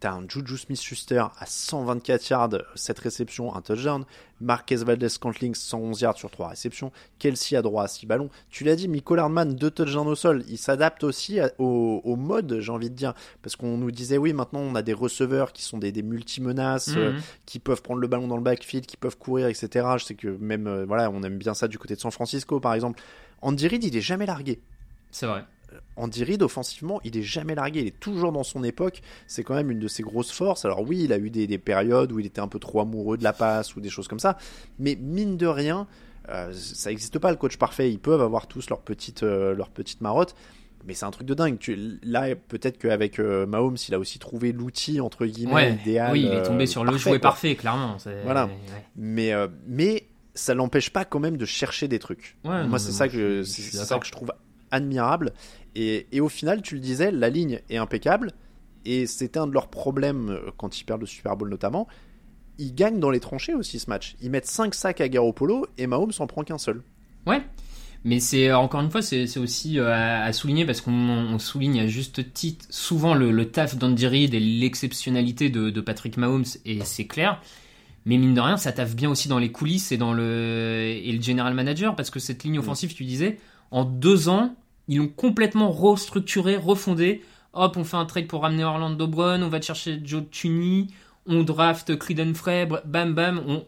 T'as 0.00 0.12
un 0.12 0.26
Juju 0.26 0.56
Smith-Schuster 0.56 1.24
à 1.38 1.44
124 1.44 2.26
yards, 2.30 2.48
7 2.74 2.98
réceptions, 3.00 3.54
un 3.54 3.60
touchdown. 3.60 4.04
Marquez 4.40 4.76
Valdez-Scantling, 4.76 5.54
111 5.54 6.00
yards 6.00 6.16
sur 6.16 6.30
3 6.30 6.48
réceptions. 6.48 6.90
Kelsey 7.18 7.54
à 7.54 7.60
droit 7.60 7.84
à 7.84 7.88
6 7.88 8.06
ballons. 8.06 8.30
Tu 8.48 8.64
l'as 8.64 8.76
dit, 8.76 8.88
Michael 8.88 9.18
Hardman, 9.18 9.54
2 9.54 9.70
touchdowns 9.70 10.08
au 10.08 10.14
sol. 10.14 10.42
Il 10.48 10.56
s'adapte 10.56 11.04
aussi 11.04 11.38
à- 11.38 11.52
au, 11.58 12.00
au 12.02 12.16
mode, 12.16 12.60
j'ai 12.60 12.72
envie 12.72 12.88
de 12.88 12.94
dire. 12.94 13.12
Parce 13.42 13.56
qu'on 13.56 13.76
nous 13.76 13.90
disait, 13.90 14.16
oui, 14.16 14.32
maintenant 14.32 14.60
on 14.60 14.74
a 14.74 14.80
des 14.80 14.94
receveurs 14.94 15.52
qui 15.52 15.62
sont 15.64 15.76
des, 15.76 15.92
des 15.92 16.02
multi-menaces, 16.02 16.88
euh, 16.96 17.12
Mhm. 17.12 17.20
qui 17.44 17.58
peuvent 17.58 17.82
prendre 17.82 18.00
le 18.00 18.08
ballon 18.08 18.26
dans 18.26 18.36
le 18.38 18.42
backfield, 18.42 18.86
qui 18.86 18.96
peuvent 18.96 19.18
courir, 19.18 19.48
etc. 19.48 19.86
Je 19.98 20.04
sais 20.06 20.14
que 20.14 20.28
même, 20.28 20.66
euh, 20.66 20.86
voilà, 20.86 21.10
on 21.10 21.22
aime 21.22 21.36
bien 21.36 21.52
ça 21.52 21.68
du 21.68 21.76
côté 21.78 21.94
de 21.94 22.00
San 22.00 22.10
Francisco, 22.10 22.58
par 22.58 22.72
exemple. 22.72 23.02
Andy 23.42 23.68
Reid, 23.68 23.84
il 23.84 23.94
est 23.94 24.00
jamais 24.00 24.24
largué. 24.24 24.60
C'est 25.10 25.26
vrai. 25.26 25.44
Andy 25.96 26.24
Reid, 26.24 26.42
offensivement, 26.42 27.00
il 27.04 27.16
est 27.16 27.22
jamais 27.22 27.54
largué. 27.54 27.80
Il 27.80 27.86
est 27.86 28.00
toujours 28.00 28.32
dans 28.32 28.42
son 28.44 28.64
époque. 28.64 29.02
C'est 29.26 29.42
quand 29.44 29.54
même 29.54 29.70
une 29.70 29.78
de 29.78 29.88
ses 29.88 30.02
grosses 30.02 30.32
forces. 30.32 30.64
Alors 30.64 30.80
oui, 30.82 31.02
il 31.04 31.12
a 31.12 31.18
eu 31.18 31.30
des, 31.30 31.46
des 31.46 31.58
périodes 31.58 32.12
où 32.12 32.18
il 32.18 32.26
était 32.26 32.40
un 32.40 32.48
peu 32.48 32.58
trop 32.58 32.80
amoureux 32.80 33.16
de 33.18 33.24
la 33.24 33.32
passe 33.32 33.76
ou 33.76 33.80
des 33.80 33.90
choses 33.90 34.08
comme 34.08 34.18
ça. 34.20 34.36
Mais 34.78 34.96
mine 35.00 35.36
de 35.36 35.46
rien, 35.46 35.86
euh, 36.28 36.52
ça 36.52 36.90
n'existe 36.90 37.18
pas 37.18 37.30
le 37.30 37.36
coach 37.36 37.56
parfait. 37.56 37.90
Ils 37.90 37.98
peuvent 37.98 38.22
avoir 38.22 38.46
tous 38.46 38.68
leur 38.70 38.80
petite, 38.80 39.22
euh, 39.22 39.54
leur 39.54 39.68
petite 39.70 40.00
marotte. 40.00 40.34
Mais 40.86 40.94
c'est 40.94 41.04
un 41.04 41.10
truc 41.10 41.26
de 41.26 41.34
dingue. 41.34 41.58
Tu, 41.58 41.98
là, 42.02 42.34
peut-être 42.34 42.78
qu'avec 42.78 43.18
euh, 43.18 43.44
Mahomes, 43.44 43.76
il 43.86 43.94
a 43.94 43.98
aussi 43.98 44.18
trouvé 44.18 44.50
l'outil, 44.52 44.98
entre 45.02 45.26
guillemets, 45.26 45.52
Ouais. 45.52 45.72
idéal. 45.74 46.12
oui, 46.12 46.20
il 46.22 46.28
est 46.32 46.36
euh, 46.36 46.46
tombé 46.46 46.64
sur 46.64 46.84
le 46.84 46.92
parfait, 46.92 47.02
jouet 47.10 47.18
quoi. 47.20 47.30
parfait, 47.30 47.54
clairement. 47.54 47.98
Voilà. 48.24 48.46
ouais. 48.46 48.52
Mais, 48.96 49.32
euh, 49.34 49.46
mais 49.66 50.06
ça 50.34 50.54
l'empêche 50.54 50.88
pas 50.88 51.04
quand 51.04 51.20
même 51.20 51.36
de 51.36 51.44
chercher 51.44 51.86
des 51.86 51.98
trucs. 51.98 52.38
Ouais, 52.44 52.66
moi, 52.66 52.78
c'est 52.78 52.92
ça, 52.92 53.08
que, 53.08 53.42
c'est 53.42 53.60
ça 53.76 53.98
que 53.98 54.06
je 54.06 54.12
trouve 54.12 54.32
admirable. 54.70 55.32
Et, 55.74 56.06
et 56.12 56.20
au 56.20 56.28
final, 56.28 56.62
tu 56.62 56.74
le 56.74 56.80
disais, 56.80 57.10
la 57.10 57.30
ligne 57.30 57.60
est 57.68 57.76
impeccable. 57.76 58.32
Et 58.84 59.06
c'était 59.06 59.38
un 59.38 59.46
de 59.46 59.52
leurs 59.52 59.68
problèmes 59.68 60.30
euh, 60.30 60.50
quand 60.56 60.80
ils 60.80 60.84
perdent 60.84 61.02
le 61.02 61.06
Super 61.06 61.36
Bowl 61.36 61.48
notamment. 61.48 61.86
Ils 62.58 62.74
gagnent 62.74 63.00
dans 63.00 63.10
les 63.10 63.20
tranchées 63.20 63.54
aussi 63.54 63.78
ce 63.78 63.88
match. 63.88 64.16
Ils 64.20 64.30
mettent 64.30 64.46
5 64.46 64.74
sacs 64.74 65.00
à 65.00 65.08
Garoppolo 65.08 65.66
et 65.78 65.86
Mahomes 65.86 66.12
en 66.18 66.26
prend 66.26 66.42
qu'un 66.42 66.58
seul. 66.58 66.82
Ouais. 67.26 67.42
Mais 68.04 68.20
c'est 68.20 68.48
euh, 68.48 68.56
encore 68.56 68.80
une 68.80 68.90
fois, 68.90 69.02
c'est 69.02 69.38
aussi 69.38 69.78
euh, 69.78 69.92
à, 69.92 70.22
à 70.24 70.32
souligner 70.32 70.64
parce 70.64 70.80
qu'on 70.80 70.92
on 70.92 71.38
souligne 71.38 71.80
à 71.80 71.86
juste 71.86 72.32
titre 72.32 72.64
souvent 72.70 73.14
le, 73.14 73.30
le 73.30 73.50
taf 73.50 73.76
d'Andy 73.76 74.06
Reid 74.06 74.34
et 74.34 74.40
l'exceptionnalité 74.40 75.50
de, 75.50 75.68
de 75.68 75.80
Patrick 75.80 76.16
Mahomes 76.16 76.46
et 76.64 76.80
c'est 76.84 77.06
clair. 77.06 77.42
Mais 78.06 78.16
mine 78.16 78.32
de 78.32 78.40
rien, 78.40 78.56
ça 78.56 78.72
taffe 78.72 78.96
bien 78.96 79.10
aussi 79.10 79.28
dans 79.28 79.38
les 79.38 79.52
coulisses 79.52 79.92
et 79.92 79.98
dans 79.98 80.14
le 80.14 80.98
et 81.02 81.12
le 81.12 81.20
general 81.20 81.52
manager 81.52 81.94
parce 81.94 82.08
que 82.08 82.18
cette 82.18 82.44
ligne 82.44 82.58
offensive, 82.58 82.94
tu 82.94 83.04
disais, 83.04 83.38
en 83.70 83.84
deux 83.84 84.28
ans, 84.28 84.54
ils 84.88 84.98
l'ont 84.98 85.08
complètement 85.08 85.70
restructuré, 85.70 86.56
refondé. 86.56 87.22
Hop, 87.52 87.76
on 87.76 87.84
fait 87.84 87.96
un 87.96 88.06
trade 88.06 88.26
pour 88.26 88.42
ramener 88.42 88.64
Orlando 88.64 89.06
Brown, 89.06 89.42
on 89.42 89.48
va 89.48 89.60
chercher 89.60 90.00
Joe 90.04 90.22
Tunney, 90.30 90.88
on 91.26 91.42
draft 91.42 91.98
Cleveland 91.98 92.34
Frey, 92.34 92.68
bam 92.84 93.14
bam, 93.14 93.42
on, 93.46 93.64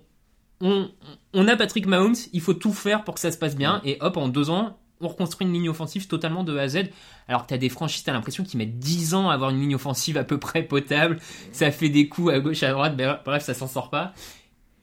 on, 0.61 0.91
on 1.35 1.49
a 1.49 1.57
Patrick 1.57 1.87
Mahomes, 1.87 2.15
il 2.33 2.41
faut 2.41 2.55
tout 2.55 2.73
faire 2.73 3.03
pour 3.05 3.15
que 3.15 3.21
ça 3.21 3.33
se 3.33 3.39
passe 3.39 3.57
bien, 3.57 3.81
et 3.85 3.99
hop, 4.01 4.17
en 4.17 4.29
deux 4.29 4.51
ans, 4.51 4.79
on 5.03 5.09
reconstruit 5.09 5.47
une 5.47 5.53
ligne 5.53 5.69
offensive 5.69 6.07
totalement 6.07 6.45
de 6.45 6.57
A 6.57 6.63
à 6.63 6.69
Z. 6.69 6.85
Alors 7.29 7.43
que 7.43 7.49
t'as 7.49 7.59
des 7.59 7.69
franchises, 7.69 8.05
t'as 8.05 8.13
l'impression 8.13 8.45
qu'ils 8.45 8.59
mettent 8.59 8.79
10 8.79 9.15
ans 9.15 9.31
à 9.31 9.35
avoir 9.35 9.51
une 9.51 9.61
ligne 9.61 9.75
offensive 9.75 10.17
à 10.17 10.25
peu 10.25 10.39
près 10.39 10.63
potable, 10.63 11.19
ça 11.51 11.71
fait 11.71 11.89
des 11.89 12.09
coups 12.09 12.33
à 12.33 12.41
gauche, 12.41 12.63
à 12.63 12.71
droite, 12.71 12.97
ben, 12.97 13.19
bref, 13.25 13.43
ça 13.43 13.55
s'en 13.55 13.67
sort 13.67 13.91
pas. 13.91 14.13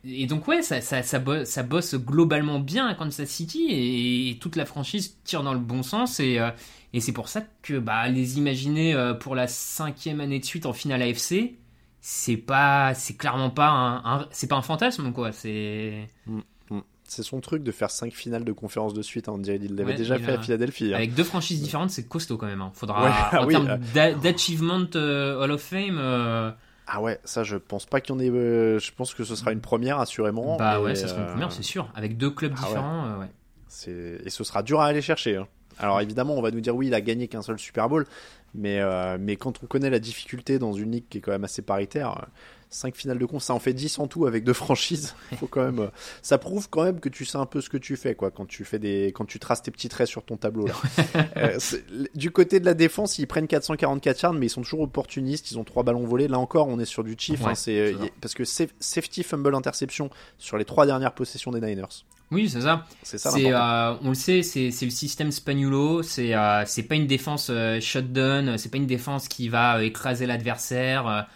Et 0.05 0.27
donc 0.27 0.47
ouais, 0.47 0.61
ça, 0.61 0.79
ça, 0.81 1.03
ça, 1.03 1.19
bosse, 1.19 1.49
ça 1.49 1.61
bosse 1.63 1.95
globalement 1.95 2.59
bien 2.59 2.87
à 2.87 2.95
Kansas 2.95 3.27
City, 3.27 3.67
et, 3.69 4.37
toute 4.39 4.55
la 4.55 4.65
franchise 4.65 5.17
tire 5.25 5.43
dans 5.43 5.53
le 5.53 5.59
bon 5.59 5.83
sens, 5.83 6.19
et, 6.21 6.39
euh, 6.39 6.51
et 6.93 7.01
c'est 7.01 7.11
pour 7.11 7.27
ça 7.27 7.41
que 7.61 7.77
bah, 7.79 8.07
les 8.07 8.37
imaginer 8.37 8.93
euh, 8.93 9.13
pour 9.13 9.35
la 9.35 9.47
cinquième 9.47 10.21
année 10.21 10.39
de 10.39 10.45
suite 10.45 10.65
en 10.65 10.71
finale 10.73 11.01
AFC, 11.01 11.55
c'est 11.99 12.37
pas, 12.37 12.93
c'est 12.93 13.15
clairement 13.17 13.49
pas 13.49 13.67
un, 13.67 13.97
un- 14.21 14.27
c'est 14.31 14.47
pas 14.47 14.55
un 14.55 14.61
fantasme 14.61 15.11
quoi. 15.11 15.33
C'est 15.33 16.07
C'est 17.03 17.23
son 17.23 17.41
truc 17.41 17.63
de 17.63 17.71
faire 17.71 17.89
5 17.91 18.13
finales 18.13 18.45
de 18.45 18.51
conférence 18.53 18.93
de 18.93 19.01
suite. 19.01 19.27
hein, 19.27 19.33
On 19.35 19.37
dirait 19.39 19.59
qu'il 19.59 19.75
l'avait 19.75 19.91
Ouais, 19.91 19.97
déjà 19.97 20.17
fait 20.19 20.31
a- 20.31 20.39
à 20.39 20.41
Philadelphie. 20.41 20.93
hein. 20.93 20.97
avec 20.97 21.13
deux 21.15 21.23
franchises 21.25 21.61
différentes, 21.61 21.89
c'est 21.89 22.07
costaud 22.07 22.37
quand 22.37 22.45
même. 22.45 22.61
hein. 22.61 22.71
Faudra 22.73 23.03
Ouais, 23.03 23.09
en 23.37 23.41
ah 23.41 23.45
oui, 23.45 23.53
termes 23.55 23.67
euh. 23.67 23.77
d'a- 23.93 24.13
d'achievement 24.13 24.79
Hall 24.95 25.51
of 25.51 25.61
Fame. 25.61 25.99
Euh, 26.89 26.93
Ah 26.95 27.01
ouais, 27.01 27.19
ça 27.23 27.43
je 27.43 27.55
pense 27.57 27.85
pas 27.85 28.01
qu'il 28.01 28.15
y 28.15 28.17
en 28.17 28.19
ait. 28.19 28.29
euh, 28.29 28.79
je 28.79 28.91
pense 28.91 29.13
que 29.13 29.23
ce 29.23 29.35
sera 29.35 29.51
une 29.51 29.61
première 29.61 29.99
assurément. 29.99 30.57
bah 30.57 30.81
ouais, 30.81 30.95
ça 30.95 31.07
sera 31.07 31.21
une 31.21 31.27
euh, 31.27 31.31
première, 31.31 31.51
c'est 31.51 31.63
sûr. 31.63 31.89
Avec 31.95 32.17
deux 32.17 32.31
clubs 32.31 32.53
ah 32.57 32.65
différents, 32.65 33.05
euh, 33.05 33.19
ouais. 33.19 33.27
Et 34.25 34.29
ce 34.29 34.43
sera 34.43 34.63
dur 34.63 34.81
à 34.81 34.87
aller 34.87 35.01
chercher. 35.01 35.37
hein. 35.37 35.47
Alors 35.77 36.01
évidemment, 36.01 36.35
on 36.35 36.41
va 36.41 36.51
nous 36.51 36.59
dire 36.59 36.75
oui, 36.75 36.87
il 36.87 36.93
a 36.93 37.01
gagné 37.01 37.27
qu'un 37.27 37.41
seul 37.41 37.57
Super 37.57 37.87
Bowl, 37.87 38.05
mais, 38.53 38.79
euh, 38.79 39.17
mais 39.19 39.35
quand 39.35 39.63
on 39.63 39.67
connaît 39.67 39.89
la 39.89 39.99
difficulté 39.99 40.59
dans 40.59 40.73
une 40.73 40.91
ligue 40.91 41.05
qui 41.09 41.19
est 41.19 41.21
quand 41.21 41.31
même 41.31 41.43
assez 41.43 41.61
paritaire, 41.61 42.27
5 42.71 42.95
finales 42.95 43.17
de 43.17 43.25
con, 43.25 43.39
ça 43.39 43.55
en 43.55 43.59
fait 43.59 43.73
10 43.73 43.97
en 43.97 44.05
tout 44.07 44.27
avec 44.27 44.43
deux 44.43 44.53
franchises. 44.65 45.15
Faut 45.39 45.47
quand 45.47 45.63
même, 45.65 45.79
euh, 45.79 45.87
ça 46.21 46.37
prouve 46.37 46.69
quand 46.69 46.83
même 46.83 46.99
que 46.99 47.09
tu 47.09 47.25
sais 47.25 47.37
un 47.37 47.47
peu 47.47 47.61
ce 47.61 47.69
que 47.69 47.77
tu 47.77 47.95
fais, 47.95 48.13
quoi, 48.13 48.29
quand 48.29 48.45
tu 48.45 48.63
fais 48.63 48.77
des, 48.77 49.07
quand 49.15 49.25
tu 49.25 49.39
traces 49.39 49.63
tes 49.63 49.71
petits 49.71 49.89
traits 49.89 50.07
sur 50.07 50.23
ton 50.23 50.37
tableau. 50.37 50.67
Là. 50.67 50.73
Euh, 51.37 51.57
du 52.15 52.31
côté 52.31 52.59
de 52.59 52.65
la 52.65 52.73
défense, 52.73 53.17
ils 53.17 53.25
prennent 53.27 53.47
444 53.47 54.21
yards, 54.21 54.33
mais 54.33 54.47
ils 54.47 54.49
sont 54.49 54.61
toujours 54.61 54.81
opportunistes. 54.81 55.51
Ils 55.51 55.57
ont 55.57 55.63
trois 55.63 55.83
ballons 55.83 56.05
volés. 56.05 56.27
Là 56.27 56.37
encore, 56.37 56.67
on 56.67 56.79
est 56.79 56.85
sur 56.85 57.03
du 57.03 57.15
chief, 57.17 57.41
Ouais, 57.41 57.51
hein, 57.51 57.55
c'est, 57.55 57.95
parce 58.21 58.33
que 58.33 58.43
saf- 58.43 58.69
safety, 58.79 59.23
fumble, 59.23 59.55
interception 59.55 60.09
sur 60.37 60.57
les 60.57 60.65
trois 60.65 60.85
dernières 60.85 61.13
possessions 61.13 61.51
des 61.51 61.61
Niners. 61.61 61.85
Oui, 62.31 62.47
c'est 62.47 62.61
ça. 62.61 62.85
C'est 63.01 63.51
euh, 63.51 63.95
on 64.03 64.09
le 64.09 64.13
sait, 64.13 64.43
c'est 64.43 64.69
le 64.69 64.91
système 64.91 65.31
Spagnuolo. 65.31 66.03
C'est 66.03 66.35
euh, 66.35 66.63
c'est 66.65 66.83
pas 66.83 66.95
une 66.95 67.07
défense 67.07 67.49
euh, 67.49 67.79
shutdown. 67.79 68.57
C'est 68.57 68.69
pas 68.69 68.77
une 68.77 68.85
défense 68.85 69.27
qui 69.27 69.49
va 69.49 69.77
euh, 69.77 69.81
écraser 69.81 70.27
l'adversaire. 70.27 71.27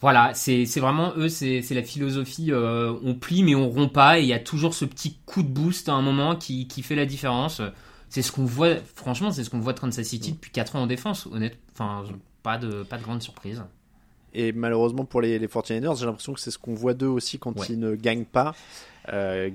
voilà, 0.00 0.34
c'est 0.34 0.64
vraiment 0.80 1.12
eux, 1.16 1.28
c'est 1.28 1.62
la 1.70 1.82
philosophie. 1.84 2.52
on 2.52 3.14
plie 3.14 3.44
mais 3.44 3.54
on 3.54 3.68
rompt 3.70 3.92
pas. 3.92 4.18
Et 4.18 4.22
il 4.22 4.28
y 4.28 4.32
a 4.32 4.40
toujours 4.40 4.74
ce 4.74 4.84
petit 4.84 5.18
coup 5.26 5.42
de 5.42 5.48
boost 5.48 5.88
à 5.88 5.92
un 5.92 6.02
moment 6.02 6.34
qui, 6.36 6.66
qui 6.66 6.82
fait 6.82 6.96
la 6.96 7.06
différence. 7.06 7.62
C'est 8.08 8.22
ce 8.22 8.32
qu'on 8.32 8.44
voit. 8.44 8.76
Franchement, 8.96 9.30
c'est 9.30 9.44
ce 9.44 9.50
qu'on 9.50 9.60
voit 9.60 9.74
de 9.74 9.80
Kansas 9.80 10.06
City 10.06 10.32
depuis 10.32 10.50
4 10.50 10.74
ans 10.76 10.82
en 10.82 10.86
défense. 10.88 11.26
Honnête, 11.26 11.56
enfin, 11.72 12.04
pas 12.42 12.58
de 12.58 12.82
pas 12.82 12.98
de 12.98 13.04
grande 13.04 13.22
surprise. 13.22 13.62
Et 14.34 14.52
malheureusement 14.52 15.04
pour 15.04 15.20
les, 15.20 15.38
les 15.38 15.46
49ers, 15.48 15.98
j'ai 15.98 16.06
l'impression 16.06 16.32
que 16.32 16.40
c'est 16.40 16.50
ce 16.50 16.58
qu'on 16.58 16.74
voit 16.74 16.94
d'eux 16.94 17.08
aussi 17.08 17.38
quand 17.38 17.58
Ouais. 17.58 17.66
ils 17.70 17.78
ne 17.78 17.94
gagnent 17.96 18.24
pas. 18.24 18.54
Euh, 19.12 19.50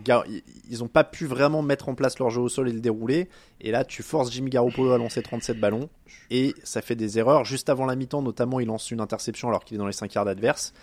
ils 0.70 0.80
n'ont 0.80 0.88
pas 0.88 1.04
pu 1.04 1.26
vraiment 1.28 1.62
mettre 1.62 1.88
en 1.88 1.96
place 1.96 2.20
leur 2.20 2.30
jeu 2.30 2.42
au 2.42 2.50
sol 2.50 2.68
et 2.68 2.74
le 2.74 2.82
dérouler. 2.82 3.30
Et 3.62 3.72
là, 3.72 3.86
tu 3.86 4.04
forces 4.04 4.32
Jimmy 4.32 4.50
Garoppolo 4.50 4.92
à 4.92 4.98
lancer 4.98 5.22
37 5.22 5.60
ballons. 5.60 5.88
Et 6.30 6.54
ça 6.64 6.82
fait 6.82 6.96
des 6.96 7.20
erreurs. 7.20 7.46
Juste 7.46 7.70
avant 7.70 7.86
la 7.86 7.96
mi-temps, 7.96 8.22
notamment, 8.22 8.60
il 8.60 8.68
lance 8.68 8.92
une 8.92 9.00
interception 9.00 9.48
alors 9.48 9.64
qu'il 9.64 9.76
est 9.76 9.78
dans 9.78 9.88
les 9.88 9.94
5 9.94 10.14
yards 10.14 10.28
adverses. 10.28 10.74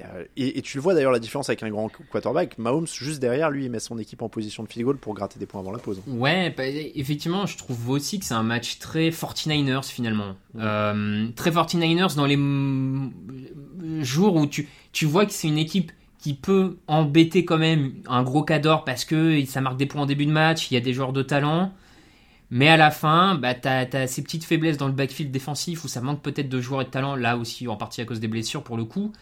Euh, 0.00 0.24
Et, 0.36 0.58
et 0.58 0.62
tu 0.62 0.76
le 0.76 0.82
vois 0.82 0.94
d'ailleurs 0.94 1.12
la 1.12 1.18
différence 1.18 1.48
avec 1.48 1.62
un 1.62 1.70
grand 1.70 1.88
quarterback. 2.10 2.58
Mahomes, 2.58 2.86
juste 2.86 3.20
derrière, 3.20 3.50
lui, 3.50 3.64
il 3.66 3.70
met 3.70 3.78
son 3.78 3.98
équipe 3.98 4.22
en 4.22 4.28
position 4.28 4.62
de 4.62 4.68
field 4.68 4.84
goal 4.84 4.96
pour 4.96 5.14
gratter 5.14 5.38
des 5.38 5.46
points 5.46 5.60
avant 5.60 5.70
la 5.72 5.78
pause. 5.78 6.02
Ouais, 6.06 6.52
bah, 6.56 6.64
effectivement, 6.66 7.46
je 7.46 7.56
trouve 7.56 7.90
aussi 7.90 8.18
que 8.18 8.24
c'est 8.24 8.34
un 8.34 8.42
match 8.42 8.78
très 8.78 9.10
49ers 9.10 9.88
finalement. 9.88 10.34
Euh, 10.58 11.28
très 11.36 11.50
49ers 11.50 12.16
dans 12.16 12.26
les 12.26 14.04
jours 14.04 14.36
où 14.36 14.46
tu, 14.46 14.68
tu 14.92 15.06
vois 15.06 15.26
que 15.26 15.32
c'est 15.32 15.48
une 15.48 15.58
équipe 15.58 15.92
qui 16.18 16.34
peut 16.34 16.78
embêter 16.86 17.44
quand 17.44 17.58
même 17.58 17.92
un 18.08 18.22
gros 18.22 18.42
cador 18.42 18.84
parce 18.84 19.04
que 19.04 19.44
ça 19.44 19.60
marque 19.60 19.76
des 19.76 19.86
points 19.86 20.02
en 20.02 20.06
début 20.06 20.26
de 20.26 20.32
match, 20.32 20.70
il 20.70 20.74
y 20.74 20.76
a 20.76 20.80
des 20.80 20.92
joueurs 20.92 21.12
de 21.12 21.22
talent. 21.22 21.72
Mais 22.50 22.68
à 22.68 22.76
la 22.76 22.90
fin, 22.90 23.34
bah, 23.34 23.54
t'as 23.54 23.86
as 23.92 24.06
ces 24.06 24.22
petites 24.22 24.44
faiblesses 24.44 24.76
dans 24.76 24.86
le 24.86 24.92
backfield 24.92 25.30
défensif 25.30 25.84
où 25.84 25.88
ça 25.88 26.00
manque 26.00 26.22
peut-être 26.22 26.48
de 26.48 26.60
joueurs 26.60 26.82
et 26.82 26.84
de 26.84 26.90
talent, 26.90 27.16
là 27.16 27.36
aussi 27.36 27.68
en 27.68 27.76
partie 27.76 28.00
à 28.00 28.04
cause 28.04 28.20
des 28.20 28.28
blessures 28.28 28.62
pour 28.62 28.76
le 28.76 28.84
coup. 28.84 29.12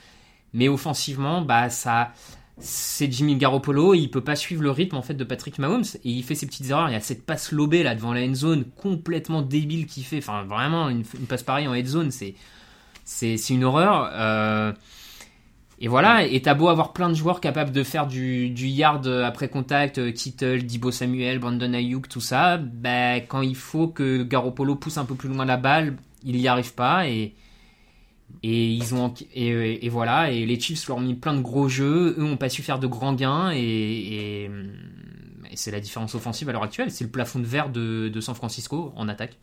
Mais 0.55 0.69
offensivement, 0.69 1.43
bah 1.43 1.71
ça, 1.71 2.13
c'est 2.59 3.11
Jimmy 3.11 3.37
Garoppolo, 3.37 3.95
il 3.95 4.09
peut 4.09 4.21
pas 4.21 4.37
suivre 4.37 4.63
le 4.63 4.71
rythme 4.71 4.97
en 4.97 5.03
fait 5.03 5.15
de 5.15 5.25
Patrick 5.25 5.59
Mahomes 5.59 5.85
et 6.05 6.11
il 6.11 6.23
fait 6.23 6.35
ses 6.35 6.47
petites 6.47 6.71
erreurs. 6.71 6.89
Il 6.89 6.93
y 6.93 6.97
a 6.97 7.01
cette 7.01 7.25
passe 7.25 7.53
lobée 7.53 7.83
là 7.83 7.95
devant 7.95 8.13
la 8.13 8.23
end 8.23 8.35
zone 8.35 8.65
complètement 8.77 9.43
débile 9.43 9.87
qu'il 9.87 10.05
fait. 10.05 10.19
Enfin 10.19 10.45
vraiment 10.45 10.89
une, 10.89 11.05
passe 11.05 11.43
pareille 11.43 11.67
en 11.67 11.75
end 11.75 11.85
zone, 11.85 12.11
c'est 12.11 12.35
c'est 13.05 13.37
une 13.51 13.65
horreur. 13.65 14.11
Euh, 14.13 14.73
et 15.81 15.89
voilà, 15.89 16.25
et 16.25 16.41
t'as 16.41 16.55
beau 16.55 16.69
avoir 16.69 16.93
plein 16.93 17.09
de 17.09 17.15
joueurs 17.15 17.41
capables 17.41 17.73
de 17.73 17.83
faire 17.83 18.07
du, 18.07 18.47
yard 18.55 19.05
après 19.09 19.49
contact, 19.49 19.99
euh, 19.99 20.13
Kittle, 20.13 20.63
Dibo 20.63 20.93
Samuel, 20.93 21.41
Brandon 21.41 21.73
Ayuk, 21.75 22.09
tout 22.09 22.21
ça, 22.21 22.57
bah, 22.57 23.17
quand 23.17 23.43
il 23.43 23.57
faut 23.57 23.89
que 23.89 24.23
Garoppolo 24.23 24.77
pousse 24.77 24.97
un 24.97 25.05
peu 25.05 25.17
plus 25.17 25.29
loin 25.29 25.45
la 25.45 25.57
balle, 25.57 25.97
il 26.23 26.37
y 26.37 26.47
arrive 26.47 26.75
pas 26.75 27.09
et 27.09 27.35
et 28.43 28.73
ils 28.73 28.95
ont 28.95 29.15
et, 29.35 29.87
et 29.87 29.89
voilà 29.89 30.31
et 30.31 30.45
les 30.47 30.59
Chiefs 30.59 30.89
leur 30.89 30.97
ont 30.99 31.01
mis 31.01 31.15
plein 31.15 31.35
de 31.35 31.41
gros 31.43 31.69
jeux, 31.69 32.15
eux 32.19 32.25
ont 32.25 32.37
pas 32.37 32.49
su 32.49 32.63
faire 32.63 32.79
de 32.79 32.87
grands 32.87 33.15
gains 33.15 33.51
et, 33.55 34.51
c'est 35.55 35.71
la 35.71 35.81
différence 35.81 36.15
offensive 36.15 36.49
à 36.49 36.53
l'heure 36.53 36.63
actuelle, 36.63 36.91
c'est 36.91 37.05
le 37.05 37.11
plafond 37.11 37.39
de 37.39 37.45
verre 37.45 37.69
de, 37.69 38.09
de 38.09 38.21
San 38.21 38.35
Francisco 38.35 38.93
en 38.97 39.07
attaque. 39.09 39.37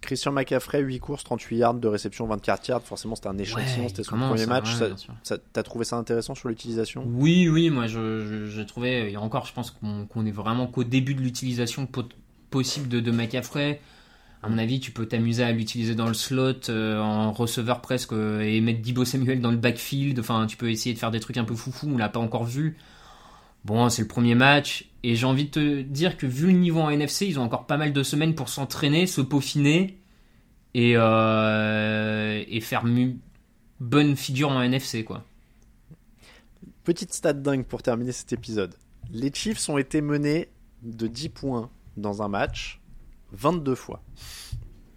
Christian 0.00 0.32
McCaffrey, 0.32 0.80
8 0.80 0.98
courses, 0.98 1.24
38 1.24 1.56
yards 1.58 1.74
de 1.74 1.86
réception, 1.86 2.26
24 2.26 2.66
yards. 2.68 2.82
Forcément, 2.82 3.14
c'était 3.14 3.28
un 3.28 3.36
échantillon, 3.38 3.82
Ouais, 3.82 3.88
c'était 3.90 4.02
son 4.02 4.16
premier 4.18 4.38
ça, 4.38 4.46
match. 4.46 4.80
ouais, 4.80 5.36
T'as 5.52 5.62
trouvé 5.62 5.84
ça 5.84 5.96
intéressant 5.96 6.34
sur 6.34 6.48
l'utilisation? 6.48 7.04
Oui, 7.06 7.48
oui, 7.48 7.68
moi 7.70 7.84
j'ai 7.86 8.66
trouvé, 8.66 9.12
et 9.12 9.16
encore 9.18 9.44
je 9.46 9.52
pense 9.52 9.70
qu'on 9.70 10.06
qu'on 10.06 10.24
est 10.26 10.30
vraiment 10.32 10.66
qu'au 10.66 10.84
début 10.84 11.14
de 11.14 11.20
l'utilisation 11.20 11.86
po- 11.86 12.02
possible 12.50 12.88
de, 12.88 12.98
de 13.00 13.10
McCaffrey. 13.10 13.80
À 14.42 14.48
mon 14.48 14.56
avis, 14.56 14.80
tu 14.80 14.90
peux 14.90 15.06
t'amuser 15.06 15.42
à 15.42 15.52
l'utiliser 15.52 15.94
dans 15.94 16.08
le 16.08 16.14
slot, 16.14 16.70
euh, 16.70 16.98
en 16.98 17.30
receveur 17.30 17.82
presque, 17.82 18.14
euh, 18.14 18.40
et 18.40 18.60
mettre 18.62 18.80
Dibo 18.80 19.04
Samuel 19.04 19.40
dans 19.40 19.50
le 19.50 19.58
backfield. 19.58 20.18
Enfin, 20.18 20.46
tu 20.46 20.56
peux 20.56 20.70
essayer 20.70 20.94
de 20.94 20.98
faire 20.98 21.10
des 21.10 21.20
trucs 21.20 21.36
un 21.36 21.44
peu 21.44 21.54
foufou, 21.54 21.88
on 21.92 21.98
l'a 21.98 22.08
pas 22.08 22.20
encore 22.20 22.44
vu. 22.44 22.78
Bon, 23.66 23.90
c'est 23.90 24.00
le 24.00 24.08
premier 24.08 24.34
match, 24.34 24.86
et 25.02 25.14
j'ai 25.14 25.26
envie 25.26 25.44
de 25.44 25.50
te 25.50 25.82
dire 25.82 26.16
que 26.16 26.26
vu 26.26 26.46
le 26.46 26.52
niveau 26.54 26.80
en 26.80 26.88
NFC, 26.88 27.26
ils 27.26 27.38
ont 27.38 27.42
encore 27.42 27.66
pas 27.66 27.76
mal 27.76 27.92
de 27.92 28.02
semaines 28.02 28.34
pour 28.34 28.48
s'entraîner, 28.48 29.06
se 29.06 29.20
peaufiner, 29.20 29.98
et, 30.72 30.96
euh, 30.96 32.42
faire 32.60 32.84
bonne 33.80 34.16
figure 34.16 34.50
en 34.50 34.62
NFC, 34.62 35.04
quoi. 35.04 35.24
Petite 36.84 37.12
stat 37.12 37.34
dingue 37.34 37.66
pour 37.66 37.82
terminer 37.82 38.12
cet 38.12 38.32
épisode. 38.32 38.74
Les 39.12 39.30
Chiefs 39.34 39.68
ont 39.68 39.76
été 39.76 40.00
menés 40.00 40.48
de 40.82 41.06
10 41.06 41.28
points 41.28 41.70
dans 41.98 42.22
un 42.22 42.28
match 42.28 42.80
22 43.32 43.74
fois. 43.74 44.02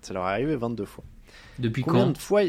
Ça 0.02 0.14
leur 0.14 0.28
est 0.28 0.32
arrivé 0.32 0.56
22 0.56 0.86
fois. 0.86 1.04
Depuis 1.60 1.84
Combien 1.84 2.06
quand 2.06 2.12
de 2.12 2.18
fois 2.18 2.42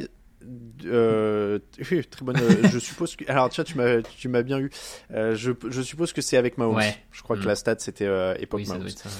euh, 0.84 1.58
oui, 1.90 2.04
très 2.04 2.24
bonne. 2.24 2.36
euh, 2.38 2.68
je 2.68 2.78
suppose 2.78 3.16
que. 3.16 3.24
Alors, 3.30 3.48
tiens, 3.48 3.64
tu 3.64 3.76
m'as, 3.78 4.02
tu 4.02 4.28
m'as 4.28 4.42
bien 4.42 4.58
eu. 4.58 4.70
Euh, 5.12 5.34
je, 5.34 5.52
je 5.70 5.82
suppose 5.82 6.12
que 6.12 6.20
c'est 6.20 6.36
avec 6.36 6.58
Mahomes. 6.58 6.76
Ouais. 6.76 6.96
Je 7.12 7.22
crois 7.22 7.36
que 7.36 7.42
Mm. 7.42 7.46
la 7.46 7.54
stat 7.56 7.76
c'était 7.78 8.06
euh, 8.06 8.34
époque 8.38 8.58
Oui, 8.60 8.66
ça 8.66 8.72
Mahomes. 8.74 8.82
doit 8.82 8.90
être 8.92 8.98
ça. 8.98 9.10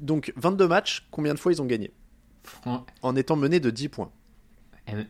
Donc, 0.00 0.32
22 0.36 0.68
matchs, 0.68 1.06
combien 1.10 1.32
de 1.34 1.38
fois 1.38 1.52
ils 1.52 1.62
ont 1.62 1.66
gagné? 1.66 1.92
Fran- 2.44 2.84
En 3.02 3.16
étant 3.16 3.36
menés 3.36 3.60
de 3.60 3.70
10 3.70 3.88
points. 3.88 4.10
euh, 4.92 5.02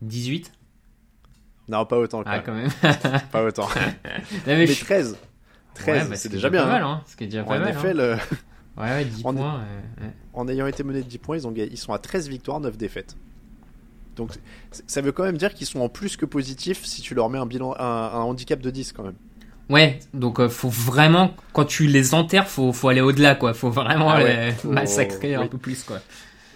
18 0.00 0.52
Non, 1.68 1.84
pas 1.86 1.98
autant. 1.98 2.22
Quand 2.24 2.30
Ah, 2.30 2.42
même. 2.42 2.68
quand 2.82 2.92
même. 2.92 3.20
Pas 3.32 3.44
autant. 3.44 3.68
Non, 3.76 3.80
mais 4.46 4.56
Mais 4.58 4.66
je- 4.66 4.84
13. 4.84 5.18
13, 5.74 6.02
Ouais, 6.04 6.08
bah, 6.10 6.16
c'est 6.16 6.28
déjà 6.28 6.50
bien. 6.50 6.62
Pas 6.64 6.68
hein. 6.68 6.72
mal, 6.72 6.82
hein. 6.82 7.02
Ce 7.06 7.16
qui 7.16 7.24
est 7.24 7.28
déjà 7.28 7.44
pas 7.44 7.56
En 7.56 7.60
mal. 7.60 7.68
effet, 7.70 7.90
hein. 7.90 7.94
le- 7.94 8.16
Ouais, 8.76 8.84
ouais, 8.84 9.04
10 9.04 9.20
en- 9.24 9.34
points. 9.34 9.54
ouais, 9.58 10.04
ouais. 10.06 10.10
en 10.34 10.48
ayant 10.48 10.66
été 10.66 10.82
menés 10.82 11.02
de 11.02 11.08
10 11.08 11.18
points, 11.18 11.36
ils, 11.36 11.46
ont... 11.46 11.52
ga- 11.52 11.66
ils 11.70 11.76
sont 11.78 11.92
à 11.92 11.98
13 11.98 12.28
victoires, 12.28 12.60
9 12.60 12.76
défaites. 12.76 13.16
Donc 14.16 14.30
ça 14.86 15.00
veut 15.00 15.12
quand 15.12 15.24
même 15.24 15.38
dire 15.38 15.54
qu'ils 15.54 15.66
sont 15.66 15.80
en 15.80 15.88
plus 15.88 16.16
que 16.16 16.26
positifs 16.26 16.84
si 16.84 17.00
tu 17.02 17.14
leur 17.14 17.30
mets 17.30 17.38
un, 17.38 17.46
bilan, 17.46 17.74
un, 17.78 17.84
un 17.84 18.20
handicap 18.20 18.60
de 18.60 18.70
10 18.70 18.92
quand 18.92 19.04
même. 19.04 19.14
Ouais, 19.70 20.00
donc 20.12 20.38
euh, 20.40 20.48
faut 20.50 20.68
vraiment, 20.68 21.34
quand 21.54 21.64
tu 21.64 21.86
les 21.86 22.12
enterres, 22.14 22.48
faut, 22.48 22.72
faut 22.72 22.88
aller 22.88 23.00
au-delà, 23.00 23.34
quoi. 23.36 23.54
Faut 23.54 23.70
vraiment 23.70 24.10
Ah 24.10 24.22
ouais, 24.22 24.46
les 24.46 24.52
faut- 24.52 24.70
massacrer 24.70 25.34
un 25.34 25.46
peu 25.46 25.56
plus, 25.56 25.82
quoi. 25.84 26.00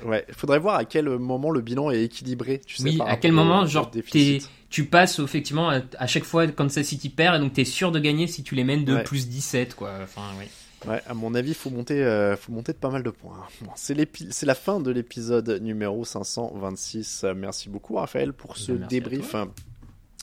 Ouais, 0.04 0.24
il 0.28 0.34
faudrait 0.34 0.58
voir 0.58 0.76
à 0.76 0.84
quel 0.84 1.08
moment 1.08 1.50
le 1.50 1.62
bilan 1.62 1.90
est 1.90 2.02
équilibré. 2.02 2.60
Tu 2.66 2.76
sais, 2.76 2.82
Oui, 2.84 2.98
à 3.06 3.16
quel 3.16 3.32
moment, 3.32 3.64
genre, 3.64 3.90
tu 4.68 4.84
passes 4.84 5.18
effectivement 5.20 5.70
à, 5.70 5.80
à 5.98 6.06
chaque 6.06 6.24
fois 6.24 6.46
Kansas 6.48 6.84
City 6.84 7.08
perd, 7.08 7.36
et 7.36 7.38
donc 7.38 7.54
t'es 7.54 7.64
sûr 7.64 7.90
de 7.92 7.98
gagner 7.98 8.26
si 8.26 8.42
tu 8.42 8.54
les 8.54 8.64
mènes 8.64 8.84
de 8.84 8.96
Ouais. 8.96 9.04
plus 9.04 9.28
17, 9.28 9.74
quoi. 9.74 9.92
Enfin, 10.02 10.22
oui. 10.38 10.46
Ouais, 10.86 11.02
à 11.06 11.14
mon 11.14 11.34
avis, 11.34 11.54
faut 11.54 11.70
monter, 11.70 12.04
euh, 12.04 12.36
faut 12.36 12.52
monter 12.52 12.72
de 12.72 12.78
pas 12.78 12.90
mal 12.90 13.02
de 13.02 13.10
points. 13.10 13.38
Bon, 13.62 13.70
c'est 13.74 14.46
la 14.46 14.54
fin 14.54 14.78
de 14.80 14.90
l'épisode 14.90 15.48
numéro 15.62 16.04
526. 16.04 17.24
Euh, 17.24 17.34
Merci 17.34 17.68
beaucoup, 17.68 17.94
Raphaël, 17.96 18.32
pour 18.32 18.56
ce 18.56 18.72
Merci 18.72 18.84
à 18.84 18.88
débrief. 18.88 19.34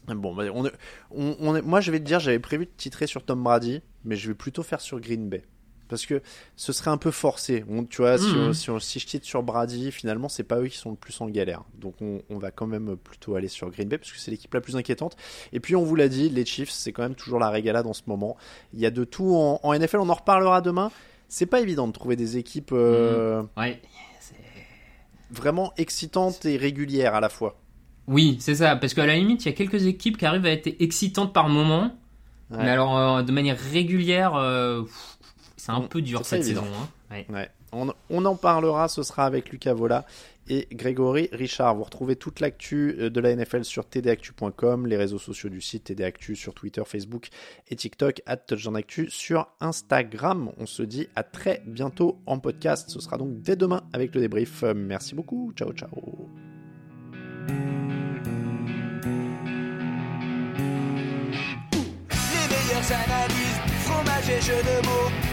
Bon, 0.08 0.36
bah, 0.36 0.44
on 0.54 0.66
est- 0.66 0.72
on- 1.12 1.36
on 1.40 1.56
est- 1.56 1.62
moi, 1.62 1.80
je 1.82 1.92
vais 1.92 2.00
te 2.00 2.04
dire, 2.06 2.20
j'avais 2.20 2.40
prévu 2.40 2.66
de 2.66 2.72
titrer 2.78 3.08
sur 3.08 3.24
Tom 3.24 3.42
Brady, 3.44 3.82
mais 4.06 4.16
je 4.16 4.28
vais 4.28 4.34
plutôt 4.36 4.62
faire 4.64 4.82
sur 4.82 5.00
Green 5.00 5.30
Bay. 5.30 5.44
Parce 5.94 6.08
que 6.08 6.24
ce 6.56 6.74
serait 6.74 6.90
un 6.90 6.98
peu 6.98 7.12
forcé. 7.12 7.64
On- 7.70 7.84
tu 7.84 8.02
vois, 8.02 8.18
si, 8.18 8.26
on- 8.36 8.52
si, 8.54 8.70
on- 8.72 8.80
si 8.80 8.98
je 9.00 9.06
titre 9.06 9.28
sur 9.28 9.44
Brady, 9.44 9.92
finalement, 9.92 10.28
c'est 10.28 10.44
pas 10.44 10.60
eux 10.60 10.66
qui 10.68 10.78
sont 10.80 10.90
le 10.90 10.96
plus 10.96 11.22
en 11.22 11.28
galère. 11.30 11.62
Donc, 11.76 11.94
on, 12.02 12.24
on 12.32 12.40
va 12.40 12.50
quand 12.50 12.66
même 12.66 12.96
plutôt 12.96 13.36
aller 13.36 13.48
sur 13.48 13.70
Green 13.70 13.88
Bay, 13.88 14.00
parce 14.00 14.12
que 14.12 14.18
c'est 14.18 14.32
l'équipe 14.32 14.52
la 14.54 14.62
plus 14.62 14.76
inquiétante. 14.76 15.16
Et 15.52 15.60
puis, 15.60 15.76
on 15.76 15.84
vous 15.84 15.96
l'a 15.96 16.08
dit, 16.08 16.30
les 16.30 16.46
Chiefs, 16.46 16.72
c'est 16.72 16.92
quand 16.94 17.04
même 17.04 17.14
toujours 17.14 17.38
la 17.40 17.50
régalade 17.52 17.86
en 17.86 17.94
ce 17.94 18.02
moment. 18.08 18.36
Il 18.74 18.80
y 18.80 18.86
a 18.88 18.90
de 18.92 19.04
tout 19.04 19.36
en, 19.36 19.60
en 19.62 19.74
NFL, 19.74 19.98
on 20.00 20.10
en 20.10 20.14
reparlera 20.16 20.62
demain. 20.62 20.92
C'est 21.28 21.46
pas 21.46 21.62
évident 21.62 21.88
de 21.88 21.94
trouver 21.94 22.16
des 22.16 22.38
équipes 22.38 22.72
euh, 22.74 23.44
Ouais. 23.56 23.80
vraiment 25.32 25.74
excitantes 25.78 26.46
et 26.46 26.58
régulières 26.58 27.16
à 27.16 27.20
la 27.22 27.30
fois. 27.30 27.60
Oui, 28.08 28.38
c'est 28.40 28.56
ça, 28.56 28.76
parce 28.76 28.94
qu'à 28.94 29.06
la 29.06 29.16
limite, 29.16 29.46
il 29.46 29.50
y 29.50 29.52
a 29.52 29.56
quelques 29.56 29.86
équipes 29.86 30.18
qui 30.18 30.26
arrivent 30.26 30.46
à 30.46 30.52
être 30.52 30.68
excitantes 30.80 31.34
par 31.34 31.50
moment, 31.50 31.96
Ouais. 32.52 32.58
mais 32.62 32.70
alors 32.70 32.98
euh, 32.98 33.24
de 33.24 33.32
manière 33.32 33.58
régulière, 33.58 34.36
euh, 34.36 34.84
pff, 34.84 35.18
c'est 35.66 35.72
un 35.72 35.82
peu 35.82 36.02
dur 36.02 36.26
cette 36.26 36.42
évident. 36.42 36.64
saison. 36.64 36.74
hein. 37.12 37.16
Ouais. 37.16 37.26
Ouais. 37.30 37.50
On, 38.10 38.26
en 38.26 38.36
parlera, 38.36 38.88
ce 38.88 39.02
sera 39.02 39.26
avec 39.26 39.50
Lucas 39.50 39.74
Vola 39.74 40.06
et 40.48 40.68
Grégory 40.74 41.30
Richard. 41.32 41.74
Vous 41.76 41.84
retrouvez 41.84 42.16
toute 42.16 42.40
l'actu 42.40 42.96
euh, 43.00 43.10
de 43.10 43.20
la 43.20 43.36
NFL 43.36 43.64
sur 43.64 43.86
tdactu.com, 43.86 44.86
les 44.86 44.98
réseaux 44.98 45.18
sociaux 45.18 45.50
du 45.50 45.62
site 45.62 45.90
tdactu 45.92 46.36
sur 46.36 46.54
Twitter, 46.54 46.84
Facebook 46.86 47.30
et 47.70 47.76
TikTok, 47.76 48.22
at 48.26 48.38
touchdownactu 48.38 49.10
sur 49.10 49.48
Instagram. 49.62 50.52
On 50.58 50.66
se 50.66 50.84
dit 50.84 51.08
à 51.16 51.24
très 51.24 51.64
bientôt 51.66 52.20
en 52.26 52.38
podcast. 52.40 52.90
Ce 52.90 53.00
sera 53.00 53.18
donc 53.18 53.42
dès 53.42 53.56
demain 53.56 53.84
avec 53.94 54.14
le 54.14 54.22
débrief. 54.22 54.64
Merci 54.76 55.16
beaucoup. 55.16 55.52
Ciao, 55.56 55.72
ciao. 55.74 55.90
Les 62.34 62.48
meilleures 62.50 62.92
analyses, 62.92 63.60
fromage 63.84 64.30
et 64.30 64.42
jeux 64.42 64.62
de 64.64 64.86
mots, 64.86 65.10
tout 65.22 65.33